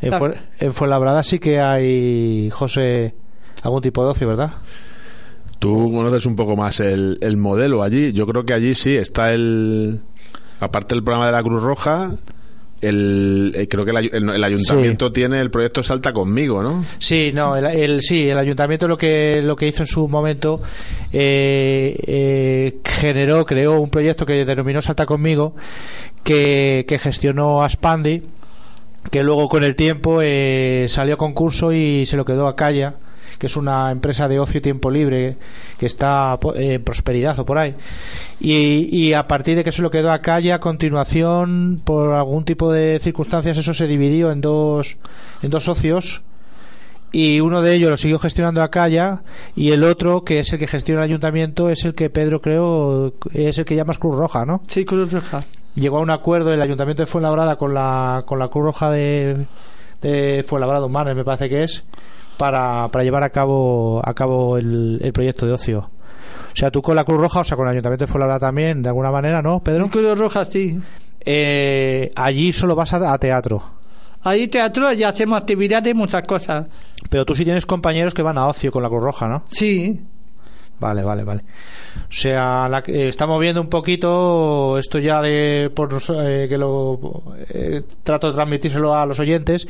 En, 0.00 0.12
Fue- 0.12 0.36
en 0.60 0.72
Fuenlabrada 0.72 1.24
sí 1.24 1.40
que 1.40 1.58
hay, 1.58 2.48
José, 2.52 3.12
algún 3.64 3.82
tipo 3.82 4.04
de 4.04 4.10
ocio, 4.10 4.28
¿verdad? 4.28 4.52
Tú 5.58 5.90
conoces 5.92 6.24
un 6.26 6.36
poco 6.36 6.56
más 6.56 6.80
el, 6.80 7.18
el 7.20 7.36
modelo 7.36 7.82
allí. 7.82 8.12
Yo 8.12 8.26
creo 8.26 8.44
que 8.44 8.52
allí 8.54 8.74
sí 8.74 8.96
está 8.96 9.32
el. 9.32 10.00
Aparte 10.60 10.94
del 10.94 11.02
programa 11.04 11.26
de 11.26 11.32
la 11.32 11.42
Cruz 11.42 11.62
Roja, 11.62 12.10
el, 12.80 13.52
eh, 13.56 13.66
creo 13.68 13.84
que 13.84 13.90
el, 13.92 13.96
el- 14.12 14.30
el 14.30 14.44
ayuntamiento 14.44 15.10
tiene 15.12 15.40
el 15.40 15.50
proyecto 15.50 15.82
Salta 15.82 16.12
conmigo, 16.12 16.62
¿no? 16.62 16.84
Sí, 16.98 17.30
no, 17.32 17.56
el, 17.56 17.64
el- 17.66 18.02
sí, 18.02 18.28
el 18.28 18.38
ayuntamiento 18.38 18.86
lo 18.86 18.96
que 18.96 19.40
lo 19.42 19.56
que 19.56 19.66
hizo 19.66 19.82
en 19.82 19.86
su 19.88 20.06
momento 20.08 20.60
eh, 21.12 21.96
eh, 22.06 22.78
generó, 22.84 23.44
creó 23.44 23.80
un 23.80 23.90
proyecto 23.90 24.24
que 24.26 24.44
denominó 24.44 24.80
Salta 24.82 25.06
conmigo, 25.06 25.54
que, 26.22 26.84
que 26.86 26.98
gestionó 26.98 27.62
Aspandi, 27.62 28.22
que 29.10 29.22
luego 29.22 29.48
con 29.48 29.64
el 29.64 29.74
tiempo 29.74 30.20
eh, 30.22 30.86
salió 30.88 31.14
a 31.14 31.18
concurso 31.18 31.72
y 31.72 32.06
se 32.06 32.16
lo 32.16 32.24
quedó 32.24 32.46
a 32.46 32.54
Calla 32.56 32.94
que 33.38 33.46
es 33.46 33.56
una 33.56 33.90
empresa 33.90 34.28
de 34.28 34.40
ocio 34.40 34.58
y 34.58 34.60
tiempo 34.60 34.90
libre 34.90 35.36
que 35.78 35.86
está 35.86 36.38
eh, 36.56 36.74
en 36.74 36.84
prosperidad 36.84 37.38
o 37.38 37.46
por 37.46 37.58
ahí. 37.58 37.74
Y, 38.40 38.88
y 38.96 39.14
a 39.14 39.26
partir 39.26 39.56
de 39.56 39.64
que 39.64 39.72
se 39.72 39.82
lo 39.82 39.90
quedó 39.90 40.12
a 40.12 40.20
Calla, 40.20 40.56
a 40.56 40.60
continuación, 40.60 41.80
por 41.84 42.14
algún 42.14 42.44
tipo 42.44 42.72
de 42.72 42.98
circunstancias, 43.00 43.58
eso 43.58 43.74
se 43.74 43.86
dividió 43.86 44.30
en 44.30 44.40
dos, 44.40 44.96
en 45.42 45.50
dos 45.50 45.64
socios 45.64 46.22
y 47.10 47.40
uno 47.40 47.62
de 47.62 47.74
ellos 47.74 47.90
lo 47.90 47.96
siguió 47.96 48.18
gestionando 48.18 48.62
a 48.62 48.70
Calla 48.70 49.22
y 49.56 49.70
el 49.70 49.84
otro, 49.84 50.24
que 50.24 50.40
es 50.40 50.52
el 50.52 50.58
que 50.58 50.66
gestiona 50.66 51.00
el 51.00 51.10
ayuntamiento, 51.10 51.70
es 51.70 51.84
el 51.84 51.94
que 51.94 52.10
Pedro 52.10 52.40
creo 52.42 53.14
es 53.32 53.58
el 53.58 53.64
que 53.64 53.76
llamas 53.76 53.98
Cruz 53.98 54.16
Roja, 54.16 54.44
¿no? 54.44 54.62
Sí, 54.66 54.84
Cruz 54.84 55.12
Roja. 55.12 55.40
Llegó 55.74 55.98
a 55.98 56.00
un 56.00 56.10
acuerdo 56.10 56.52
el 56.52 56.60
ayuntamiento 56.60 57.02
de 57.02 57.06
Fuenlabrada 57.06 57.56
con 57.56 57.72
la, 57.72 58.24
con 58.26 58.38
la 58.38 58.48
Cruz 58.48 58.64
Roja 58.64 58.90
de, 58.90 59.46
de 60.02 60.44
Fuenlabrada 60.46 60.84
Humanes, 60.84 61.16
me 61.16 61.24
parece 61.24 61.48
que 61.48 61.64
es, 61.64 61.82
para, 62.38 62.88
para 62.88 63.04
llevar 63.04 63.22
a 63.22 63.30
cabo, 63.30 64.00
a 64.04 64.14
cabo 64.14 64.56
el, 64.56 64.98
el 65.02 65.12
proyecto 65.12 65.46
de 65.46 65.52
ocio. 65.52 65.90
O 66.52 66.56
sea, 66.56 66.70
tú 66.70 66.80
con 66.82 66.96
la 66.96 67.04
Cruz 67.04 67.20
Roja, 67.20 67.40
o 67.40 67.44
sea, 67.44 67.56
con 67.56 67.66
el 67.66 67.72
ayuntamiento 67.72 68.06
de 68.06 68.10
Fuenlabrada 68.10 68.40
también, 68.40 68.82
de 68.82 68.88
alguna 68.88 69.10
manera, 69.10 69.42
¿no, 69.42 69.60
Pedro? 69.60 69.88
Cruz 69.88 70.18
Roja, 70.18 70.44
sí. 70.44 70.78
Eh, 71.20 72.10
allí 72.16 72.52
solo 72.52 72.74
vas 72.74 72.94
a, 72.94 73.12
a 73.12 73.18
teatro. 73.18 73.62
Ahí 74.22 74.48
teatro 74.48 74.92
y 74.92 75.04
hacemos 75.04 75.38
actividades, 75.38 75.94
muchas 75.94 76.22
cosas. 76.22 76.66
Pero 77.10 77.24
tú 77.24 77.34
sí 77.34 77.44
tienes 77.44 77.66
compañeros 77.66 78.14
que 78.14 78.22
van 78.22 78.38
a 78.38 78.46
ocio 78.46 78.72
con 78.72 78.82
la 78.82 78.88
Cruz 78.88 79.02
Roja, 79.02 79.28
¿no? 79.28 79.44
Sí, 79.48 80.00
Vale, 80.80 81.02
vale, 81.02 81.24
vale. 81.24 81.40
O 82.08 82.10
sea, 82.12 82.68
la- 82.68 82.84
eh, 82.86 83.08
estamos 83.08 83.40
viendo 83.40 83.60
un 83.60 83.68
poquito 83.68 84.78
esto 84.78 84.98
ya 85.00 85.20
de 85.20 85.70
por 85.74 85.90
eh, 86.20 86.46
que 86.48 86.56
lo 86.56 87.22
eh, 87.48 87.82
trato 88.04 88.28
de 88.28 88.34
transmitírselo 88.34 88.94
a 88.94 89.04
los 89.04 89.18
oyentes, 89.18 89.66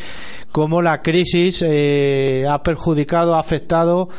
cómo 0.53 0.83
la 0.83 1.01
crisis 1.01 1.63
eh, 1.67 2.47
ha 2.49 2.63
perjudicado, 2.63 3.37
ha 3.37 3.41
afectado, 3.41 4.11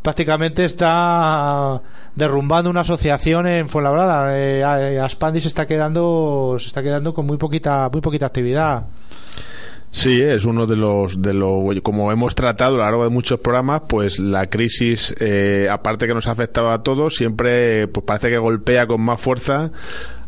prácticamente 0.00 0.64
está 0.64 1.82
derrumbando 2.14 2.70
una 2.70 2.80
asociación 2.82 3.48
en 3.48 3.68
Fuenlabrada. 3.68 4.38
Eh, 4.38 5.00
Aspandi 5.00 5.40
se 5.40 5.48
está 5.48 5.66
quedando, 5.66 6.56
se 6.60 6.68
está 6.68 6.82
quedando 6.84 7.12
con 7.12 7.26
muy 7.26 7.36
poquita, 7.36 7.88
muy 7.92 8.00
poquita 8.00 8.26
actividad. 8.26 8.86
Sí, 9.90 10.20
es 10.22 10.44
uno 10.44 10.66
de 10.66 10.76
los, 10.76 11.22
de 11.22 11.32
los, 11.32 11.80
como 11.82 12.12
hemos 12.12 12.34
tratado 12.34 12.74
a 12.74 12.78
lo 12.78 12.84
largo 12.84 13.04
de 13.04 13.10
muchos 13.10 13.40
programas, 13.40 13.82
pues 13.88 14.18
la 14.18 14.48
crisis, 14.48 15.14
eh, 15.18 15.66
aparte 15.70 16.06
que 16.06 16.14
nos 16.14 16.26
ha 16.26 16.32
afectado 16.32 16.70
a 16.70 16.82
todos, 16.82 17.16
siempre 17.16 17.88
pues 17.88 18.04
parece 18.04 18.28
que 18.28 18.38
golpea 18.38 18.86
con 18.86 19.00
más 19.00 19.20
fuerza 19.20 19.72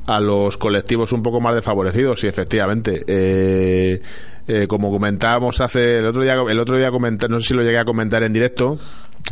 a 0.06 0.18
los 0.18 0.56
colectivos 0.56 1.12
un 1.12 1.22
poco 1.22 1.40
más 1.40 1.54
desfavorecidos, 1.54 2.20
sí, 2.20 2.26
efectivamente. 2.26 3.04
Eh, 3.06 4.00
eh, 4.48 4.66
como 4.66 4.90
comentábamos 4.90 5.60
hace 5.60 5.98
el 5.98 6.06
otro 6.06 6.22
día, 6.22 6.34
el 6.34 6.58
otro 6.58 6.76
día 6.76 6.90
comenté, 6.90 7.28
no 7.28 7.38
sé 7.38 7.48
si 7.48 7.54
lo 7.54 7.62
llegué 7.62 7.78
a 7.78 7.84
comentar 7.84 8.22
en 8.22 8.32
directo, 8.32 8.78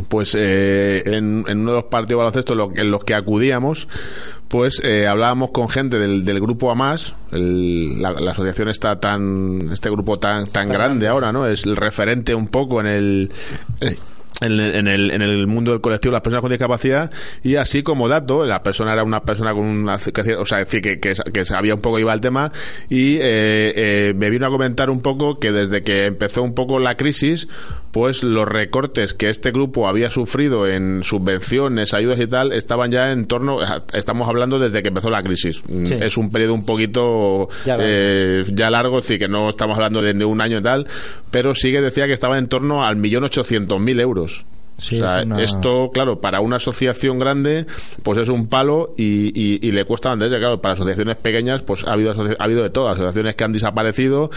pues 0.09 0.35
eh, 0.39 1.03
en, 1.07 1.45
en 1.49 1.61
uno 1.61 1.71
de 1.73 1.77
los 1.77 1.85
partidos 1.85 2.11
de 2.11 2.15
baloncesto 2.17 2.53
en 2.53 2.59
los- 2.59 2.77
en 2.77 2.91
los 2.91 3.05
que 3.05 3.15
acudíamos, 3.15 3.89
pues 4.49 4.81
eh, 4.85 5.07
hablábamos 5.09 5.51
con 5.51 5.69
gente 5.69 5.99
del, 5.99 6.25
del 6.25 6.41
grupo 6.41 6.71
AMAS, 6.71 7.15
el- 7.33 8.01
la, 8.01 8.13
la 8.13 8.31
asociación 8.33 8.69
está 8.69 9.01
tan, 9.01 9.71
este 9.73 9.91
grupo 9.91 10.19
tan, 10.19 10.47
tan 10.47 10.69
grande 10.69 11.09
ahora, 11.09 11.33
¿no? 11.33 11.47
Es 11.47 11.67
el 11.67 11.77
referente 11.77 12.35
un 12.35 12.47
poco 12.49 12.81
en 12.81 12.87
el, 12.87 13.33
eh, 13.81 13.97
en, 14.41 14.53
el- 14.53 14.75
en 14.75 14.87
el, 14.89 15.11
en 15.11 15.23
el 15.23 15.47
mundo 15.47 15.73
del 15.73 15.81
colectivo 15.81 16.13
las 16.13 16.23
personas 16.23 16.43
con 16.43 16.51
discapacidad 16.51 17.11
y 17.43 17.57
así 17.57 17.83
como 17.83 18.09
dato 18.09 18.45
la 18.47 18.63
persona 18.63 18.93
era 18.93 19.03
una 19.03 19.21
persona 19.23 19.53
con 19.53 19.65
una 19.65 19.99
que- 19.99 20.35
o 20.37 20.45
sea 20.45 20.59
decir 20.59 20.81
que, 20.81 21.01
que, 21.01 21.15
que 21.33 21.45
sabía 21.45 21.75
un 21.75 21.81
poco 21.81 21.99
iba 21.99 22.13
el 22.15 22.21
tema 22.21 22.53
y 22.89 23.17
eh, 23.17 23.73
eh, 23.77 24.15
me 24.17 24.31
vino 24.31 24.47
a 24.47 24.51
comentar 24.51 24.91
un 24.91 25.01
poco 25.01 25.39
que 25.39 25.53
desde 25.53 25.83
que 25.83 26.07
empezó 26.07 26.43
un 26.43 26.55
poco 26.55 26.79
la 26.79 26.97
crisis 26.97 27.49
pues 27.91 28.23
los 28.23 28.47
recortes 28.47 29.15
que 29.15 29.31
este 29.31 29.51
grupo 29.51 29.89
había 29.89 30.11
sufrido 30.11 30.67
en 30.67 31.03
subvenciones 31.03 31.95
ayudas 31.95 32.21
y 32.21 32.27
tal 32.27 32.53
estaban 32.53 32.91
ya 32.91 33.11
en 33.13 33.27
torno 33.27 33.59
estamos 33.93 34.29
hablando 34.29 34.59
desde 34.59 34.83
que 34.83 34.89
empezó 34.91 35.11
la 35.11 35.23
crisis 35.23 35.63
Mm, 35.69 35.85
Sí. 35.85 35.97
es 36.01 36.17
un 36.17 36.31
periodo 36.31 36.55
un 36.55 36.65
poquito 36.67 37.49
Ya 37.65 37.77
largo. 37.77 37.85
eh, 37.89 38.45
ya 38.53 38.71
largo, 38.71 38.97
decir, 39.01 39.19
que 39.19 39.29
no 39.29 39.49
estamos 39.49 39.77
hablando 39.77 40.03
de, 40.03 40.13
de 40.13 40.25
un 40.25 40.41
año 40.41 40.59
y 40.59 40.63
tal, 40.63 40.87
pero 41.31 41.55
sí 41.55 41.73
que 41.73 41.81
decía 41.81 42.07
que 42.07 42.13
estaba 42.13 42.39
en 42.39 42.49
torno 42.49 42.85
al 42.85 42.97
millón 42.97 43.25
ochocientos 43.25 43.81
mil 43.81 43.99
euros. 44.01 44.28
Dios 44.29 44.45
Sí, 44.79 44.97
o 45.03 45.07
sea, 45.07 45.19
es 45.21 45.27
una- 45.27 45.43
esto, 45.43 45.91
claro, 45.93 46.21
para 46.21 46.41
una 46.41 46.57
asociación 46.57 47.19
grande, 47.19 47.67
pues 48.03 48.17
es 48.19 48.29
un 48.29 48.47
palo 48.47 48.95
y, 48.97 49.29
y- 49.35 49.59
y 49.69 49.73
le 49.73 49.85
cuesta 49.85 50.09
mantenerse. 50.11 50.39
Claro, 50.39 50.61
para 50.63 50.75
asociaciones 50.75 51.17
pequeñas, 51.17 51.63
pues 51.63 51.85
ha 51.87 51.93
habido, 51.93 52.13
ha 52.13 52.45
habido 52.45 52.63
de 52.63 52.71
todo. 52.71 52.89
Asociaciones 52.89 53.35
que 53.35 53.45
han 53.45 53.53
desaparecido 53.53 54.31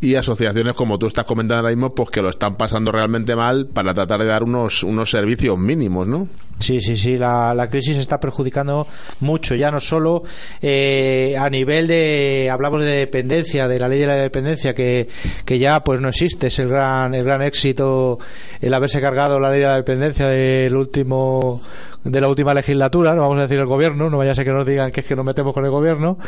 y 0.00 0.14
asociaciones, 0.14 0.76
como 0.76 0.98
tú 0.98 1.06
estás 1.06 1.24
comentando 1.24 1.62
ahora 1.62 1.74
mismo, 1.74 1.88
pues 1.90 2.10
que 2.10 2.20
lo 2.22 2.28
están 2.28 2.56
pasando 2.56 2.92
realmente 2.92 3.34
mal 3.34 3.66
para 3.66 3.94
tratar 3.94 4.20
de 4.20 4.26
dar 4.26 4.42
unos, 4.44 4.82
unos 4.84 5.10
servicios 5.10 5.58
mínimos, 5.58 6.06
¿no? 6.06 6.28
Sí, 6.60 6.80
sí, 6.80 6.96
sí, 6.96 7.16
la, 7.16 7.54
la 7.54 7.68
crisis 7.70 7.96
está 7.98 8.18
perjudicando 8.18 8.84
mucho, 9.20 9.54
ya 9.54 9.70
no 9.70 9.78
solo 9.78 10.24
eh, 10.60 11.36
a 11.38 11.48
nivel 11.48 11.86
de, 11.86 12.50
hablamos 12.50 12.82
de 12.82 12.90
dependencia, 12.90 13.68
de 13.68 13.78
la 13.78 13.86
ley 13.86 14.00
de 14.00 14.06
la 14.08 14.16
dependencia, 14.16 14.74
que, 14.74 15.08
que 15.44 15.58
ya 15.60 15.84
pues 15.84 16.00
no 16.00 16.08
existe, 16.08 16.48
es 16.48 16.58
el 16.58 16.68
gran, 16.68 17.14
el 17.14 17.22
gran 17.24 17.42
éxito 17.42 18.18
el 18.60 18.74
haberse 18.74 19.00
cargado 19.00 19.38
la 19.38 19.50
ley 19.50 19.60
de 19.60 19.66
la 19.66 19.76
dependencia 19.78 20.28
del 20.28 20.76
último 20.76 21.60
de 22.04 22.20
la 22.20 22.28
última 22.28 22.54
legislatura, 22.54 23.14
no 23.14 23.22
vamos 23.22 23.38
a 23.38 23.42
decir 23.42 23.58
el 23.58 23.66
gobierno, 23.66 24.08
no 24.08 24.18
vaya 24.18 24.30
a 24.30 24.34
ser 24.34 24.44
que 24.44 24.52
nos 24.52 24.66
digan 24.66 24.90
que 24.92 25.00
es 25.00 25.06
que 25.06 25.16
nos 25.16 25.24
metemos 25.24 25.52
con 25.52 25.64
el 25.64 25.70
gobierno. 25.70 26.18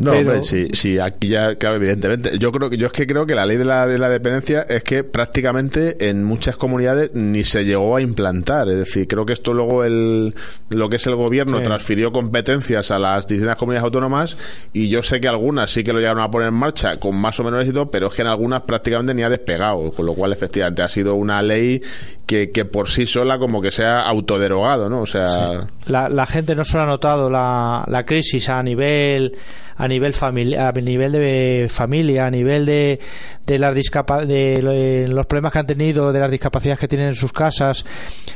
No, 0.00 0.10
pero- 0.10 0.20
hombre, 0.30 0.42
sí, 0.42 0.68
sí, 0.72 0.98
aquí 0.98 1.28
ya, 1.28 1.54
claro, 1.56 1.76
evidentemente. 1.76 2.38
Yo 2.38 2.50
creo 2.50 2.68
que 2.70 2.76
yo 2.76 2.86
es 2.86 2.92
que 2.92 3.06
creo 3.06 3.26
que 3.26 3.34
la 3.34 3.46
ley 3.46 3.56
de 3.56 3.64
la, 3.64 3.86
de 3.86 3.98
la 3.98 4.08
dependencia 4.08 4.62
es 4.62 4.82
que 4.82 5.04
prácticamente 5.04 6.08
en 6.08 6.24
muchas 6.24 6.56
comunidades 6.56 7.10
ni 7.14 7.44
se 7.44 7.64
llegó 7.64 7.96
a 7.96 8.00
implantar. 8.00 8.68
Es 8.68 8.76
decir, 8.76 9.06
creo 9.06 9.24
que 9.26 9.34
esto 9.34 9.52
luego 9.54 9.84
el, 9.84 10.34
lo 10.70 10.88
que 10.88 10.96
es 10.96 11.06
el 11.06 11.14
gobierno 11.16 11.58
Sí. 11.58 11.64
transfirió 11.64 12.10
competencias 12.10 12.90
a 12.90 12.98
las 12.98 13.26
distintas 13.28 13.56
comunidades 13.58 13.84
autónomas 13.84 14.36
y 14.72 14.88
yo 14.88 15.02
sé 15.02 15.20
que 15.20 15.28
algunas 15.28 15.70
sí 15.70 15.84
que 15.84 15.92
lo 15.92 15.98
llegaron 16.00 16.22
a 16.22 16.30
poner 16.30 16.48
en 16.48 16.54
marcha 16.54 16.96
con 16.96 17.14
más 17.16 17.38
o 17.38 17.44
menos 17.44 17.60
éxito, 17.60 17.90
pero 17.90 18.08
es 18.08 18.14
que 18.14 18.22
en 18.22 18.28
algunas 18.28 18.62
prácticamente 18.62 19.14
ni 19.14 19.22
ha 19.22 19.28
despegado, 19.28 19.86
con 19.94 20.06
lo 20.06 20.14
cual 20.14 20.32
efectivamente 20.32 20.82
ha 20.82 20.88
sido 20.88 21.14
una 21.14 21.42
ley 21.42 21.80
que, 22.26 22.50
que 22.50 22.64
por 22.64 22.88
sí 22.88 23.06
sola 23.06 23.38
como 23.38 23.60
que 23.60 23.70
se 23.70 23.84
ha 23.84 24.00
autoderogado, 24.02 24.88
¿no? 24.88 24.93
O 25.02 25.06
sea, 25.06 25.66
la, 25.86 26.26
gente 26.26 26.54
no 26.54 26.64
solo 26.64 26.84
ha 26.84 26.86
notado 26.86 27.30
la, 27.30 27.84
la 27.86 28.04
crisis 28.04 28.48
a 28.48 28.62
nivel 28.62 29.36
a 29.76 29.88
nivel 29.88 30.12
familia 30.12 30.68
a 30.68 30.72
nivel 30.72 31.12
de 31.12 31.66
familia 31.70 32.26
a 32.26 32.30
nivel 32.30 32.66
de 32.66 33.00
de 33.46 33.58
las 33.58 33.74
discapa- 33.74 34.24
de 34.24 34.56
eh, 35.04 35.08
los 35.08 35.26
problemas 35.26 35.52
que 35.52 35.58
han 35.58 35.66
tenido 35.66 36.12
de 36.12 36.20
las 36.20 36.30
discapacidades 36.30 36.78
que 36.78 36.88
tienen 36.88 37.08
en 37.08 37.14
sus 37.14 37.32
casas 37.32 37.84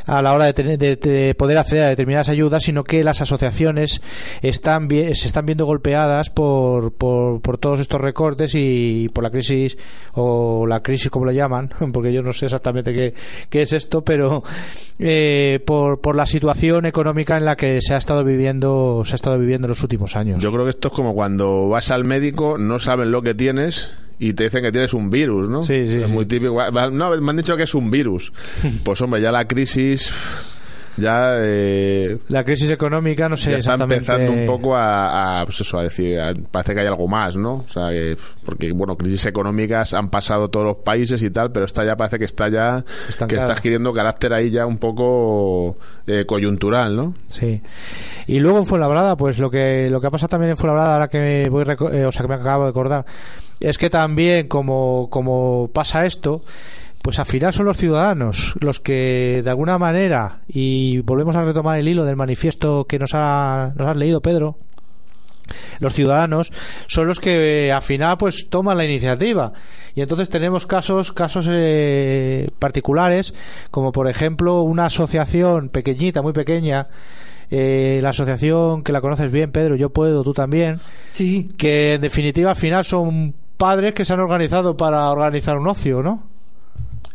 a 0.06 0.20
la 0.20 0.34
hora 0.34 0.44
de, 0.46 0.52
tener, 0.52 0.78
de, 0.78 0.96
de 0.96 1.34
poder 1.34 1.56
acceder 1.58 1.84
a 1.84 1.88
determinadas 1.88 2.28
ayudas 2.28 2.62
sino 2.64 2.84
que 2.84 3.02
las 3.04 3.20
asociaciones 3.20 4.00
están 4.42 4.88
se 4.90 5.12
están 5.26 5.46
viendo 5.46 5.64
golpeadas 5.64 6.30
por, 6.30 6.92
por, 6.92 7.40
por 7.40 7.58
todos 7.58 7.80
estos 7.80 8.00
recortes 8.00 8.52
y 8.54 9.08
por 9.12 9.24
la 9.24 9.30
crisis 9.30 9.78
o 10.14 10.66
la 10.66 10.82
crisis 10.82 11.10
como 11.10 11.24
lo 11.26 11.32
llaman 11.32 11.70
porque 11.92 12.12
yo 12.12 12.22
no 12.22 12.32
sé 12.32 12.46
exactamente 12.46 12.92
qué, 12.92 13.14
qué 13.48 13.62
es 13.62 13.72
esto 13.72 14.02
pero 14.02 14.42
eh, 14.98 15.60
por, 15.64 16.00
por 16.00 16.16
la 16.16 16.26
situación 16.26 16.84
económica 16.86 17.36
en 17.36 17.44
la 17.44 17.56
que 17.56 17.80
se 17.80 17.94
ha 17.94 17.98
estado 17.98 18.24
viviendo 18.24 19.02
se 19.04 19.14
ha 19.14 19.16
estado 19.16 19.38
viviendo 19.38 19.66
en 19.66 19.70
los 19.70 19.82
últimos 19.82 20.16
años. 20.16 20.42
Yo 20.42 20.50
creo 20.52 20.64
que 20.64 20.70
esto 20.70 20.88
es 20.88 20.94
como 20.94 21.14
cuando 21.14 21.27
vas 21.68 21.90
al 21.90 22.04
médico, 22.04 22.58
no 22.58 22.78
saben 22.78 23.10
lo 23.10 23.22
que 23.22 23.34
tienes 23.34 23.98
y 24.18 24.32
te 24.32 24.44
dicen 24.44 24.62
que 24.62 24.72
tienes 24.72 24.94
un 24.94 25.10
virus, 25.10 25.48
¿no? 25.48 25.62
Sí, 25.62 25.86
sí, 25.86 26.02
Es 26.02 26.08
muy 26.08 26.26
típico. 26.26 26.58
No, 26.90 27.16
me 27.16 27.30
han 27.30 27.36
dicho 27.36 27.56
que 27.56 27.62
es 27.64 27.74
un 27.74 27.90
virus. 27.90 28.32
Pues 28.84 29.00
hombre, 29.00 29.20
ya 29.20 29.32
la 29.32 29.46
crisis 29.46 30.12
ya, 30.98 31.34
eh, 31.38 32.18
la 32.28 32.44
crisis 32.44 32.70
económica 32.70 33.28
no 33.28 33.36
sé 33.36 33.50
ya 33.52 33.56
está 33.58 33.74
exactamente 33.74 34.12
empezando 34.12 34.32
un 34.32 34.46
poco 34.46 34.76
a, 34.76 35.40
a, 35.40 35.44
pues 35.44 35.60
eso, 35.60 35.78
a 35.78 35.84
decir, 35.84 36.18
a- 36.20 36.32
parece 36.50 36.74
que 36.74 36.80
hay 36.80 36.86
algo 36.86 37.06
más, 37.08 37.36
¿no? 37.36 37.54
O 37.54 37.64
sea, 37.68 37.90
que- 37.90 38.16
porque 38.44 38.72
bueno, 38.72 38.96
crisis 38.96 39.26
económicas 39.26 39.94
han 39.94 40.08
pasado 40.10 40.48
todos 40.48 40.66
los 40.66 40.76
países 40.78 41.22
y 41.22 41.30
tal, 41.30 41.52
pero 41.52 41.66
esta 41.66 41.84
ya 41.84 41.96
parece 41.96 42.18
que 42.18 42.24
está 42.24 42.48
ya 42.48 42.84
que 43.26 43.36
está 43.36 43.52
adquiriendo 43.52 43.92
carácter 43.92 44.32
ahí 44.32 44.50
ya 44.50 44.66
un 44.66 44.78
poco 44.78 45.76
eh, 46.06 46.24
coyuntural, 46.26 46.96
¿no? 46.96 47.14
Sí. 47.28 47.60
Y 48.26 48.40
luego 48.40 48.58
en 48.58 48.64
Fuenlabrada, 48.66 49.16
pues 49.16 49.38
lo 49.38 49.50
que 49.50 49.88
lo 49.90 50.00
que 50.00 50.06
ha 50.06 50.10
pasado 50.10 50.28
también 50.28 50.50
en 50.50 50.56
Fuenlabrada, 50.56 50.94
ahora 50.94 51.08
que 51.08 51.18
me 51.18 51.48
voy 51.50 51.64
eh, 51.92 52.04
o 52.04 52.12
sea 52.12 52.22
que 52.22 52.28
me 52.28 52.34
acabo 52.34 52.64
de 52.64 52.70
acordar, 52.70 53.04
es 53.60 53.76
que 53.78 53.90
también 53.90 54.48
como 54.48 55.08
como 55.10 55.68
pasa 55.72 56.06
esto, 56.06 56.42
pues 57.02 57.18
al 57.18 57.26
final 57.26 57.52
son 57.52 57.66
los 57.66 57.76
ciudadanos 57.76 58.54
los 58.60 58.80
que 58.80 59.40
de 59.42 59.50
alguna 59.50 59.78
manera 59.78 60.42
y 60.48 60.98
volvemos 60.98 61.36
a 61.36 61.44
retomar 61.44 61.78
el 61.78 61.88
hilo 61.88 62.04
del 62.04 62.16
manifiesto 62.16 62.84
que 62.84 62.98
nos 62.98 63.10
ha 63.14 63.72
nos 63.76 63.86
has 63.86 63.96
leído 63.96 64.20
Pedro. 64.20 64.58
Los 65.80 65.94
ciudadanos 65.94 66.52
son 66.88 67.06
los 67.06 67.20
que 67.20 67.68
eh, 67.68 67.72
al 67.72 67.80
final 67.80 68.18
pues 68.18 68.48
toman 68.50 68.76
la 68.76 68.84
iniciativa 68.84 69.52
y 69.94 70.02
entonces 70.02 70.28
tenemos 70.28 70.66
casos 70.66 71.12
casos 71.12 71.46
eh, 71.48 72.50
particulares 72.58 73.32
como 73.70 73.92
por 73.92 74.08
ejemplo 74.08 74.62
una 74.62 74.86
asociación 74.86 75.70
pequeñita 75.70 76.20
muy 76.20 76.32
pequeña 76.32 76.86
eh, 77.50 78.00
la 78.02 78.10
asociación 78.10 78.82
que 78.82 78.92
la 78.92 79.00
conoces 79.00 79.32
bien 79.32 79.50
Pedro 79.50 79.76
yo 79.76 79.90
puedo 79.90 80.22
tú 80.22 80.34
también 80.34 80.80
Sí, 81.12 81.48
que 81.56 81.94
en 81.94 82.02
definitiva 82.02 82.50
al 82.50 82.56
final 82.56 82.84
son 82.84 83.34
padres 83.56 83.94
que 83.94 84.04
se 84.04 84.12
han 84.12 84.20
organizado 84.20 84.76
para 84.76 85.08
organizar 85.10 85.56
un 85.56 85.68
ocio 85.68 86.02
¿no? 86.02 86.37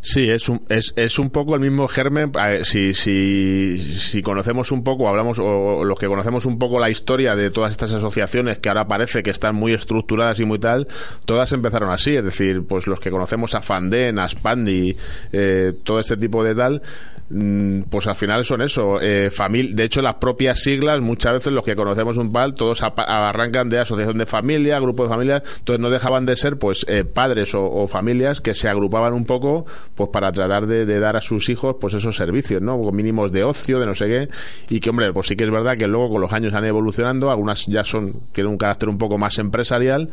Sí, 0.05 0.29
es 0.29 0.49
un, 0.49 0.61
es, 0.67 0.91
es 0.97 1.17
un 1.17 1.29
poco 1.29 1.55
el 1.55 1.61
mismo 1.61 1.87
germen. 1.87 2.33
Si, 2.65 2.93
si, 2.93 3.77
si 3.77 4.21
conocemos 4.21 4.73
un 4.73 4.83
poco, 4.83 5.07
hablamos, 5.07 5.39
o, 5.39 5.85
los 5.85 5.97
que 5.97 6.07
conocemos 6.07 6.45
un 6.45 6.59
poco 6.59 6.77
la 6.77 6.89
historia 6.89 7.37
de 7.37 7.49
todas 7.49 7.71
estas 7.71 7.93
asociaciones 7.93 8.59
que 8.59 8.67
ahora 8.67 8.85
parece 8.85 9.23
que 9.23 9.29
están 9.29 9.55
muy 9.55 9.71
estructuradas 9.71 10.41
y 10.41 10.45
muy 10.45 10.59
tal, 10.59 10.89
todas 11.25 11.53
empezaron 11.53 11.89
así. 11.89 12.17
Es 12.17 12.23
decir, 12.25 12.65
pues 12.67 12.85
los 12.85 12.99
que 12.99 13.11
conocemos 13.11 13.55
a 13.55 13.61
Fanden, 13.61 14.19
a 14.19 14.27
Spandi, 14.27 14.93
eh, 15.31 15.71
todo 15.85 15.99
este 15.99 16.17
tipo 16.17 16.43
de 16.43 16.53
tal, 16.53 16.81
pues 17.89 18.07
al 18.07 18.15
final 18.15 18.43
son 18.43 18.61
eso. 18.61 19.01
Eh, 19.01 19.29
de 19.29 19.83
hecho, 19.83 20.01
las 20.01 20.15
propias 20.15 20.59
siglas, 20.61 20.99
muchas 21.01 21.33
veces 21.33 21.53
los 21.53 21.63
que 21.63 21.75
conocemos 21.75 22.17
un 22.17 22.31
PAL, 22.31 22.53
todos 22.53 22.81
arrancan 22.83 23.69
de 23.69 23.79
asociación 23.79 24.17
de 24.17 24.25
familia, 24.25 24.79
grupo 24.79 25.03
de 25.03 25.09
familias, 25.09 25.43
entonces 25.59 25.79
no 25.79 25.89
dejaban 25.89 26.25
de 26.25 26.35
ser 26.35 26.57
pues 26.57 26.85
eh, 26.87 27.03
padres 27.03 27.55
o, 27.55 27.63
o 27.63 27.87
familias 27.87 28.41
que 28.41 28.53
se 28.53 28.69
agrupaban 28.69 29.13
un 29.13 29.25
poco 29.25 29.65
pues 29.95 30.09
para 30.11 30.31
tratar 30.31 30.67
de, 30.67 30.85
de 30.85 30.99
dar 30.99 31.15
a 31.15 31.21
sus 31.21 31.49
hijos 31.49 31.75
pues 31.79 31.93
esos 31.93 32.15
servicios, 32.15 32.61
¿no? 32.61 32.79
Con 32.79 32.95
mínimos 32.95 33.31
de 33.31 33.43
ocio, 33.43 33.79
de 33.79 33.85
no 33.85 33.93
sé 33.93 34.07
qué, 34.07 34.29
y 34.69 34.79
que 34.79 34.89
hombre, 34.89 35.11
pues 35.13 35.27
sí 35.27 35.35
que 35.35 35.43
es 35.43 35.51
verdad 35.51 35.75
que 35.75 35.87
luego 35.87 36.11
con 36.11 36.21
los 36.21 36.33
años 36.33 36.53
han 36.53 36.65
evolucionando, 36.65 37.31
algunas 37.31 37.65
ya 37.67 37.83
son, 37.83 38.11
tienen 38.31 38.51
un 38.51 38.57
carácter 38.57 38.89
un 38.89 38.97
poco 38.97 39.17
más 39.17 39.37
empresarial, 39.39 40.09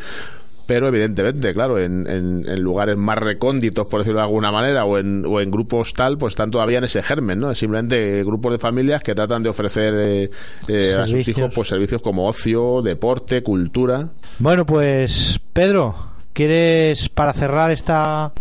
pero 0.71 0.87
evidentemente, 0.87 1.53
claro, 1.53 1.81
en, 1.81 2.07
en- 2.07 2.49
en 2.49 2.63
lugares 2.63 2.97
más 2.97 3.19
recónditos, 3.19 3.89
por 3.89 3.99
decirlo 4.03 4.21
de 4.21 4.27
alguna 4.27 4.53
manera, 4.53 4.85
o 4.85 4.99
en, 4.99 5.25
o 5.27 5.41
en 5.41 5.51
grupos 5.51 5.93
tal, 5.95 6.17
pues 6.17 6.35
están 6.35 6.53
todavía 6.53 6.79
en 6.79 6.85
ese 6.85 7.03
germen, 7.03 7.41
¿no? 7.41 7.51
Es 7.51 7.59
simplemente 7.59 8.23
grupos 8.23 8.53
de 8.53 8.61
familias 8.61 9.03
que 9.03 9.13
tratan 9.17 9.43
de 9.43 9.49
ofrecer 9.49 9.93
eh, 9.97 10.31
eh, 10.69 10.95
a 10.97 11.09
sus 11.09 11.27
hijos 11.27 11.53
pues 11.53 11.67
servicios 11.67 12.01
como 12.03 12.25
ocio, 12.29 12.83
deporte, 12.83 13.43
cultura. 13.43 14.11
Bueno, 14.39 14.65
pues 14.65 15.41
Pedro, 15.53 15.93
¿quieres 16.33 17.09
para 17.09 17.33
cerrar 17.33 17.73
esta 17.73 18.33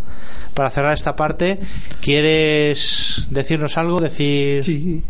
para 0.54 0.70
cerrar 0.70 0.94
esta 0.94 1.16
parte, 1.16 1.58
quieres 2.00 3.28
decirnos 3.32 3.76
algo, 3.76 4.00
decir 4.00 4.64
sí. 4.64 5.02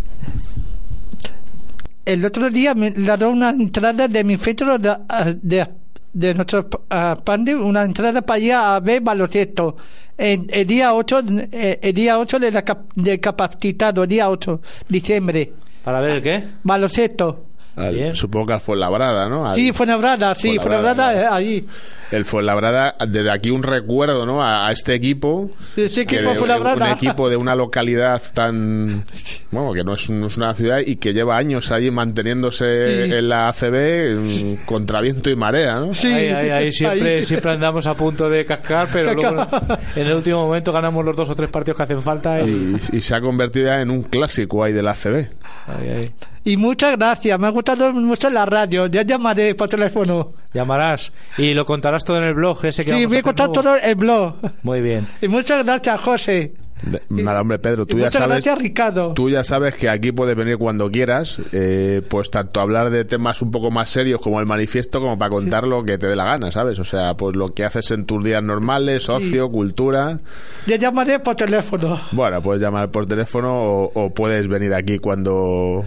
El 2.06 2.24
otro 2.24 2.50
día 2.50 2.74
me 2.76 2.92
dieron 2.92 3.34
una 3.34 3.50
entrada 3.50 4.08
de 4.08 4.24
mi 4.24 4.38
de, 4.38 4.96
de, 5.42 5.68
de 6.14 6.34
nuestro 6.34 6.68
ah, 6.90 7.18
pande, 7.24 7.56
una 7.56 7.84
entrada 7.84 8.22
para 8.22 8.40
ir 8.40 8.54
a 8.54 8.80
ver 8.80 9.02
baloncesto. 9.02 9.76
En, 10.18 10.48
el 10.52 10.68
día 10.68 10.94
8, 10.94 11.24
eh, 11.52 11.80
el 11.82 11.94
día 11.94 12.20
8 12.20 12.40
de 12.40 12.52
la 12.52 12.64
cap- 12.64 12.92
de 12.96 13.20
capacitado, 13.20 14.04
el 14.04 14.10
día 14.10 14.30
8 14.30 14.62
diciembre. 14.88 15.54
para 15.84 16.02
ver 16.02 16.12
el 16.18 16.22
qué? 16.22 16.44
Baloncesto. 16.64 17.46
Al- 17.80 18.16
supongo 18.16 18.48
que 18.48 18.54
al 18.54 18.62
Fuenlabrada, 18.62 19.28
¿no? 19.30 19.48
Al- 19.48 19.56
Sí, 19.56 19.72
Fuenlabrada, 19.72 20.36
sí, 20.36 20.58
Fuenlabrada, 20.60 21.06
Fuenlabrada, 21.06 21.30
¿no? 21.30 21.36
eh, 21.36 21.38
ahí. 21.40 21.68
el 22.12 22.26
Fuenlabrada, 22.26 22.96
desde 23.08 23.32
aquí 23.32 23.50
un 23.52 23.64
recuerdo, 23.64 24.26
¿no? 24.26 24.42
A, 24.44 24.68
a 24.68 24.72
este 24.72 24.94
equipo. 24.96 25.50
Ese 25.78 26.06
que 26.06 26.18
equipo 26.18 26.32
de- 26.32 26.36
Fuenlabrada. 26.36 26.86
Un 26.88 26.92
equipo 26.92 27.30
de 27.30 27.38
una 27.38 27.56
localidad 27.56 28.22
tan. 28.34 29.04
Bueno, 29.52 29.74
que 29.74 29.84
no 29.84 29.94
es, 29.94 30.10
no 30.10 30.28
es 30.28 30.38
una 30.38 30.54
ciudad 30.54 30.80
y 30.86 30.98
que 30.98 31.14
lleva 31.14 31.38
años 31.38 31.72
ahí 31.72 31.90
manteniéndose 31.92 33.06
Sí. 33.08 33.14
en 33.14 33.30
la 33.30 33.48
ACB 33.50 34.66
contra 34.66 35.02
viento 35.02 35.30
y 35.30 35.36
marea, 35.36 35.76
¿no? 35.80 35.94
Sí, 35.94 36.08
ahí, 36.08 36.28
ahí, 36.30 36.50
ahí 36.50 36.72
siempre, 36.72 37.16
ahí. 37.18 37.24
siempre 37.24 37.52
andamos 37.52 37.86
a 37.88 37.94
punto 37.94 38.30
de 38.30 38.46
cascar, 38.46 38.88
pero 38.92 39.14
luego 39.14 39.48
en 39.96 40.06
el 40.08 40.14
último 40.14 40.46
momento 40.48 40.72
ganamos 40.72 41.06
los 41.06 41.16
dos 41.16 41.30
o 41.30 41.36
tres 41.36 41.50
partidos 41.50 41.78
que 41.78 41.84
hacen 41.84 42.02
falta 42.02 42.42
y, 42.42 42.78
Y, 42.92 42.98
y 42.98 43.02
se 43.02 43.16
ha 43.16 43.20
convertido 43.20 43.68
ya 43.68 43.82
en 43.82 43.90
un 43.90 44.04
clásico 44.04 44.64
ahí 44.64 44.74
de 44.74 44.82
la 44.84 44.92
ACB. 44.92 45.28
ahí, 45.68 45.90
ahí. 45.90 46.12
Y 46.46 46.58
muchas 46.58 46.96
gracias, 46.98 47.38
me 47.40 47.48
ha 47.48 47.50
gustado 47.52 47.69
mucho 47.78 48.30
la 48.30 48.46
radio, 48.46 48.88
ya 48.88 49.02
llamaré 49.04 49.56
por 49.56 49.68
teléfono. 49.70 50.34
llamarás 50.54 51.12
y 51.38 51.54
lo 51.54 51.66
contarás 51.66 52.04
todo 52.04 52.18
en 52.18 52.24
el 52.24 52.34
blog 52.34 52.66
ese 52.66 52.84
que 52.86 52.92
Sí, 52.92 53.06
voy 53.06 53.18
a 53.18 53.22
contar 53.24 53.48
nuevo. 53.50 53.62
todo 53.62 53.76
el 53.78 53.96
blog. 53.96 54.36
Muy 54.64 54.82
bien. 54.82 55.08
Y 55.22 55.28
muchas 55.28 55.64
gracias, 55.64 56.02
José. 56.02 56.54
De- 56.82 57.02
Nada, 57.10 57.42
hombre, 57.42 57.60
Pedro, 57.60 57.84
Y 57.84 57.88
tú 57.88 57.98
ya 57.98 58.06
muchas 58.06 58.14
sabes. 58.14 58.30
gracias, 58.30 58.58
Ricardo. 58.58 59.14
Tú 59.14 59.30
ya 59.30 59.44
sabes 59.44 59.76
que 59.76 59.90
aquí 59.90 60.14
puedes 60.14 60.34
venir 60.38 60.58
cuando 60.58 60.90
quieras, 60.90 61.40
eh, 61.52 62.02
pues 62.10 62.32
tanto 62.32 62.62
hablar 62.62 62.90
de 62.90 63.04
temas 63.04 63.42
un 63.42 63.52
poco 63.52 63.70
más 63.70 63.90
serios 63.90 64.22
como 64.22 64.40
el 64.40 64.46
manifiesto, 64.46 65.02
como 65.02 65.18
para 65.18 65.30
contar 65.30 65.68
lo 65.68 65.84
que 65.84 65.98
te 65.98 66.08
dé 66.08 66.16
la 66.16 66.24
gana, 66.24 66.54
¿sabes? 66.54 66.80
O 66.80 66.86
sea, 66.86 67.16
pues 67.18 67.36
lo 67.36 67.50
que 67.54 67.66
haces 67.66 67.92
en 67.92 68.06
tus 68.06 68.24
días 68.24 68.42
normales, 68.42 69.10
ocio, 69.10 69.52
cultura. 69.52 70.20
Ya 70.68 70.78
llamaré 70.78 71.20
por 71.20 71.36
teléfono. 71.36 72.00
Bueno, 72.14 72.42
puedes 72.42 72.62
llamar 72.62 72.90
por 72.92 73.06
teléfono 73.08 73.54
o, 73.54 73.92
o 73.94 74.14
puedes 74.14 74.48
venir 74.48 74.74
aquí 74.74 75.00
cuando 75.00 75.84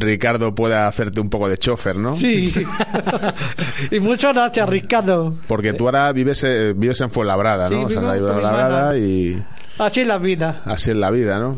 Ricardo 0.00 0.54
pueda 0.54 0.86
hacerte 0.86 1.20
un 1.20 1.30
poco 1.30 1.48
de 1.48 1.58
chofer, 1.58 1.96
¿no? 1.96 2.16
Sí. 2.16 2.52
y 3.90 4.00
muchas 4.00 4.34
gracias, 4.34 4.68
Ricardo. 4.68 5.34
Porque 5.46 5.72
tú 5.72 5.86
ahora 5.86 6.12
vives, 6.12 6.42
eh, 6.44 6.72
vives 6.74 7.00
en 7.00 7.10
Fuenlabrada, 7.10 7.68
¿no? 7.68 7.88
Sí, 7.88 7.94
o 7.96 8.00
sea, 8.00 8.16
en 8.16 8.24
Fuenlabrada 8.26 8.98
y 8.98 9.42
Así 9.78 10.00
es 10.00 10.06
la 10.08 10.18
vida. 10.18 10.62
así 10.64 10.90
es 10.90 10.96
la 10.96 11.10
vida, 11.10 11.38
¿no? 11.38 11.56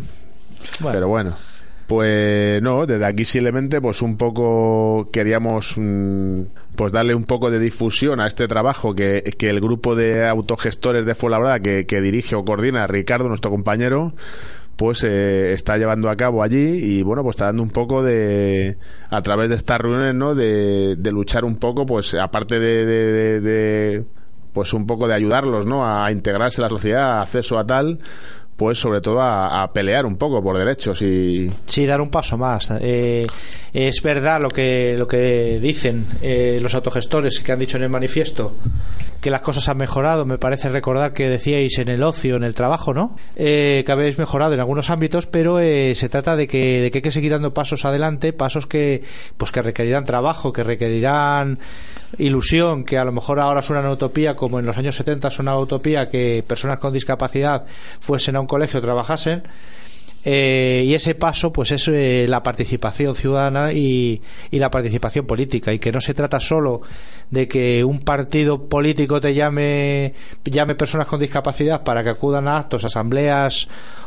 Bueno. 0.80 0.93
Pero 0.93 1.09
bueno. 1.09 1.36
Pues 1.86 2.62
no, 2.62 2.86
desde 2.86 3.05
aquí 3.05 3.24
simplemente 3.24 3.80
pues 3.80 4.01
un 4.01 4.16
poco 4.16 5.09
queríamos 5.12 5.74
mm, 5.76 6.43
pues 6.76 6.93
darle 6.93 7.16
un 7.16 7.24
poco 7.24 7.51
de 7.51 7.59
difusión 7.59 8.20
a 8.20 8.28
este 8.28 8.47
trabajo 8.47 8.95
que, 8.95 9.24
que 9.36 9.51
el 9.51 9.61
grupo 9.61 9.97
de 9.97 10.28
autogestores 10.28 11.05
de 11.05 11.16
Fuenlabrada 11.16 11.59
que, 11.59 11.86
que 11.86 12.01
dirige 12.01 12.36
o 12.36 12.45
coordina 12.45 12.86
Ricardo, 12.86 13.28
nuestro 13.28 13.51
compañero, 13.51 14.12
pues 14.81 15.05
eh, 15.05 15.53
está 15.53 15.76
llevando 15.76 16.09
a 16.09 16.16
cabo 16.16 16.43
allí 16.43 16.57
y 16.83 17.03
bueno 17.03 17.22
pues 17.22 17.35
está 17.37 17.45
dando 17.45 17.62
un 17.62 17.68
poco 17.68 18.03
de 18.03 18.78
a 19.11 19.20
través 19.20 19.51
de 19.51 19.57
estas 19.57 19.78
reuniones 19.78 20.14
no 20.14 20.35
de, 20.35 20.97
luchar 21.12 21.45
un 21.45 21.57
poco 21.57 21.85
pues 21.85 22.14
aparte 22.14 22.59
de- 22.59 22.87
de, 23.43 24.05
pues 24.55 24.72
un 24.72 24.87
poco 24.87 25.07
de 25.07 25.12
ayudarlos 25.12 25.66
no 25.66 25.87
a 25.87 26.11
integrarse 26.11 26.62
en 26.62 26.62
la 26.62 26.68
sociedad 26.70 27.11
a 27.18 27.20
acceso 27.20 27.59
a 27.59 27.66
tal 27.66 27.99
pues 28.61 28.78
sobre 28.78 29.00
todo 29.00 29.22
a, 29.22 29.72
pelear 29.72 30.04
un 30.04 30.18
poco 30.18 30.42
por 30.42 30.58
derechos 30.58 31.00
y 31.00 31.50
Sí, 31.64 31.86
dar 31.86 32.02
un 32.02 32.11
paso 32.11 32.36
más. 32.36 32.70
Eh, 32.82 33.26
es 33.72 34.02
verdad 34.02 34.38
lo 34.38 34.50
que, 34.50 34.96
lo 34.98 35.08
que 35.08 35.58
dicen 35.62 36.04
eh, 36.20 36.58
los 36.61 36.74
autogestores 36.74 37.40
que 37.40 37.52
han 37.52 37.58
dicho 37.58 37.78
en 37.78 37.84
el 37.84 37.88
manifiesto, 37.88 38.54
que 39.22 39.30
las 39.30 39.40
cosas 39.40 39.66
han 39.70 39.78
mejorado. 39.78 40.26
Me 40.26 40.36
parece 40.36 40.68
recordar 40.68 41.14
que 41.14 41.30
decíais 41.30 41.78
en 41.78 41.88
el 41.88 42.02
ocio, 42.02 42.36
en 42.36 42.44
el 42.44 42.54
trabajo, 42.54 42.92
¿no? 42.92 43.16
Eh, 43.34 43.82
que 43.86 43.92
habéis 43.92 44.18
mejorado 44.18 44.52
en 44.52 44.61
algunos 44.61 44.90
ámbitos, 44.90 45.26
pero 45.26 45.58
eh, 45.58 45.94
se 45.94 46.11
trata 46.11 46.36
de 46.36 46.46
que, 46.46 46.82
de 46.82 46.90
que 46.90 46.98
hay 46.98 47.02
que 47.02 47.12
seguir 47.12 47.32
dando 47.32 47.54
pasos 47.54 47.86
adelante, 47.86 48.34
pasos 48.34 48.66
que, 48.66 49.02
pues 49.38 49.52
que 49.52 49.62
requerirán 49.62 50.04
trabajo, 50.04 50.52
que 50.52 50.64
requerirán 50.64 51.58
ilusión, 52.18 52.84
que 52.84 52.98
a 52.98 53.04
lo 53.04 53.12
mejor 53.12 53.40
ahora 53.40 53.62
suena 53.62 53.80
una 53.80 53.92
utopía, 53.92 54.34
como 54.34 54.58
en 54.58 54.66
los 54.66 54.76
años 54.76 54.96
70 54.96 55.30
sonaba 55.30 55.61
utopía 55.61 56.08
que 56.08 56.44
personas 56.46 56.78
con 56.78 56.92
discapacidad 56.92 57.64
fuesen 58.00 58.36
a 58.36 58.40
un 58.40 58.46
colegio 58.46 58.80
trabajasen. 58.80 59.42
Eh, 60.22 60.84
y 60.86 60.92
ese 60.92 61.14
paso 61.14 61.50
pues 61.50 61.72
es 61.72 61.88
eh, 61.88 62.26
la 62.28 62.42
participación 62.42 63.14
ciudadana 63.14 63.72
y, 63.72 64.20
y 64.50 64.58
la 64.58 64.70
participación 64.70 65.26
política 65.26 65.72
y 65.72 65.78
que 65.78 65.92
no 65.92 66.00
se 66.02 66.12
trata 66.12 66.38
solo 66.40 66.82
de 67.30 67.48
que 67.48 67.82
un 67.84 68.00
partido 68.00 68.68
político 68.68 69.18
te 69.18 69.32
llame 69.32 70.12
llame 70.44 70.74
personas 70.74 71.06
con 71.06 71.20
discapacidad 71.20 71.84
para 71.84 72.02
que 72.04 72.10
acudan 72.10 72.48
a 72.48 72.58
actos, 72.58 72.84
asambleas 72.84 73.66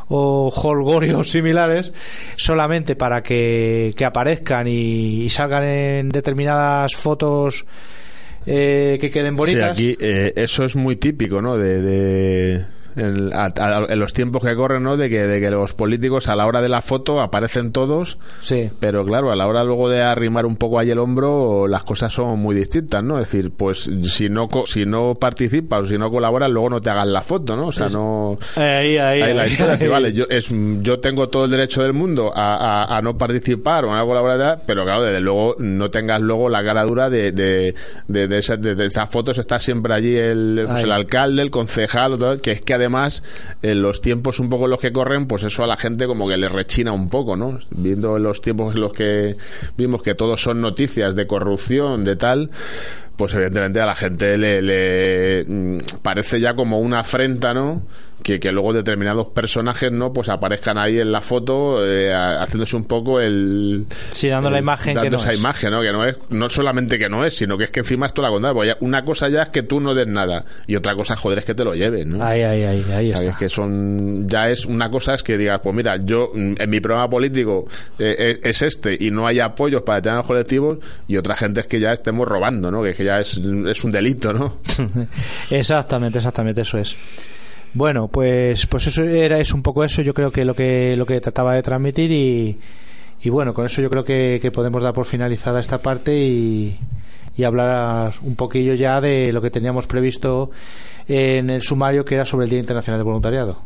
o 0.10 0.50
holgorios 0.56 1.30
similares 1.32 1.92
solamente 2.38 2.96
para 2.96 3.24
que, 3.24 3.92
que 3.98 4.06
aparezcan 4.06 4.68
y, 4.68 5.24
y 5.24 5.30
salgan 5.30 5.64
en 5.64 6.10
determinadas 6.10 6.94
fotos 6.96 7.66
eh, 8.46 9.00
que 9.02 9.10
queden 9.10 9.34
Sí, 9.34 9.38
bonitas 9.38 9.72
aquí 9.72 9.98
eh, 10.00 10.32
eso 10.36 10.64
es 10.64 10.76
muy 10.76 10.98
típico, 10.98 11.42
¿no? 11.42 11.58
De, 11.58 11.82
de- 11.82 12.66
en, 12.96 13.32
a- 13.34 13.46
a- 13.60 13.86
en 13.90 14.00
los 14.00 14.14
tiempos 14.14 14.44
que 14.44 14.56
corren, 14.56 14.84
¿no? 14.84 14.98
De 14.98 15.10
que, 15.10 15.20
de 15.28 15.40
que 15.42 15.50
los 15.52 15.74
políticos 15.74 16.28
a 16.28 16.36
la 16.36 16.46
hora 16.46 16.62
de 16.62 16.70
la 16.70 16.82
foto 16.82 17.22
aparecen 17.22 17.72
todos, 17.72 18.18
sí 18.42 18.70
pero 18.80 19.04
claro, 19.04 19.32
a 19.32 19.36
la 19.36 19.48
hora 19.48 19.64
luego 19.64 19.90
de 19.90 20.02
arrimar 20.02 20.46
un 20.46 20.58
poco 20.58 20.80
ahí 20.80 20.92
el 20.92 21.00
hombro, 21.00 21.68
las 21.68 21.84
cosas 21.84 22.14
son 22.14 22.40
muy 22.40 22.56
distintas, 22.56 23.04
¿no? 23.04 23.20
Es 23.20 23.30
decir, 23.32 23.52
pues 23.52 23.90
si 24.04 24.30
no 24.30 24.48
si 24.66 24.86
no 24.86 25.14
participas 25.20 25.82
o 25.82 25.86
si 25.86 25.98
no 25.98 26.12
colaboras, 26.12 26.50
luego 26.50 26.70
no 26.70 26.82
te 26.82 26.90
hagan 26.90 27.12
la 27.14 27.22
foto, 27.22 27.56
¿no? 27.56 27.68
O 27.68 27.72
sea, 27.72 27.88
no... 27.88 28.38
ahí, 28.56 28.98
ahí, 28.98 29.22
Ahí 29.22 29.34
la 29.34 29.48
historia, 29.48 29.78
que 29.78 29.88
vale, 29.88 30.14
yo, 30.14 30.26
es, 30.30 30.48
yo 30.82 31.00
tengo 31.00 31.30
todo 31.30 31.46
el 31.46 31.52
derecho 31.52 31.82
del 31.82 31.94
mundo 31.94 32.32
a, 32.36 32.84
a- 32.84 32.98
a 32.98 33.02
no 33.02 33.18
participar 33.18 33.86
o 33.86 33.92
a 33.94 33.98
no 33.98 34.06
colaborar, 34.06 34.62
pero 34.66 34.84
claro, 34.84 35.02
desde 35.04 35.22
luego 35.22 35.56
no 35.60 35.90
tengas 35.90 36.22
luego 36.22 36.50
la 36.50 36.64
cara 36.64 36.84
dura 36.84 37.10
de, 37.10 37.32
de, 37.32 37.74
de, 38.08 38.28
de 38.28 38.38
esas, 38.38 38.62
de- 38.62 38.76
de 38.76 38.86
esas 38.86 39.10
fotos, 39.10 39.38
está 39.38 39.60
siempre 39.60 39.94
allí 39.94 40.16
el, 40.16 40.64
pues, 40.68 40.84
el 40.84 40.92
alcalde, 40.92 41.42
el 41.42 41.52
concejal, 41.52 42.18
todo, 42.18 42.38
que 42.38 42.52
es 42.52 42.62
que 42.62 42.74
además 42.84 43.24
en 43.62 43.82
los 43.82 44.02
tiempos 44.02 44.40
un 44.40 44.50
poco 44.50 44.66
en 44.66 44.72
los 44.72 44.80
que 44.80 44.92
corren, 44.92 45.28
pues 45.28 45.44
eso 45.44 45.64
a 45.64 45.68
la 45.68 45.78
gente 45.78 46.08
como 46.08 46.28
que 46.28 46.38
le 46.38 46.50
rechina 46.50 46.92
un 46.92 47.10
poco, 47.10 47.36
¿no? 47.36 47.60
Viendo 47.72 48.18
los 48.20 48.42
tiempos 48.42 48.76
en 48.76 48.82
los 48.82 48.92
que 48.92 49.36
vimos 49.78 50.04
que 50.04 50.16
todos 50.16 50.42
son 50.42 50.62
noticias 50.62 51.16
de 51.16 51.28
corrupción, 51.28 52.04
de 52.04 52.16
tal, 52.16 52.52
pues 53.16 53.34
evidentemente 53.34 53.80
a 53.80 53.86
la 53.86 53.96
gente 53.96 54.38
le, 54.38 54.62
le, 54.62 55.46
mm, 55.48 55.80
parece 56.02 56.40
ya 56.40 56.56
como 56.56 56.80
una 56.80 57.00
afrenta, 57.00 57.54
¿no? 57.54 57.84
Que, 58.24 58.40
que 58.40 58.52
luego 58.54 58.72
determinados 58.74 59.28
personajes, 59.28 59.92
¿no? 59.92 60.14
Pues 60.14 60.30
aparezcan 60.30 60.78
ahí 60.78 61.00
en 61.00 61.12
la 61.12 61.20
foto 61.22 61.86
eh, 61.86 62.14
haciéndose 62.14 62.78
un 62.78 62.86
poco 62.86 63.20
el... 63.20 63.86
Sí, 64.12 64.30
dando 64.30 64.50
la 64.50 64.60
imagen 64.60 64.94
que 64.94 65.02
dando 65.02 65.18
no 65.18 65.24
esa 65.24 65.34
es. 65.34 65.40
imagen, 65.40 65.72
¿no? 65.72 65.82
Que 65.82 65.92
no 65.92 66.06
es, 66.06 66.18
no 66.30 66.50
solamente 66.50 66.98
que 66.98 67.10
no 67.10 67.26
es, 67.26 67.36
sino 67.36 67.58
que 67.58 67.66
es 67.66 67.72
que 67.72 67.82
encima 67.82 68.06
esto 68.06 68.22
la 68.22 68.30
condena. 68.30 68.54
Pues 68.54 68.76
una 68.80 69.04
cosa 69.04 69.28
ya 69.28 69.44
es 69.44 69.50
que 69.50 69.64
tú 69.64 69.80
no 69.82 69.94
des 69.94 70.08
nada 70.08 70.46
y 70.68 70.76
otra 70.78 70.96
cosa, 70.96 71.16
joder, 71.18 71.40
es 71.40 71.46
que 71.46 71.54
te 71.54 71.66
lo 71.66 71.76
lleven, 71.76 72.18
¿no? 72.18 72.24
ahí, 72.24 72.42
ahí, 72.42 72.64
ahí, 72.64 72.86
ahí 72.92 73.12
¿Sabes? 73.12 73.28
está. 73.30 73.38
que 73.38 73.50
son 73.50 74.28
ya 74.28 74.50
es 74.50 74.66
una 74.66 74.90
cosa 74.90 75.16
es 75.16 75.24
que 75.24 75.38
digas 75.38 75.60
pues 75.62 75.76
mira 75.76 75.98
yo 75.98 76.32
mm, 76.34 76.54
en 76.60 76.70
mi 76.70 76.80
programa 76.80 77.10
político 77.10 77.68
eh, 78.00 78.16
eh, 78.18 78.40
es 78.44 78.62
este 78.62 78.98
y 79.00 79.12
no 79.12 79.28
hay 79.28 79.42
apoyos 79.42 79.82
para 79.82 79.98
determinados 79.98 80.28
colectivos 80.28 80.78
y 81.08 81.18
otra 81.18 81.36
gente 81.36 81.60
es 81.60 81.68
que 81.68 81.80
ya 81.80 81.92
estemos 81.92 82.28
robando 82.28 82.72
no 82.72 82.82
que, 82.82 82.94
que 82.94 83.04
ya 83.04 83.20
es, 83.20 83.38
es 83.38 83.84
un 83.84 83.92
delito 83.92 84.32
no 84.32 84.58
exactamente, 85.52 86.20
exactamente, 86.20 86.62
eso 86.62 86.78
es. 86.78 86.96
Bueno, 87.74 88.08
pues, 88.08 88.68
pues 88.68 88.88
eso 88.88 89.04
era 89.04 89.40
es 89.40 89.54
un 89.54 89.64
poco 89.64 89.84
eso. 89.84 90.02
Yo 90.02 90.14
creo 90.14 90.32
que 90.32 90.46
lo 90.46 90.54
que 90.54 90.96
lo 90.96 91.06
que 91.06 91.20
trataba 91.22 91.56
de 91.56 91.64
transmitir 91.64 92.12
y, 92.12 92.60
y 93.24 93.30
bueno, 93.30 93.54
con 93.54 93.66
eso 93.66 93.82
yo 93.82 93.90
creo 93.90 94.04
que, 94.04 94.52
podemos 94.54 94.84
dar 94.84 94.94
por 94.94 95.06
finalizada 95.06 95.60
esta 95.60 95.80
parte 95.80 96.16
y, 96.16 96.78
y 97.36 97.44
hablar 97.44 98.14
un 98.22 98.36
poquillo 98.36 98.74
ya 98.74 99.02
de 99.02 99.32
lo 99.34 99.42
que 99.42 99.50
teníamos 99.50 99.88
previsto 99.88 100.52
en 101.08 101.50
el 101.50 101.62
sumario 101.62 102.06
que 102.06 102.16
era 102.16 102.26
sobre 102.26 102.46
el 102.46 102.50
Día 102.52 102.60
Internacional 102.60 103.00
del 103.00 103.06
Voluntariado. 103.06 103.58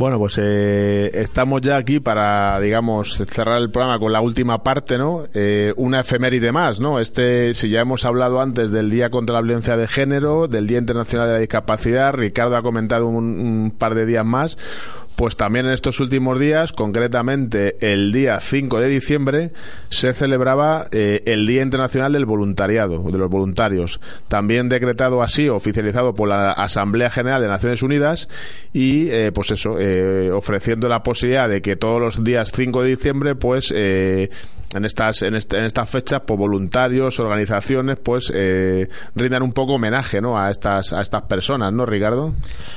Bueno, 0.00 0.18
pues 0.18 0.38
eh, 0.38 1.10
estamos 1.12 1.60
ya 1.60 1.76
aquí 1.76 2.00
para, 2.00 2.58
digamos, 2.58 3.18
cerrar 3.28 3.60
el 3.60 3.70
programa 3.70 3.98
con 3.98 4.10
la 4.10 4.22
última 4.22 4.62
parte, 4.62 4.96
¿no? 4.96 5.24
Eh, 5.34 5.74
una 5.76 6.00
efeméride 6.00 6.52
más, 6.52 6.80
¿no? 6.80 7.00
Este, 7.00 7.52
si 7.52 7.68
ya 7.68 7.82
hemos 7.82 8.06
hablado 8.06 8.40
antes 8.40 8.72
del 8.72 8.88
Día 8.88 9.10
contra 9.10 9.34
la 9.34 9.42
Violencia 9.42 9.76
de 9.76 9.86
Género, 9.86 10.48
del 10.48 10.66
Día 10.66 10.78
Internacional 10.78 11.26
de 11.26 11.34
la 11.34 11.38
Discapacidad, 11.40 12.14
Ricardo 12.14 12.56
ha 12.56 12.62
comentado 12.62 13.08
un, 13.08 13.16
un 13.16 13.74
par 13.76 13.94
de 13.94 14.06
días 14.06 14.24
más, 14.24 14.56
pues 15.20 15.36
también 15.36 15.66
en 15.66 15.72
estos 15.72 16.00
últimos 16.00 16.40
días, 16.40 16.72
concretamente 16.72 17.76
el 17.82 18.10
día 18.10 18.40
5 18.40 18.80
de 18.80 18.88
diciembre, 18.88 19.52
se 19.90 20.14
celebraba 20.14 20.86
eh, 20.92 21.22
el 21.26 21.46
Día 21.46 21.60
Internacional 21.60 22.14
del 22.14 22.24
Voluntariado, 22.24 23.02
de 23.02 23.18
los 23.18 23.28
voluntarios, 23.28 24.00
también 24.28 24.70
decretado 24.70 25.20
así, 25.20 25.50
oficializado 25.50 26.14
por 26.14 26.30
la 26.30 26.52
Asamblea 26.52 27.10
General 27.10 27.42
de 27.42 27.48
Naciones 27.48 27.82
Unidas 27.82 28.30
y, 28.72 29.10
eh, 29.10 29.30
pues 29.30 29.50
eso, 29.50 29.78
eh, 29.78 30.30
ofreciendo 30.30 30.88
la 30.88 31.02
posibilidad 31.02 31.50
de 31.50 31.60
que 31.60 31.76
todos 31.76 32.00
los 32.00 32.24
días 32.24 32.50
5 32.54 32.82
de 32.82 32.88
diciembre, 32.88 33.34
pues 33.34 33.74
en 34.74 34.84
estas 34.84 35.22
en, 35.22 35.34
este, 35.34 35.58
en 35.58 35.64
estas 35.64 35.88
fechas 35.88 36.22
pues 36.26 36.38
voluntarios 36.38 37.18
organizaciones 37.18 37.98
pues 38.02 38.32
eh, 38.34 38.88
rindan 39.14 39.42
un 39.42 39.52
poco 39.52 39.74
homenaje 39.74 40.20
¿no? 40.20 40.38
a 40.38 40.50
estas 40.50 40.92
a 40.92 41.00
estas 41.00 41.22
personas 41.22 41.72
no 41.72 41.86
Ricardo 41.86 42.32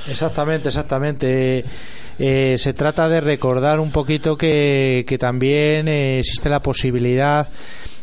exactamente 0.08 0.68
exactamente 0.68 1.64
eh, 2.18 2.56
se 2.58 2.72
trata 2.72 3.08
de 3.08 3.20
recordar 3.20 3.80
un 3.80 3.90
poquito 3.90 4.36
que, 4.36 5.16
también 5.18 5.88
eh, 5.88 6.18
existe 6.18 6.48
la 6.48 6.60
posibilidad 6.60 7.48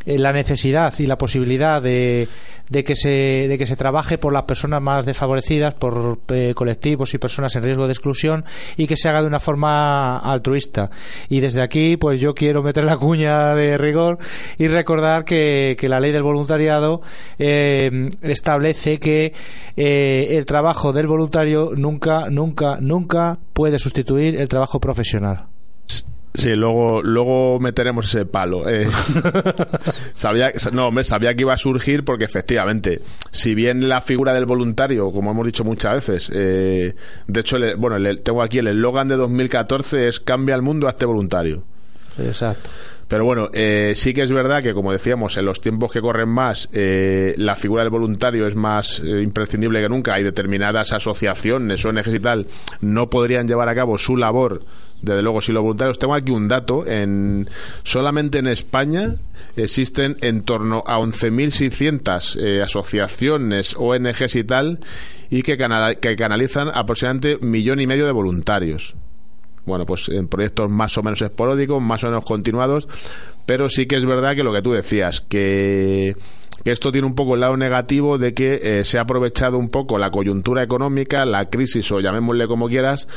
eh, 0.06 0.18
la 0.18 0.34
necesidad 0.34 0.94
y 0.98 1.06
la 1.06 1.18
posibilidad 1.18 1.82
de 1.82 2.28
de 2.72 2.86
que 2.86 2.96
se 2.96 3.10
de 3.48 3.58
que 3.58 3.68
se 3.68 3.76
trabaje 3.76 4.18
por 4.18 4.32
las 4.32 4.44
personas 4.44 4.82
más 4.82 5.06
desfavorecidas 5.06 5.74
por 5.74 6.20
eh, 6.30 6.54
colectivos 6.56 7.14
y 7.14 7.18
personas 7.18 7.56
en 7.56 7.64
riesgo 7.64 7.86
de 7.86 7.92
exclusión 7.92 8.46
y 8.78 8.88
que 8.88 8.96
se 8.96 9.10
haga 9.10 9.22
de 9.22 9.28
una 9.28 9.40
forma 9.40 10.18
altruista. 10.18 10.90
Y 11.28 11.42
desde 11.42 11.62
aquí 11.62 11.98
pues 11.98 12.22
yo 12.22 12.34
quiero 12.34 12.64
meter 12.64 12.86
la 12.86 12.98
cuña 12.98 13.54
de 13.56 13.78
rigor 13.78 14.20
y 14.58 14.68
recordar 14.68 15.26
que, 15.26 15.76
que 15.78 15.90
la 15.90 16.00
ley 16.00 16.14
del 16.14 16.24
voluntariado 16.24 17.02
eh, 17.38 18.10
establece 18.22 19.00
que 19.00 19.34
eh, 19.76 20.28
el 20.32 20.46
trabajo 20.46 20.94
del 20.94 21.08
voluntario 21.08 21.72
nunca 21.76 22.30
nunca 22.30 22.78
nunca 22.80 23.38
puede 23.54 23.80
sustituir 23.80 24.38
el 24.38 24.48
trabajo 24.48 24.80
profesional 24.80 25.51
Sí, 26.34 26.56
luego, 26.56 27.02
luego 27.04 27.60
meteremos 27.60 28.08
ese 28.08 28.26
palo. 28.26 28.68
Eh, 28.70 28.88
sabía, 30.14 30.52
no, 30.72 30.88
hombre, 30.88 31.04
sabía 31.04 31.36
que 31.36 31.42
iba 31.42 31.54
a 31.54 31.58
surgir 31.58 32.04
porque 32.06 32.26
efectivamente, 32.26 33.02
si 33.32 33.56
bien 33.56 33.90
la 33.90 34.02
figura 34.02 34.34
del 34.34 34.46
voluntario, 34.46 35.12
como 35.12 35.32
hemos 35.32 35.46
dicho 35.46 35.64
muchas 35.64 35.94
veces, 36.08 36.32
eh, 36.34 36.94
de 37.28 37.40
hecho, 37.40 37.58
el- 37.58 37.76
bueno, 37.76 37.98
el- 37.98 38.22
tengo 38.22 38.42
aquí 38.42 38.60
el 38.60 38.68
eslogan 38.68 39.08
de 39.08 39.18
2014 39.18 40.08
es 40.08 40.20
cambia 40.20 40.56
el 40.56 40.62
mundo 40.62 40.88
a 40.88 40.92
este 40.92 41.06
voluntario. 41.06 41.64
exacto 42.18 42.70
Pero 43.08 43.26
bueno, 43.26 43.50
eh, 43.54 43.92
sí 43.98 44.14
que 44.14 44.22
es 44.22 44.32
verdad 44.32 44.62
que, 44.64 44.74
como 44.74 44.94
decíamos, 44.94 45.36
en 45.36 45.44
los 45.44 45.60
tiempos 45.60 45.92
que 45.92 46.00
corren 46.00 46.30
más, 46.30 46.70
eh, 46.72 47.34
la 47.38 47.58
figura 47.58 47.84
del 47.84 47.90
voluntario 47.90 48.48
es 48.48 48.56
más 48.56 49.02
eh, 49.04 49.22
imprescindible 49.22 49.82
que 49.82 49.90
nunca. 49.90 50.14
Hay 50.14 50.24
determinadas 50.24 50.94
asociaciones, 50.94 51.84
ONGs 51.84 52.08
y 52.14 52.20
tal, 52.20 52.48
no 52.80 53.10
podrían 53.10 53.50
llevar 53.50 53.68
a 53.68 53.76
cabo 53.76 53.98
su 53.98 54.16
labor. 54.16 54.64
Desde 55.02 55.22
luego, 55.22 55.42
si 55.42 55.52
los 55.52 55.64
voluntarios. 55.64 55.98
Tengo 56.00 56.14
aquí 56.14 56.32
un 56.32 56.48
dato. 56.48 56.86
En, 56.86 57.50
solamente 57.84 58.40
en 58.40 58.48
España 58.48 59.16
existen 59.56 60.16
en 60.22 60.44
torno 60.44 60.84
a 60.86 61.00
11.600 61.00 62.38
eh, 62.40 62.62
asociaciones, 62.62 63.76
ONGs 63.78 64.36
y 64.36 64.44
tal, 64.44 64.80
y 65.30 65.42
que, 65.44 65.58
canal- 65.58 65.98
que 66.00 66.16
canalizan 66.16 66.70
aproximadamente 66.74 67.38
millón 67.46 67.80
y 67.82 67.88
medio 67.88 68.06
de 68.06 68.12
voluntarios 68.12 68.96
bueno, 69.64 69.86
pues 69.86 70.10
en 70.10 70.28
proyectos 70.28 70.72
más 70.72 70.98
o 70.98 71.04
menos 71.04 71.22
esporádicos, 71.22 71.80
más 71.80 72.04
o 72.04 72.08
menos 72.08 72.26
continuados, 72.26 72.90
pero 73.46 73.70
sí 73.70 73.86
que 73.86 73.96
es 73.96 74.06
verdad 74.08 74.36
que 74.36 74.42
lo 74.44 74.52
que 74.52 74.62
tú 74.64 74.72
decías, 74.72 75.22
que, 75.22 76.16
que 76.64 76.72
esto 76.72 76.92
tiene 76.92 77.08
un 77.08 77.16
poco 77.16 77.36
el 77.36 77.42
lado 77.42 77.58
negativo 77.58 78.18
de 78.18 78.34
que 78.34 78.60
eh, 78.80 78.84
se 78.84 78.98
ha 78.98 79.02
aprovechado 79.02 79.58
un 79.58 79.70
poco 79.70 79.98
la 79.98 80.12
coyuntura 80.12 80.64
económica, 80.64 81.26
la 81.26 81.50
crisis 81.50 81.92
o 81.92 82.00
llamémosle 82.00 82.48
como 82.48 82.68
quieras, 82.70 83.08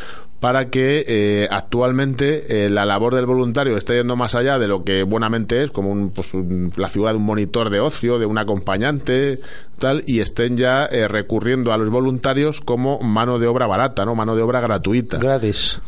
para 0.41 0.69
que 0.69 1.05
eh, 1.07 1.49
actualmente 1.51 2.65
eh, 2.67 2.69
la 2.71 2.85
labor 2.85 3.15
del 3.15 3.27
voluntario 3.27 3.77
esté 3.77 3.95
yendo 3.97 4.17
más 4.17 4.35
allá 4.35 4.59
de 4.59 4.69
lo 4.69 4.85
que 4.85 5.03
buenamente 5.03 5.63
es, 5.63 5.71
como 5.71 5.91
un, 5.91 6.11
pues, 6.11 6.35
un- 6.35 6.73
la 6.77 6.89
figura 6.89 7.13
de 7.13 7.19
un 7.19 7.25
monitor 7.25 7.71
de 7.71 7.81
ocio, 7.81 8.19
de 8.19 8.27
un 8.27 8.37
acompañante, 8.39 9.39
tal, 9.79 10.03
y 10.07 10.21
estén 10.21 10.57
ya 10.57 10.85
eh, 10.85 11.09
recurriendo 11.09 11.73
a 11.73 11.79
los 11.79 11.89
voluntarios 11.91 12.61
como 12.61 12.99
mano 13.01 13.39
de 13.39 13.47
obra 13.47 13.67
barata, 13.67 14.05
¿no? 14.05 14.15
Mano 14.15 14.37
de 14.37 14.43
obra 14.43 14.61
gratuita 14.61 15.19
gratis 15.19 15.81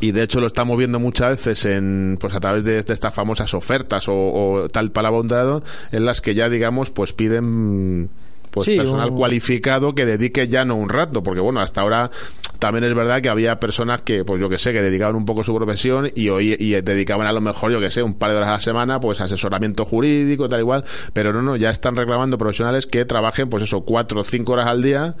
y 0.00 0.12
de 0.12 0.22
hecho 0.22 0.40
lo 0.40 0.46
estamos 0.46 0.76
viendo 0.76 0.98
muchas 0.98 1.30
veces 1.30 1.64
en 1.66 2.16
pues 2.18 2.34
a 2.34 2.40
través 2.40 2.64
de, 2.64 2.82
de 2.82 2.92
estas 2.92 3.14
famosas 3.14 3.52
ofertas 3.54 4.08
o, 4.08 4.14
o 4.14 4.68
tal 4.68 4.90
voluntariado 4.90 5.62
en 5.92 6.04
las 6.04 6.20
que 6.20 6.34
ya 6.34 6.48
digamos 6.48 6.90
pues 6.90 7.12
piden 7.12 8.10
pues 8.50 8.66
Sí, 8.66 8.76
personal 8.76 9.12
cualificado 9.12 9.94
que 9.94 10.04
dedique 10.04 10.48
ya 10.48 10.64
no 10.64 10.74
un 10.74 10.88
rato 10.88 11.22
porque 11.22 11.40
bueno 11.40 11.60
hasta 11.60 11.82
ahora 11.82 12.10
también 12.58 12.84
es 12.84 12.94
verdad 12.94 13.22
que 13.22 13.28
había 13.28 13.56
personas 13.60 14.02
que 14.02 14.24
pues 14.24 14.40
yo 14.40 14.48
que 14.48 14.58
sé 14.58 14.72
que 14.72 14.82
dedicaban 14.82 15.14
un 15.14 15.24
poco 15.24 15.44
su 15.44 15.54
profesión 15.54 16.08
y 16.14 16.28
hoy 16.30 16.56
y 16.58 16.72
dedicaban 16.80 17.26
a 17.26 17.32
lo 17.32 17.40
mejor 17.40 17.72
yo 17.72 17.80
que 17.80 17.90
sé 17.90 18.02
un 18.02 18.14
par 18.14 18.32
de 18.32 18.38
horas 18.38 18.48
a 18.48 18.52
la 18.52 18.60
semana 18.60 19.00
pues 19.00 19.20
asesoramiento 19.20 19.84
jurídico 19.84 20.48
tal 20.48 20.60
igual 20.60 20.84
pero 21.12 21.32
no 21.32 21.42
no 21.42 21.56
ya 21.56 21.70
están 21.70 21.94
reclamando 21.94 22.38
profesionales 22.38 22.86
que 22.86 23.04
trabajen 23.04 23.48
pues 23.48 23.62
eso 23.62 23.82
cuatro 23.82 24.20
o 24.20 24.24
cinco 24.24 24.52
horas 24.52 24.66
al 24.66 24.82
día 24.82 25.14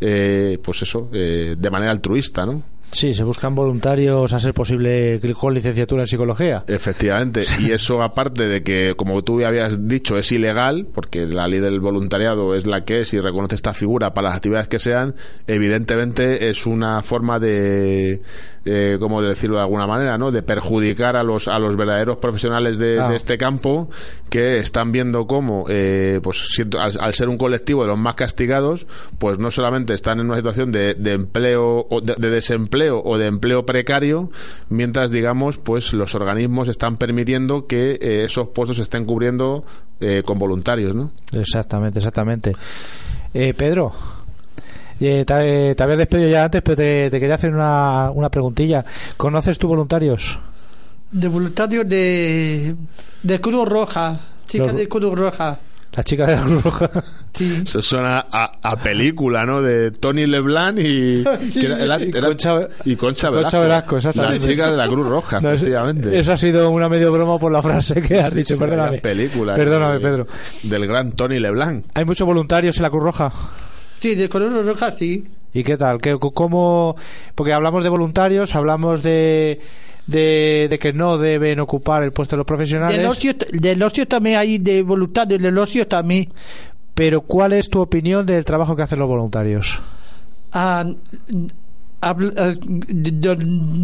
eh, 0.00 0.58
pues 0.62 0.82
eso 0.82 1.08
eh, 1.12 1.54
de 1.56 1.70
manera 1.70 1.92
altruista 1.92 2.44
no 2.44 2.71
Sí, 2.92 3.14
se 3.14 3.24
buscan 3.24 3.54
voluntarios 3.54 4.34
a 4.34 4.38
ser 4.38 4.52
posible 4.52 5.18
con 5.38 5.54
licenciatura 5.54 6.02
en 6.02 6.08
psicología. 6.08 6.62
Efectivamente, 6.68 7.44
y 7.58 7.70
eso 7.72 8.02
aparte 8.02 8.46
de 8.46 8.62
que, 8.62 8.92
como 8.96 9.22
tú 9.24 9.42
habías 9.44 9.88
dicho, 9.88 10.18
es 10.18 10.30
ilegal, 10.30 10.86
porque 10.92 11.26
la 11.26 11.48
ley 11.48 11.60
del 11.60 11.80
voluntariado 11.80 12.54
es 12.54 12.66
la 12.66 12.84
que 12.84 13.00
es 13.00 13.14
y 13.14 13.20
reconoce 13.20 13.54
esta 13.54 13.72
figura 13.72 14.12
para 14.12 14.28
las 14.28 14.36
actividades 14.36 14.68
que 14.68 14.78
sean, 14.78 15.14
evidentemente 15.46 16.50
es 16.50 16.66
una 16.66 17.00
forma 17.00 17.38
de, 17.38 18.20
eh, 18.64 18.96
¿cómo 19.00 19.20
decirlo 19.22 19.56
de 19.56 19.62
alguna 19.62 19.86
manera, 19.86 20.16
no? 20.18 20.30
De 20.30 20.42
perjudicar 20.42 21.16
a 21.16 21.22
los, 21.22 21.48
a 21.48 21.58
los 21.58 21.76
verdaderos 21.76 22.18
profesionales 22.18 22.78
de, 22.78 23.00
Ah. 23.00 23.08
de 23.08 23.16
este 23.16 23.36
campo 23.38 23.90
que 24.30 24.58
están 24.58 24.92
viendo 24.92 25.26
cómo, 25.26 25.64
eh, 25.68 26.20
pues 26.22 26.46
siento- 26.54 26.80
al, 26.80 26.92
al 27.00 27.12
ser 27.14 27.28
un 27.28 27.38
colectivo 27.38 27.82
de 27.82 27.88
los 27.88 27.98
más 27.98 28.14
castigados, 28.14 28.86
pues 29.18 29.38
no 29.38 29.50
solamente 29.50 29.94
están 29.94 30.20
en 30.20 30.26
una 30.26 30.36
situación 30.36 30.70
de, 30.72 30.94
de 30.94 31.12
empleo 31.12 31.86
o 31.90 32.00
de, 32.00 32.14
de 32.16 32.30
desempleo 32.30 33.02
o 33.04 33.18
de 33.18 33.26
empleo 33.26 33.66
precario, 33.66 34.30
mientras 34.68 35.10
digamos, 35.10 35.58
pues 35.58 35.92
los 35.92 36.14
organismos 36.14 36.68
están 36.68 36.96
permitiendo 36.96 37.66
que 37.66 37.98
eh, 38.00 38.24
esos 38.24 38.48
puestos 38.48 38.76
se 38.76 38.84
estén 38.84 39.04
cubriendo 39.04 39.64
eh, 40.00 40.22
con 40.24 40.38
voluntarios, 40.38 40.94
¿no? 40.94 41.10
Exactamente, 41.32 41.98
exactamente. 41.98 42.52
Eh, 43.34 43.54
Pedro, 43.56 43.92
eh, 45.06 45.24
te, 45.24 45.70
eh, 45.70 45.74
te 45.74 45.82
había 45.82 45.96
despedido 45.96 46.28
ya 46.28 46.44
antes, 46.44 46.62
pero 46.62 46.76
te, 46.76 47.10
te 47.10 47.18
quería 47.20 47.34
hacer 47.36 47.52
una, 47.54 48.10
una 48.10 48.28
preguntilla. 48.30 48.84
¿Conoces 49.16 49.58
tú 49.58 49.68
voluntarios? 49.68 50.38
De 51.10 51.28
voluntario 51.28 51.84
de, 51.84 52.74
de 53.22 53.40
Cruz 53.40 53.68
Roja. 53.68 54.20
Chica 54.46 54.64
Los- 54.66 54.76
de 54.76 54.88
Cruz 54.88 55.18
Roja. 55.18 55.58
La 55.94 56.02
chica 56.02 56.24
de 56.24 56.36
la 56.36 56.42
Cruz 56.42 56.62
Roja. 56.64 56.90
Sí. 57.34 57.62
Eso 57.64 57.80
suena 57.80 58.26
a, 58.30 58.58
a 58.62 58.76
película, 58.76 59.46
¿no? 59.46 59.62
De 59.62 59.90
Tony 59.90 60.26
Leblanc 60.26 60.78
y, 60.78 61.24
que 61.54 61.64
era- 61.66 61.78
era- 61.82 61.98
Y 61.98 62.10
era- 62.10 62.28
Concha- 62.28 62.68
y 62.84 62.94
Concha 62.96 63.30
Velasco. 63.30 63.44
Concha 63.50 63.60
Velasco, 63.60 63.96
exactamente. 63.96 64.46
La 64.46 64.52
chica 64.52 64.70
de 64.70 64.76
la 64.76 64.86
Cruz 64.86 65.08
Roja, 65.08 65.40
No, 65.42 65.50
efectivamente. 65.50 66.18
Eso 66.18 66.32
ha 66.32 66.36
sido 66.36 66.68
una 66.70 66.90
medio 66.90 67.10
broma 67.10 67.38
por 67.38 67.50
la 67.50 67.62
frase 67.62 68.02
que 68.02 68.20
has 68.20 68.34
dicho, 68.34 68.54
Sí, 68.54 68.60
perdóname. 68.60 68.90
vaya 68.90 69.02
película 69.02 69.54
Perdóname, 69.54 69.94
de- 69.94 70.00
Pedro. 70.00 70.26
Del 70.62 70.86
gran 70.86 71.12
Tony 71.12 71.38
Leblanc. 71.38 71.86
¿Hay 71.94 72.04
muchos 72.04 72.26
voluntarios 72.26 72.76
en 72.76 72.82
la 72.82 72.90
Cruz 72.90 73.02
Roja? 73.04 73.32
Sí, 74.02 74.14
de 74.16 74.28
Cruz 74.28 74.52
Roja 74.66 74.90
sí. 74.92 75.24
¿Y 75.54 75.62
qué 75.62 75.76
tal? 75.76 76.00
¿Qué, 76.00 76.18
¿Cómo? 76.18 76.96
Porque 77.36 77.52
hablamos 77.52 77.84
de 77.84 77.88
voluntarios, 77.88 78.54
hablamos 78.56 79.02
de, 79.04 79.60
de, 80.08 80.66
de 80.68 80.78
que 80.80 80.92
no 80.92 81.18
deben 81.18 81.60
ocupar 81.60 82.02
el 82.02 82.10
puesto 82.12 82.34
de 82.34 82.38
los 82.38 82.46
profesionales. 82.46 82.96
Del 82.98 83.06
ocio, 83.06 83.32
del 83.52 83.82
ocio 83.82 84.08
también 84.08 84.38
hay 84.38 84.58
de 84.58 84.82
voluntarios, 84.82 85.40
del 85.40 85.56
ocio 85.56 85.86
también. 85.86 86.28
Pero 86.94 87.20
¿cuál 87.20 87.52
es 87.52 87.70
tu 87.70 87.80
opinión 87.80 88.26
del 88.26 88.44
trabajo 88.44 88.74
que 88.74 88.82
hacen 88.82 88.98
los 88.98 89.08
voluntarios? 89.08 89.80
Ah, 90.52 90.84
d- 92.04 93.36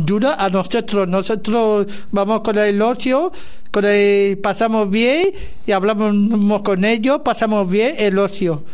dura 0.05 0.35
a 0.35 0.49
nosotros. 0.51 1.07
Nosotros 1.09 1.87
vamos 2.11 2.41
con 2.41 2.59
el 2.59 2.81
ocio, 2.83 3.33
con 3.71 3.85
el, 3.85 4.39
pasamos 4.39 4.91
bien 4.91 5.31
y 5.67 5.73
hablamos 5.73 6.63
con 6.63 6.85
ellos, 6.85 7.21
pasamos 7.25 7.69
bien 7.71 7.95
el 7.99 8.19
ocio. 8.19 8.65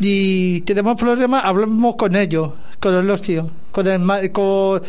Y 0.00 0.62
tenemos 0.62 0.96
problemas, 0.98 1.44
hablamos 1.44 1.96
con 1.96 2.16
ellos, 2.16 2.50
con 2.80 2.94
el 2.94 3.10
ocio, 3.10 3.50
con, 3.70 3.86
el, 3.86 3.98
ma- 3.98 4.20
con, 4.32 4.80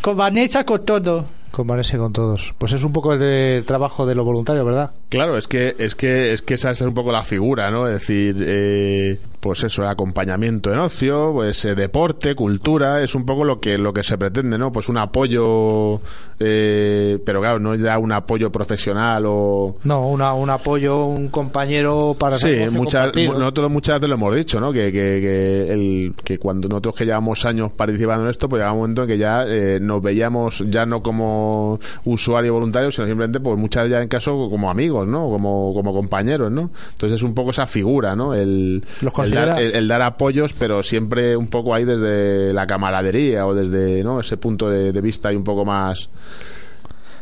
con 0.00 0.16
Vanessa, 0.16 0.64
con 0.64 0.84
todo. 0.84 1.24
Con 1.50 1.66
Vanessa 1.66 1.96
y 1.96 1.98
con 1.98 2.12
todos. 2.12 2.54
Pues 2.56 2.72
es 2.72 2.84
un 2.84 2.92
poco 2.92 3.12
el 3.12 3.18
de- 3.18 3.64
trabajo 3.66 4.06
de 4.06 4.14
los 4.14 4.24
voluntarios, 4.24 4.64
¿verdad? 4.64 4.92
Claro, 5.08 5.36
es 5.36 5.48
que, 5.48 5.74
es 5.78 5.96
que, 5.96 6.32
es 6.32 6.42
que 6.42 6.54
esa 6.54 6.70
es 6.70 6.80
un 6.82 6.94
poco 6.94 7.10
la 7.10 7.24
figura, 7.24 7.70
¿no? 7.72 7.88
Es 7.88 7.94
decir, 7.94 8.36
eh, 8.46 9.18
pues 9.40 9.64
eso, 9.64 9.88
acompañamiento 9.88 10.72
en 10.72 10.78
ocio, 10.78 11.32
pues 11.32 11.64
eh, 11.64 11.74
deporte, 11.74 12.34
cultura, 12.34 13.02
es 13.02 13.14
un 13.14 13.24
poco 13.24 13.44
lo 13.44 13.58
que 13.58 13.78
lo 13.78 13.92
que 13.92 14.02
se 14.02 14.18
pretende, 14.18 14.58
¿no? 14.58 14.70
Pues 14.70 14.88
un 14.90 14.98
apoyo, 14.98 16.00
eh, 16.38 17.18
pero 17.24 17.40
claro, 17.40 17.58
no 17.58 17.74
ya 17.74 17.98
un 17.98 18.12
apoyo 18.12 18.52
profesional 18.52 19.24
o 19.26 19.76
No, 19.84 20.08
una, 20.08 20.34
un 20.34 20.50
apoyo, 20.50 21.06
un 21.06 21.28
compañero 21.28 22.14
para 22.18 22.38
Sí, 22.38 22.54
muchas, 22.70 23.14
nosotros 23.14 23.70
muchas 23.70 23.96
veces 23.96 24.10
lo 24.10 24.16
hemos 24.16 24.34
dicho, 24.34 24.60
¿no? 24.60 24.72
Que, 24.72 24.92
que, 24.92 25.20
que, 25.20 25.72
el, 25.72 26.14
que 26.22 26.38
cuando 26.38 26.68
nosotros 26.68 26.94
que 26.94 27.06
llevamos 27.06 27.44
años 27.46 27.72
participando 27.74 28.24
en 28.24 28.30
esto, 28.30 28.48
pues 28.48 28.60
llegaba 28.60 28.74
un 28.74 28.80
momento 28.80 29.02
en 29.02 29.08
que 29.08 29.18
ya 29.18 29.44
eh, 29.46 29.78
nos 29.80 30.02
veíamos 30.02 30.64
ya 30.68 30.84
no 30.84 31.00
como 31.00 31.78
usuario 32.04 32.52
voluntario, 32.52 32.90
sino 32.90 33.06
simplemente, 33.06 33.40
pues 33.40 33.58
muchas 33.58 33.88
ya 33.88 34.02
en 34.02 34.08
caso 34.08 34.48
como 34.50 34.70
amigos, 34.70 35.08
¿no? 35.08 35.30
Como, 35.30 35.72
como 35.72 35.94
compañeros, 35.94 36.52
¿no? 36.52 36.70
Entonces 36.92 37.20
es 37.20 37.22
un 37.22 37.34
poco 37.34 37.50
esa 37.50 37.66
figura, 37.66 38.14
¿no? 38.14 38.34
El, 38.34 38.84
¿Los 39.00 39.12
el, 39.30 39.34
dar, 39.36 39.48
considera- 39.50 39.70
el- 39.70 39.76
el 39.76 39.88
dar 39.88 40.02
apoyos, 40.02 40.52
pero 40.52 40.82
siempre 40.82 41.36
un 41.36 41.48
poco 41.48 41.74
ahí 41.74 41.84
desde 41.84 42.52
la 42.52 42.66
camaradería 42.66 43.46
o 43.46 43.54
desde, 43.54 44.02
¿no? 44.04 44.20
Ese 44.20 44.36
punto 44.36 44.68
de, 44.70 44.92
de 44.92 45.00
vista 45.00 45.32
y 45.32 45.36
un 45.36 45.44
poco 45.44 45.64
más... 45.64 46.10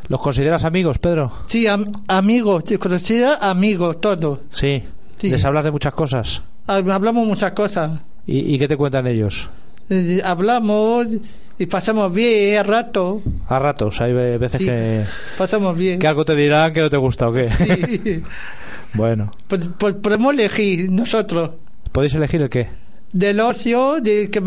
¿Los 0.08 0.20
consideras 0.20 0.64
amigos, 0.64 0.98
Pedro? 0.98 1.32
Sí, 1.48 1.66
am- 1.66 1.92
amigos, 2.08 2.64
te 2.64 2.78
conocía 2.78 3.34
amigos, 3.34 4.00
todo. 4.00 4.40
Sí. 4.50 4.82
Sí. 5.20 5.28
¿Les 5.30 5.44
hablas 5.44 5.64
de 5.64 5.70
muchas 5.70 5.92
cosas? 5.92 6.42
Hab- 6.66 6.90
Hablamos 6.90 7.26
muchas 7.26 7.50
cosas. 7.52 8.00
¿Y, 8.26 8.54
y 8.54 8.58
qué 8.58 8.68
te 8.68 8.76
cuentan 8.76 9.06
ellos? 9.06 9.48
Eh, 9.90 10.20
Hablamos 10.24 11.06
y 11.58 11.66
pasamos 11.66 12.12
bien 12.14 12.58
el 12.58 12.64
rato. 12.64 13.20
A 13.48 13.58
ratos, 13.58 14.00
hay 14.00 14.12
ve- 14.14 14.38
veces 14.38 14.60
Sí. 14.60 14.66
que, 14.66 15.02
Pasamos 15.36 15.76
bien. 15.76 15.98
que 15.98 16.06
algo 16.06 16.24
te 16.24 16.36
dirán 16.36 16.72
que 16.72 16.80
no 16.80 16.88
te 16.88 16.96
gusta 16.96 17.28
o 17.28 17.32
qué. 17.32 17.50
Sí. 17.52 18.22
bueno, 18.94 19.30
Pues- 19.48 19.68
pues 19.78 19.94
podemos 19.96 20.32
elegir 20.32 20.90
nosotros. 20.90 21.50
¿Podéis 21.92 22.14
elegir 22.14 22.42
el 22.42 22.48
qué? 22.48 22.68
Del 23.12 23.40
ocio, 23.40 24.00
de 24.02 24.30
que 24.30 24.40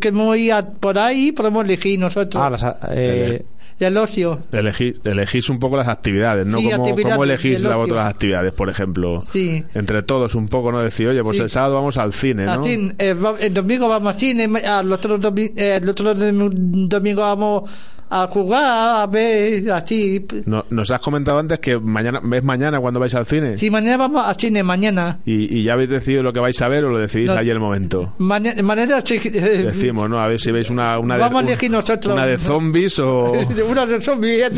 que 0.00 0.10
a 0.10 0.50
a- 0.50 0.66
por 0.66 0.98
ahí, 0.98 1.32
podemos 1.32 1.64
elegir 1.64 1.98
nosotros. 1.98 2.42
Ah, 2.42 2.50
las, 2.50 2.62
eh, 2.90 3.44
Del 3.78 3.96
ocio. 3.96 4.40
Elegir, 4.50 5.00
elegís 5.04 5.48
un 5.50 5.60
poco 5.60 5.76
las 5.76 5.86
actividades, 5.86 6.44
¿no? 6.44 6.58
Sí, 6.58 6.64
¿Cómo, 6.64 6.82
actividades 6.84 7.14
cómo 7.14 7.22
elegís 7.24 7.62
las 7.62 7.76
otras 7.76 8.06
actividades, 8.08 8.52
por 8.52 8.68
ejemplo? 8.68 9.22
Sí. 9.30 9.62
Entre 9.72 10.02
todos 10.02 10.34
un 10.34 10.48
poco, 10.48 10.72
¿no? 10.72 10.80
Decir, 10.80 11.06
oye, 11.06 11.22
pues 11.22 11.36
Sí. 11.36 11.44
el 11.44 11.48
sábado 11.50 11.76
vamos 11.76 11.96
al 11.96 12.12
cine, 12.12 12.44
¿no? 12.44 12.54
Así, 12.54 12.90
eh, 12.98 13.14
el 13.40 13.54
domingo 13.54 13.88
vamos 13.88 14.14
al 14.14 14.18
cine, 14.20 14.48
otro, 14.92 15.20
eh, 15.36 15.78
el 15.80 15.88
otro 15.88 16.12
dom- 16.16 16.88
domingo 16.88 17.20
vamos 17.20 17.70
a 18.10 18.26
jugar, 18.28 19.02
a 19.02 19.06
ver, 19.06 19.70
así. 19.70 20.26
No- 20.46 20.64
nos 20.70 20.90
has 20.90 21.00
comentado 21.00 21.38
antes 21.38 21.58
que 21.58 21.78
mañana 21.78 22.20
es 22.32 22.42
mañana 22.44 22.80
cuando 22.80 23.00
vais 23.00 23.14
al 23.14 23.26
cine 23.26 23.58
Si 23.58 23.70
mañana 23.70 23.96
vamos 23.98 24.24
al 24.26 24.36
cine, 24.36 24.62
mañana. 24.62 25.18
y, 25.26 25.58
y 25.58 25.64
ya 25.64 25.74
habéis 25.74 25.90
decidido 25.90 26.22
lo 26.22 26.32
que 26.32 26.40
vais 26.40 26.60
a 26.62 26.68
ver 26.68 26.84
o 26.86 26.90
lo 26.90 26.98
decidís 26.98 27.26
No. 27.26 27.34
ahí 27.38 27.50
en 27.50 27.56
el 27.56 27.60
momento. 27.60 28.14
Mañana, 28.18 28.62
mañana 28.62 29.00
sí, 29.04 29.20
eh, 29.24 29.30
Decimos, 29.30 30.08
¿no? 30.08 30.18
A 30.18 30.26
ver 30.28 30.40
si 30.40 30.50
veis 30.52 30.70
una, 30.70 30.98
una 30.98 31.16
Vamos 31.18 31.42
a 31.42 31.46
de, 31.46 31.52
elegir 31.52 31.70
nosotros. 31.70 32.14
una 32.14 32.26
de 32.26 32.38
zombies 32.38 32.98
o... 32.98 33.32
Una 33.68 33.84
de 33.86 34.00
zombies, 34.00 34.54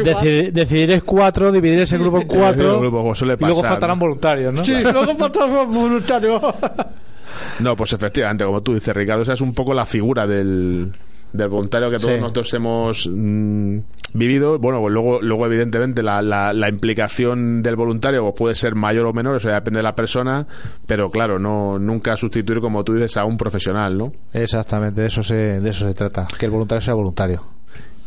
decidiréis 0.55 1.03
cuatro, 1.03 1.51
dividiréis 1.51 1.93
el 1.93 1.99
grupo 2.01 2.21
en 2.21 2.27
cuatro. 2.29 2.81
Grupo, 2.81 3.13
y 3.15 3.45
luego 3.45 3.63
faltarán 3.63 3.99
¿no? 3.99 4.05
voluntarios, 4.05 4.55
¿no? 4.55 4.65
Sí, 4.65 4.75
luego 4.83 5.17
faltamos 5.17 5.69
voluntarios. 5.73 6.41
No, 7.61 7.77
pues 7.77 7.93
efectivamente, 7.93 8.45
como 8.45 8.63
tú 8.63 8.75
dices, 8.75 8.95
Ricardo, 8.95 9.23
esa 9.23 9.35
es 9.35 9.41
un 9.41 9.55
poco 9.55 9.73
la 9.73 9.87
figura 9.87 10.27
del, 10.27 10.93
del 11.33 11.49
voluntario 11.49 11.91
que 11.91 11.99
todos 11.99 12.15
Sí. 12.15 12.21
nosotros 12.21 12.55
hemos 12.55 13.09
mm, 13.13 13.79
vivido. 14.15 14.59
Bueno, 14.59 14.81
pues 14.81 14.93
luego, 14.93 15.21
luego 15.23 15.47
evidentemente, 15.47 16.03
la, 16.03 16.21
la, 16.23 16.53
la 16.53 16.69
implicación 16.69 17.63
del 17.63 17.77
voluntario 17.77 18.23
pues 18.23 18.35
puede 18.37 18.55
ser 18.55 18.75
mayor 18.75 19.07
o 19.07 19.13
menor, 19.13 19.37
eso 19.37 19.49
ya 19.49 19.55
depende 19.57 19.79
de 19.79 19.85
la 19.85 19.95
persona, 19.95 20.47
pero 20.87 21.11
claro, 21.11 21.39
no 21.39 21.79
nunca 21.79 22.17
sustituir, 22.17 22.61
como 22.61 22.83
tú 22.85 22.95
dices, 22.95 23.17
a 23.17 23.25
un 23.25 23.37
profesional, 23.37 23.97
¿no? 23.97 24.13
Exactamente, 24.33 25.01
de 25.03 25.07
eso 25.07 25.23
se, 25.23 25.35
de 25.35 25.71
eso 25.71 25.87
se 25.87 25.95
trata, 25.95 26.27
que 26.39 26.47
el 26.47 26.53
voluntario 26.53 26.81
sea 26.81 26.95
voluntario. 26.95 27.43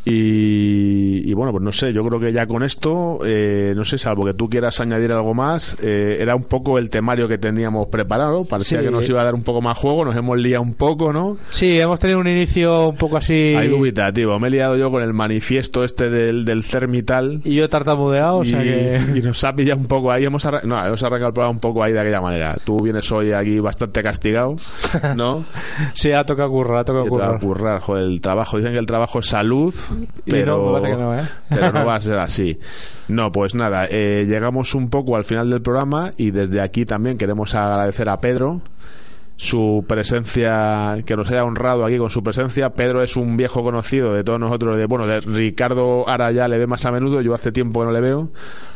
Y, 0.06 1.30
y 1.30 1.34
bueno, 1.34 1.51
pues 1.51 1.64
no 1.64 1.72
sé, 1.72 1.93
yo 1.93 2.04
creo 2.06 2.20
que 2.20 2.34
ya 2.34 2.45
con 2.45 2.64
esto, 2.64 3.20
eh, 3.26 3.74
no 3.76 3.84
sé, 3.86 3.97
salvo 3.97 4.26
que 4.26 4.34
tú 4.34 4.49
quieras 4.49 4.80
añadir 4.80 5.12
algo 5.12 5.34
más, 5.34 5.78
eh, 5.82 6.18
era 6.20 6.36
un 6.36 6.43
poco 6.43 6.78
el 6.78 6.89
temario 6.89 7.28
que 7.28 7.38
teníamos 7.38 7.88
preparado, 7.88 8.43
parecía 8.45 8.80
Sí. 8.80 8.86
que 8.86 8.91
nos 8.91 9.08
iba 9.10 9.22
a 9.22 9.24
dar 9.24 9.34
un 9.36 9.43
poco 9.43 9.62
más 9.62 9.78
juego, 9.78 10.04
nos 10.06 10.16
hemos 10.16 10.38
liado 10.38 10.62
un 10.64 10.74
poco, 10.74 11.14
¿no? 11.14 11.38
Sí, 11.49 11.80
hemos 11.80 11.99
tenido 11.99 12.20
un 12.20 12.28
inicio 12.28 12.89
un 12.89 12.95
poco 12.95 13.18
así. 13.18 13.56
Hay 13.58 13.68
dubitativo, 13.70 14.38
me 14.39 14.47
he 14.47 14.51
liado 14.51 14.78
yo 14.78 14.91
con 14.91 15.04
el 15.04 15.14
manifiesto 15.14 15.84
este 15.84 16.10
del, 16.10 16.45
del 16.45 16.64
Cermital. 16.64 17.41
Y 17.43 17.56
yo 17.56 17.70
tartamudeado, 17.70 18.38
o 18.39 18.43
y, 18.43 18.47
sea 18.49 18.62
que. 18.64 18.99
y 19.16 19.22
nos 19.22 19.43
ha 19.43 19.56
pillado 19.56 19.80
un 19.80 19.88
poco 19.88 20.12
ahí, 20.12 20.26
hemos, 20.26 20.45
arran- 20.45 20.64
no, 20.64 20.84
hemos 20.86 21.01
arrancado 21.04 21.28
el 21.30 21.34
programa 21.34 21.51
un 21.51 21.60
poco 21.60 21.84
ahí 21.84 21.93
de 21.93 21.99
aquella 21.99 22.22
manera. 22.22 22.58
Tú 22.66 22.80
vienes 22.82 23.12
hoy 23.12 23.32
aquí 23.32 23.60
bastante 23.60 24.01
castigado, 24.04 24.56
¿no? 25.16 25.45
Sí, 25.93 26.12
ha 26.12 26.26
tocado 26.26 26.49
currar, 26.49 26.78
ha 26.80 26.86
tocado 26.86 27.08
currar. 27.08 27.39
currar, 27.39 27.80
joder, 27.80 28.04
el 28.06 28.22
trabajo. 28.22 28.58
Dicen 28.58 28.74
que 28.74 28.80
el 28.80 28.86
trabajo 28.86 29.20
es 29.20 29.28
salud, 29.28 29.74
pero, 30.26 30.80
no, 30.80 31.18
¿eh? 31.18 31.24
pero 31.50 31.72
no 31.72 31.86
va 31.86 31.96
a 31.96 32.02
ser 32.02 32.18
así. 32.18 32.60
No, 33.08 33.32
pues 33.32 33.56
nada, 33.56 33.86
eh, 33.89 34.26
llegamos 34.28 34.76
un 34.76 34.89
poco 34.89 35.16
al 35.16 35.24
final 35.24 35.50
del 35.50 35.62
programa 35.62 36.12
y 36.18 36.32
desde 36.32 36.62
aquí 36.62 36.86
también 36.86 37.18
queremos 37.18 37.56
agradecer 37.56 38.10
a 38.10 38.20
Pedro 38.22 38.62
su 39.36 39.84
presencia, 39.88 40.98
que 41.06 41.16
nos 41.16 41.30
haya 41.32 41.44
honrado 41.44 41.86
aquí 41.86 41.98
con 41.98 42.10
su 42.10 42.24
presencia. 42.24 42.70
Pedro 42.72 43.02
es 43.02 43.16
un 43.16 43.36
viejo 43.36 43.64
conocido 43.64 44.14
de 44.14 44.24
todos 44.24 44.39
nosotros, 44.39 44.78
de 44.78 44.86
bueno, 44.86 45.08
de 45.08 45.22
Ricardo 45.22 46.08
ahora 46.08 46.32
ya 46.32 46.48
le 46.48 46.58
ve 46.58 46.68
más 46.68 46.86
a 46.86 46.91
menudo, 46.91 47.22
yo 47.22 47.34
hace 47.34 47.52
tiempo 47.52 47.82
que 47.82 47.88
no 47.88 47.91
le 47.91 48.02
veo, 48.02 48.30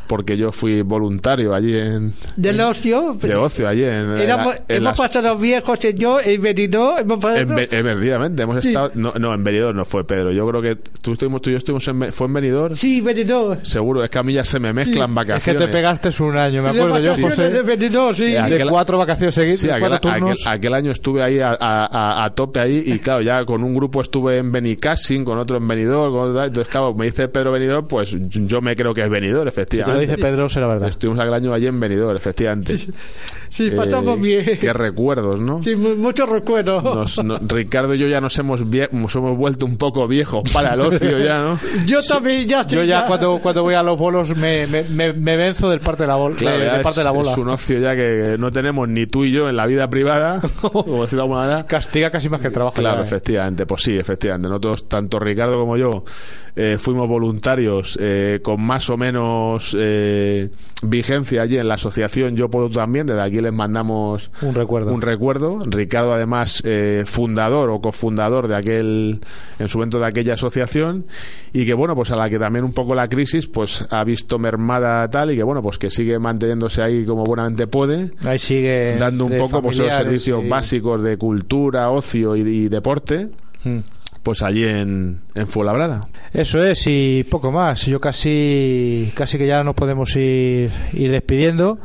porque 0.08 0.38
yo 0.38 0.52
fui 0.52 0.82
voluntario 0.82 1.54
allí 1.54 1.78
en... 1.78 2.14
Del 2.36 2.60
ocio. 2.62 3.16
de 3.22 3.36
ocio, 3.36 3.68
allí 3.68 3.84
en... 3.84 4.12
en 4.12 4.18
Éramos- 4.18 4.56
en 4.68 4.78
hemos 4.78 4.84
las- 4.84 4.98
pasado 4.98 5.38
viejos 5.38 5.80
y 5.86 5.94
yo, 5.94 6.20
el 6.20 6.40
venidor, 6.40 7.02
hemos 7.02 7.20
pasado. 7.20 7.42
en, 7.54 7.60
efectivamente, 7.60 8.44
hemos 8.44 8.62
Sí. 8.64 8.70
estado. 8.70 8.92
No, 8.96 9.14
no, 9.20 9.34
en 9.34 9.44
Benidorm 9.44 9.78
no 9.78 9.86
fue 9.86 10.06
Pedro. 10.06 10.32
Yo 10.32 10.48
creo 10.48 10.62
que 10.62 10.76
tú, 11.02 11.14
estuvimos, 11.14 11.42
tú 11.42 11.50
y 11.50 11.54
yo 11.54 11.58
estuvimos 11.58 11.88
en. 11.88 12.12
¿Fue 12.12 12.28
en 12.28 12.34
Benidorm? 12.34 12.76
Sí, 12.76 13.02
venidor. 13.02 13.60
Seguro, 13.64 14.04
es 14.04 14.10
que 14.10 14.20
a 14.20 14.24
mí 14.24 14.34
ya 14.34 14.44
se 14.46 14.60
me 14.60 14.74
mezclan 14.74 15.04
Es 15.04 15.08
que 15.10 15.14
vacaciones. 15.16 15.62
te 15.66 15.68
pegaste 15.68 16.10
un 16.24 16.38
año, 16.38 16.64
me 16.64 16.74
De 16.74 16.80
acuerdo 16.80 17.00
yo, 17.00 17.12
vacaciones 17.12 17.36
José. 17.36 17.50
de 17.50 17.62
venidor, 17.62 18.16
sí. 18.16 18.24
Eh, 18.24 18.30
De 18.30 18.40
aquel- 18.40 18.70
cuatro 18.70 18.98
vacaciones 18.98 19.36
seguidas, 19.36 19.60
Sí, 19.60 19.70
aquel, 19.70 19.94
aquel- 19.94 20.36
aquel 20.48 20.74
año 20.74 20.92
estuve 20.92 21.22
ahí 21.22 21.40
a, 21.40 21.50
a- 21.52 21.86
a- 21.86 22.26
a 22.26 22.30
tope 22.34 22.60
ahí 22.60 22.84
y 22.86 23.00
claro, 23.00 23.22
ya 23.22 23.44
con 23.46 23.64
un 23.64 23.74
grupo 23.76 24.02
estuve 24.02 24.38
en 24.38 24.52
Benicassin, 24.52 25.24
con 25.26 25.38
otro 25.38 25.58
en 25.58 25.68
Benidorm, 25.68 26.14
con 26.14 26.30
otro, 26.30 26.44
entonces 26.46 26.72
claro, 26.72 26.94
me 26.94 27.06
dice 27.06 27.28
Pedro 27.28 27.52
Benidorm, 27.52 27.88
pues 27.88 28.16
yo 28.30 28.62
me 28.62 28.76
creo 28.76 28.94
que 28.94 29.02
es 29.04 29.10
Benidorm, 29.10 29.50
Si 29.52 29.66
te 29.66 29.97
lo 29.98 30.02
dice 30.02 30.18
Pedro, 30.18 30.50
será 30.50 30.68
verdad. 30.68 30.90
Estuvimos 30.90 31.20
aquel 31.20 31.34
año 31.34 31.54
allí 31.54 31.68
en 31.68 31.80
Benidorm, 31.80 32.16
efectivamente. 32.16 32.78
Sí, 33.50 33.72
pasamos 33.72 34.18
Eh, 34.20 34.22
bien. 34.22 34.60
Qué 34.60 34.74
recuerdos, 34.74 35.40
¿no? 35.40 35.62
Sí, 35.64 35.76
mu- 35.76 35.96
muchos 35.96 36.30
recuerdos. 36.30 36.84
Nos- 36.84 37.24
no- 37.24 37.40
Ricardo 37.48 37.94
y 37.96 38.00
yo 38.00 38.08
ya 38.08 38.22
nos 38.22 38.38
hemos, 38.40 38.64
nos 38.66 39.16
hemos 39.16 39.38
vuelto 39.38 39.66
un 39.66 39.78
poco 39.78 40.08
viejos 40.08 40.50
para 40.52 40.74
el 40.74 40.82
ocio 40.82 41.20
ya, 41.20 41.40
¿no? 41.40 41.60
Yo 41.86 42.00
también, 42.02 42.48
ya 42.48 42.66
Yo 42.68 42.84
ya 42.84 43.06
cuando, 43.08 43.40
cuando 43.40 43.64
voy 43.64 43.74
a 43.76 43.84
los 43.84 43.98
bolos 43.98 44.36
me, 44.36 44.68
me, 44.68 44.84
me, 44.84 45.14
me 45.14 45.38
venzo 45.38 45.70
del 45.70 45.80
parte 45.80 46.04
de 46.04 46.08
la, 46.08 46.18
bol- 46.18 46.36
Claro, 46.36 46.60
de, 46.60 46.66
ya 46.66 46.74
de 46.74 46.78
es, 46.80 46.84
parte 46.84 47.00
de 47.00 47.04
la 47.06 47.12
bola. 47.12 47.32
es 47.32 47.38
un 47.38 47.50
ocio 47.50 47.80
ya 47.80 47.96
que 47.96 48.36
no 48.38 48.52
tenemos 48.52 48.88
ni 48.90 49.06
tú 49.08 49.24
y 49.24 49.32
yo 49.32 49.50
en 49.50 49.56
la 49.56 49.66
vida 49.66 49.90
privada, 49.90 50.42
como 50.62 51.04
decirlo 51.04 51.08
de 51.08 51.22
alguna 51.24 51.40
manera. 51.42 51.66
Castiga 51.66 52.10
casi 52.12 52.30
más 52.30 52.42
que 52.42 52.48
el 52.48 52.54
trabajo. 52.54 52.76
Claro, 52.76 52.98
ya, 52.98 53.04
¿eh? 53.04 53.08
efectivamente, 53.08 53.66
pues 53.66 53.84
sí, 53.84 53.98
efectivamente. 53.98 54.50
Nosotros, 54.50 54.88
tanto 54.90 55.20
Ricardo 55.20 55.60
como 55.60 55.78
yo, 55.78 56.04
eh, 56.56 56.78
fuimos 56.80 57.08
voluntarios 57.08 57.98
eh, 58.02 58.40
con 58.44 58.62
más 58.62 58.90
o 58.90 58.98
menos 58.98 59.76
eh, 59.80 60.50
vigencia 60.84 61.42
allí 61.42 61.58
en 61.58 61.68
la 61.68 61.74
asociación 61.76 62.36
Yo 62.36 62.50
Puedo 62.50 62.70
También. 62.70 63.06
Desde 63.08 63.22
aquí 63.22 63.40
les 63.42 63.54
mandamos 63.54 64.30
Un 64.42 64.54
recuerdo. 64.54 64.94
un 64.94 65.02
recuerdo. 65.02 65.60
Ricardo, 65.66 66.14
además, 66.14 66.62
eh, 66.66 67.04
fundador 67.06 67.70
o 67.70 67.80
cofundador 67.82 68.48
de 68.48 68.56
aquel, 68.56 69.20
en 69.60 69.68
su 69.68 69.78
momento 69.80 70.00
de 70.00 70.06
aquella 70.06 70.34
asociación, 70.36 71.06
y 71.54 71.66
que 71.66 71.74
bueno, 71.74 71.96
pues 71.96 72.12
a 72.12 72.16
la 72.16 72.30
que 72.30 72.38
también 72.38 72.64
un 72.66 72.74
poco 72.74 72.94
la 72.96 73.08
crisis, 73.08 73.48
pues 73.48 73.86
ha 73.90 74.04
visto 74.04 74.38
mermada 74.38 75.08
tal, 75.10 75.32
y 75.32 75.36
que 75.36 75.44
bueno, 75.44 75.62
pues 75.64 75.78
que 75.78 75.90
sigue 75.90 76.20
manteniéndose 76.20 76.82
ahí 76.82 77.06
como 77.06 77.24
buenamente 77.24 77.68
puede 77.68 78.12
Ahí 78.26 78.38
sigue. 78.38 78.96
dando 78.98 79.26
un 79.26 79.38
poco 79.38 79.62
pues, 79.62 79.78
familiares 79.78 80.06
servicios 80.06 80.44
y- 80.44 80.48
básicos 80.50 81.02
de 81.02 81.18
cultura, 81.18 81.90
ocio 81.90 82.36
y, 82.36 82.42
y 82.42 82.68
deporte, 82.70 83.30
Mm. 83.64 83.80
Pues 84.24 84.42
allí 84.42 84.64
en, 84.64 85.22
en 85.36 85.48
Fuenlabrada. 85.48 86.08
Eso 86.34 86.64
es, 86.64 86.86
y 86.88 87.24
poco 87.24 87.52
más. 87.52 87.86
Yo 87.86 88.00
casi, 88.02 89.12
casi 89.16 89.38
que 89.38 89.48
ya 89.48 89.64
nos 89.64 89.76
podemos 89.76 90.16
ir, 90.16 90.72
ir 90.94 91.12
despidiendo. 91.12 91.80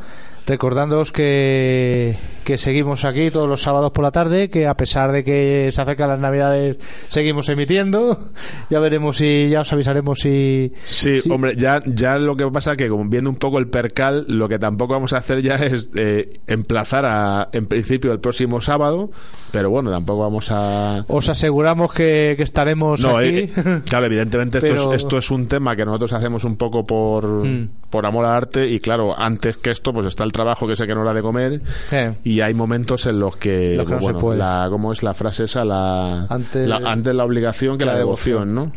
Recordándoos 0.45 1.11
que, 1.11 2.15
que 2.43 2.57
seguimos 2.57 3.05
aquí 3.05 3.31
todos 3.31 3.47
los 3.49 3.61
sábados 3.61 3.91
por 3.91 4.03
la 4.03 4.11
tarde, 4.11 4.49
que 4.49 4.67
a 4.67 4.75
pesar 4.75 5.11
de 5.11 5.23
que 5.23 5.69
se 5.71 5.81
acercan 5.81 6.09
las 6.09 6.19
navidades, 6.21 6.77
seguimos 7.09 7.49
emitiendo. 7.49 8.19
Ya 8.69 8.79
veremos 8.79 9.17
si, 9.17 9.49
ya 9.49 9.61
os 9.61 9.71
avisaremos 9.73 10.19
si. 10.19 10.71
Sí, 10.85 11.21
Sí. 11.21 11.29
hombre, 11.31 11.55
ya, 11.55 11.79
ya 11.85 12.17
lo 12.17 12.35
que 12.35 12.45
pasa 12.49 12.75
que 12.75 12.89
como 12.89 13.05
viendo 13.05 13.29
un 13.29 13.35
poco 13.35 13.59
el 13.59 13.67
percal, 13.67 14.25
lo 14.29 14.49
que 14.49 14.57
tampoco 14.57 14.93
vamos 14.93 15.13
a 15.13 15.17
hacer 15.17 15.41
ya 15.41 15.55
es 15.55 15.91
eh, 15.95 16.29
emplazar 16.47 17.05
a, 17.05 17.49
en 17.51 17.67
principio 17.67 18.11
el 18.11 18.19
próximo 18.19 18.61
sábado, 18.61 19.11
pero 19.51 19.69
bueno, 19.69 19.91
tampoco 19.91 20.21
vamos 20.21 20.49
a... 20.51 21.03
Os 21.07 21.29
aseguramos 21.29 21.93
que, 21.93 22.33
que 22.37 22.43
estaremos 22.43 23.01
No, 23.01 23.17
aquí. 23.17 23.27
eh, 23.27 23.51
eh, 23.55 23.81
claro, 23.87 24.07
evidentemente 24.07 24.57
esto, 24.57 24.69
Pero- 24.69 24.89
es, 24.93 25.03
esto 25.03 25.17
es 25.17 25.29
un 25.29 25.45
tema 25.47 25.75
que 25.75 25.85
nosotros 25.85 26.13
hacemos 26.13 26.43
un 26.45 26.55
poco 26.55 26.85
por, 26.85 27.25
Mm. 27.45 27.69
por 27.89 28.05
amor 28.05 28.25
al 28.25 28.35
arte 28.35 28.67
y 28.67 28.79
claro, 28.79 29.13
antes 29.17 29.57
que 29.57 29.71
esto 29.71 29.93
pues 29.93 30.07
está 30.07 30.23
el 30.23 30.31
trabajo 30.31 30.67
que 30.67 30.75
sé 30.75 30.85
que 30.87 30.95
no 30.95 31.01
era 31.03 31.13
de 31.13 31.21
comer 31.21 31.61
Eh. 31.91 32.15
y, 32.23 32.32
y 32.33 32.41
hay 32.41 32.53
momentos 32.53 33.05
en 33.05 33.19
los 33.19 33.35
que, 33.37 33.75
Los 33.77 33.85
que 33.87 33.93
no 33.95 34.01
se 34.01 34.13
puede. 34.15 34.37
la, 34.39 34.67
¿cómo 34.69 34.91
es 34.91 35.03
la 35.03 35.13
frase 35.13 35.43
esa? 35.45 35.63
La, 35.65 36.25
Antes- 36.29 36.67
la- 36.67 36.77
antes 36.85 37.13
la 37.13 37.23
obligación 37.25 37.77
que 37.77 37.85
la, 37.85 37.93
la 37.93 37.99
devoción, 37.99 38.53
¿no? 38.53 38.71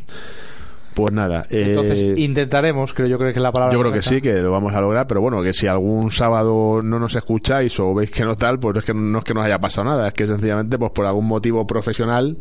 Pues 0.95 1.13
nada, 1.13 1.45
Entonces 1.51 2.03
eh, 2.03 2.15
intentaremos, 2.17 2.95
creo 2.95 3.07
yo 3.07 3.19
creo 3.19 3.29
que 3.31 3.39
es 3.39 3.43
la 3.43 3.53
palabra. 3.53 3.75
yo 3.75 3.81
creo 3.81 3.93
que 3.93 4.01
sí, 4.01 4.23
que 4.23 4.41
lo 4.41 4.51
vamos 4.51 4.75
a 4.75 4.81
lograr, 4.81 5.07
pero 5.07 5.21
bueno, 5.21 5.43
que 5.43 5.53
si 5.53 5.67
algún 5.67 6.11
sábado 6.11 6.81
no 6.83 6.99
nos 6.99 7.15
escucháis 7.17 7.79
o 7.81 7.95
veis 7.95 8.11
que 8.11 8.25
no 8.25 8.35
tal, 8.35 8.59
pues 8.59 8.79
es 8.79 8.85
que 8.85 8.95
no 8.95 9.19
es 9.19 9.25
que 9.25 9.35
nos 9.35 9.45
haya 9.45 9.59
pasado 9.59 9.89
nada, 9.91 10.09
es 10.09 10.15
que 10.15 10.27
sencillamente 10.27 10.79
pues 10.79 10.93
por 10.93 11.05
algún 11.05 11.27
motivo 11.27 11.67
profesional 11.67 12.39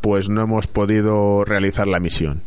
pues 0.00 0.28
no 0.28 0.42
hemos 0.42 0.66
podido 0.66 1.44
realizar 1.44 1.86
la 1.86 2.00
misión. 2.00 2.42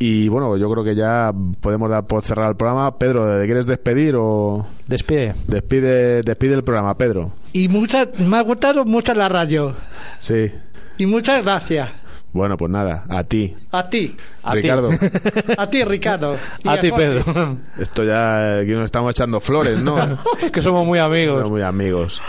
Y 0.00 0.28
bueno, 0.28 0.56
yo 0.56 0.70
creo 0.70 0.84
que 0.84 0.94
ya 0.94 1.32
podemos 1.60 1.90
dar 1.90 2.06
por 2.06 2.22
cerrar 2.22 2.50
el 2.50 2.56
programa. 2.56 2.98
Pedro, 2.98 3.38
¿te 3.40 3.46
quieres 3.46 3.66
despedir 3.66 4.14
o 4.16 4.64
Despide. 4.86 5.34
despide 5.48 6.22
despide 6.22 6.54
el 6.54 6.62
programa, 6.62 6.96
Pedro? 6.96 7.32
Y 7.52 7.66
muchas, 7.68 8.08
me 8.18 8.36
ha 8.36 8.42
gustado 8.42 8.84
mucho 8.84 9.12
la 9.14 9.28
radio. 9.28 9.74
Sí. 10.20 10.52
Y 10.98 11.06
muchas 11.06 11.42
gracias. 11.44 11.90
Bueno, 12.32 12.56
pues 12.56 12.70
nada, 12.70 13.04
a 13.08 13.24
ti, 13.24 13.54
A 13.72 13.88
ti. 13.88 14.14
A 14.44 14.52
ti. 14.52 14.60
Ricardo. 14.60 14.90
A 15.58 15.70
ti, 15.70 15.82
Ricardo. 15.84 16.36
Y 16.62 16.68
A 16.68 16.78
ti, 16.78 16.90
Jorge. 16.90 17.06
Pedro. 17.06 17.56
Esto 17.78 18.04
ya 18.04 18.58
aquí 18.58 18.70
nos 18.72 18.84
estamos 18.84 19.10
echando 19.12 19.40
flores, 19.40 19.78
¿no? 19.82 19.96
que 20.52 20.62
somos 20.62 20.86
muy 20.86 20.98
amigos. 20.98 21.36
Somos 21.36 21.50
muy 21.50 21.62
amigos. 21.62 22.20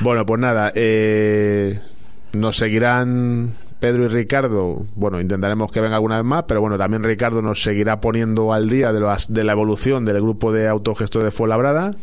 Bueno, 0.00 0.24
pues 0.26 0.40
nada, 0.40 0.70
eh, 0.74 1.80
nos 2.34 2.56
seguirán 2.56 3.52
Pedro 3.80 4.04
y 4.04 4.08
Ricardo. 4.08 4.84
Bueno, 4.94 5.20
intentaremos 5.20 5.72
que 5.72 5.80
venga 5.80 5.96
alguna 5.96 6.16
vez 6.16 6.24
más, 6.24 6.44
pero 6.44 6.60
bueno, 6.60 6.76
también 6.78 7.02
Ricardo 7.02 7.42
nos 7.42 7.62
seguirá 7.62 8.00
poniendo 8.00 8.52
al 8.52 8.68
día 8.68 8.92
de, 8.92 9.00
las- 9.00 9.32
de 9.32 9.42
la 9.42 9.52
evolución 9.52 10.04
del 10.04 10.20
grupo 10.20 10.52
de 10.52 10.68
autogestor 10.68 11.24
de 11.24 11.30
Fuenlabrada. 11.30 11.94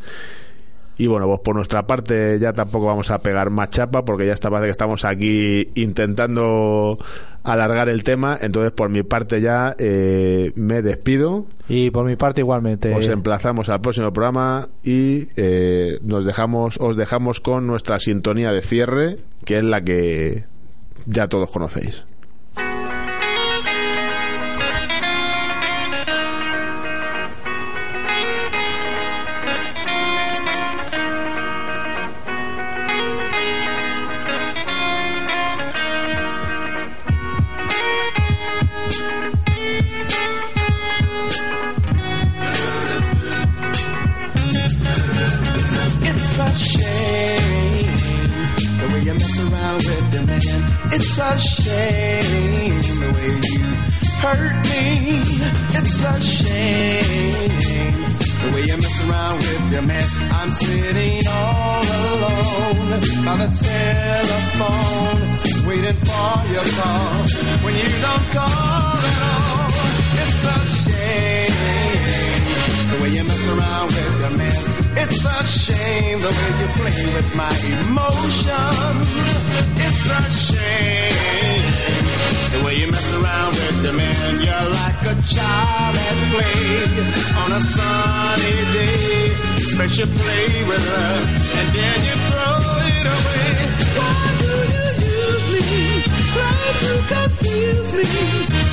Y 0.99 1.05
bueno, 1.05 1.28
pues 1.28 1.41
por 1.41 1.53
nuestra 1.55 1.86
parte 1.86 2.39
ya 2.39 2.53
tampoco 2.53 2.88
vamos 2.88 3.11
a 3.11 3.19
pegar 3.19 3.51
más 3.51 3.69
chapa 3.69 4.03
porque 4.03 4.25
ya 4.25 4.34
está 4.34 4.49
parece 4.49 4.65
que 4.65 4.71
estamos 4.71 5.05
aquí 5.05 5.69
intentando 5.75 6.97
alargar 7.43 7.88
el 7.88 8.01
tema. 8.01 8.36
Entonces, 8.41 8.71
por 8.71 8.89
mi 8.89 9.03
parte 9.03 9.39
ya 9.39 9.75
eh, 9.78 10.51
me 10.55 10.82
despido. 10.82 11.45
Y 11.69 11.91
por 11.91 12.03
mi 12.05 12.15
parte 12.15 12.41
igualmente. 12.41 12.95
Os 12.95 13.07
emplazamos 13.09 13.69
al 13.69 13.80
próximo 13.82 14.11
programa 14.11 14.69
y 14.84 15.28
eh, 15.36 15.99
nos 16.01 16.25
dejamos, 16.25 16.78
os 16.80 16.97
dejamos 16.97 17.41
con 17.41 17.67
nuestra 17.67 17.99
sintonía 17.99 18.51
de 18.51 18.61
cierre, 18.61 19.17
que 19.45 19.57
es 19.59 19.63
la 19.63 19.82
que 19.84 20.45
ya 21.05 21.27
todos 21.27 21.51
conocéis. 21.51 22.03
Your 59.78 59.86
man. 59.86 60.03
I'm 60.32 60.51
sitting 60.51 61.21
all 61.28 61.84
alone 61.86 62.89
by 63.25 63.36
the 63.43 63.49
telephone, 63.69 65.19
waiting 65.69 65.99
for 66.07 66.34
your 66.55 66.67
call. 66.78 67.17
When 67.63 67.73
you 67.82 67.89
don't 68.05 68.25
call 68.38 68.97
at 69.11 69.21
all, 69.34 69.69
it's 70.23 70.41
a 70.53 70.57
shame 70.82 72.45
the 72.89 72.97
way 73.01 73.09
you 73.17 73.23
mess 73.30 73.45
around 73.53 73.88
with 73.93 74.15
your 74.23 74.34
man. 74.41 74.61
It's 75.03 75.21
a 75.25 75.38
shame 75.45 76.17
the 76.25 76.32
way 76.38 76.49
you 76.61 76.67
play 76.80 76.99
with 77.15 77.30
my 77.41 77.53
emotions. 77.78 79.07
It's 79.86 80.05
a 80.19 80.23
shame 80.45 81.67
the 82.53 82.59
way 82.65 82.73
you 82.82 82.88
mess 82.89 83.09
around 83.13 83.51
with 83.59 83.78
your 83.86 83.93
man. 83.93 84.41
You're 84.45 84.69
like 84.82 85.01
a 85.13 85.15
child 85.21 85.95
at 86.07 86.17
play 86.34 86.65
on 87.41 87.49
a 87.51 87.61
sunny 87.61 88.57
day. 88.73 89.56
First 89.78 89.99
you 89.99 90.07
play 90.07 90.63
with 90.63 90.86
her 90.89 91.13
and 91.59 91.67
then 91.75 91.97
you 92.07 92.15
throw 92.28 92.57
it 92.89 93.05
away. 93.15 93.49
Why 93.97 94.17
do 94.41 94.51
you 94.73 94.88
use 95.05 95.45
me? 95.53 95.61
Try 96.34 96.61
to 96.82 96.91
confuse 97.13 97.89
me. 97.93 98.05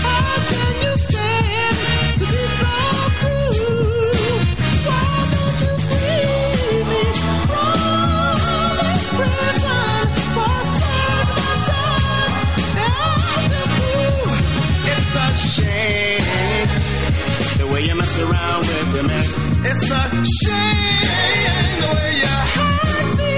How 0.01 0.33
can 0.49 0.73
you 0.85 0.95
stand 0.97 2.17
to 2.19 2.25
be 2.25 2.45
so 2.61 2.75
cruel? 3.21 4.41
Why 4.89 5.05
don't 5.35 5.59
you 5.61 5.73
free 5.89 6.81
me 6.89 7.03
from 7.49 8.37
this 8.81 9.07
prison 9.15 10.09
for 10.35 10.57
time? 10.73 12.33
There's 12.77 13.53
a 13.53 13.65
fool. 13.77 14.33
It's 14.95 15.13
a 15.15 15.29
shame 15.53 16.69
the 17.59 17.67
way 17.73 17.83
you 17.89 17.95
mess 17.95 18.15
around 18.19 18.61
with 18.61 19.07
man. 19.07 19.44
It's 19.67 19.91
a 19.91 20.03
shame 20.41 21.71
the 21.81 21.89
way 21.97 22.11
you 22.23 22.35
hurt 22.55 23.17
me. 23.19 23.35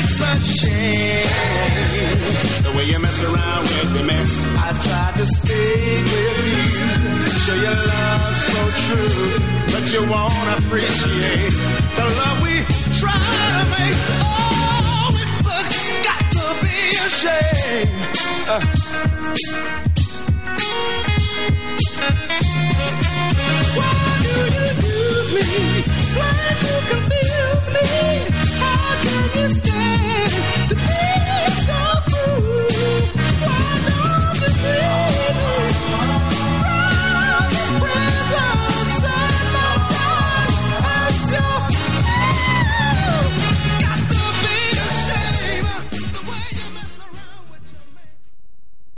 It's 0.00 0.18
a 0.20 0.32
shame 0.40 1.42
the 2.64 2.70
way 2.76 2.84
you 2.84 2.98
mess 2.98 3.22
around 3.22 3.62
with 3.62 3.96
your 3.96 4.06
man. 4.06 4.26
I 4.56 4.72
tried 4.86 5.14
to 5.20 5.26
stay 5.26 6.02
with 6.02 6.38
you, 6.44 6.88
show 7.42 7.54
your 7.54 7.78
love 7.92 8.36
so 8.36 8.60
true, 8.84 9.28
but 9.72 9.84
you 9.92 10.02
won't 10.10 10.48
appreciate 10.58 11.54
the 11.96 12.06
love 12.20 12.38
we 12.42 12.54
try 13.00 13.20
to 13.56 13.64
make. 13.76 13.98
Oh, 14.24 15.10
it's 15.20 15.46
a, 15.46 15.60
got 16.08 16.24
to 16.38 16.46
be 16.64 16.78
a 16.96 17.08
shame. 17.20 17.88
Uh, 18.48 19.83
could 26.84 27.08
be 27.08 27.13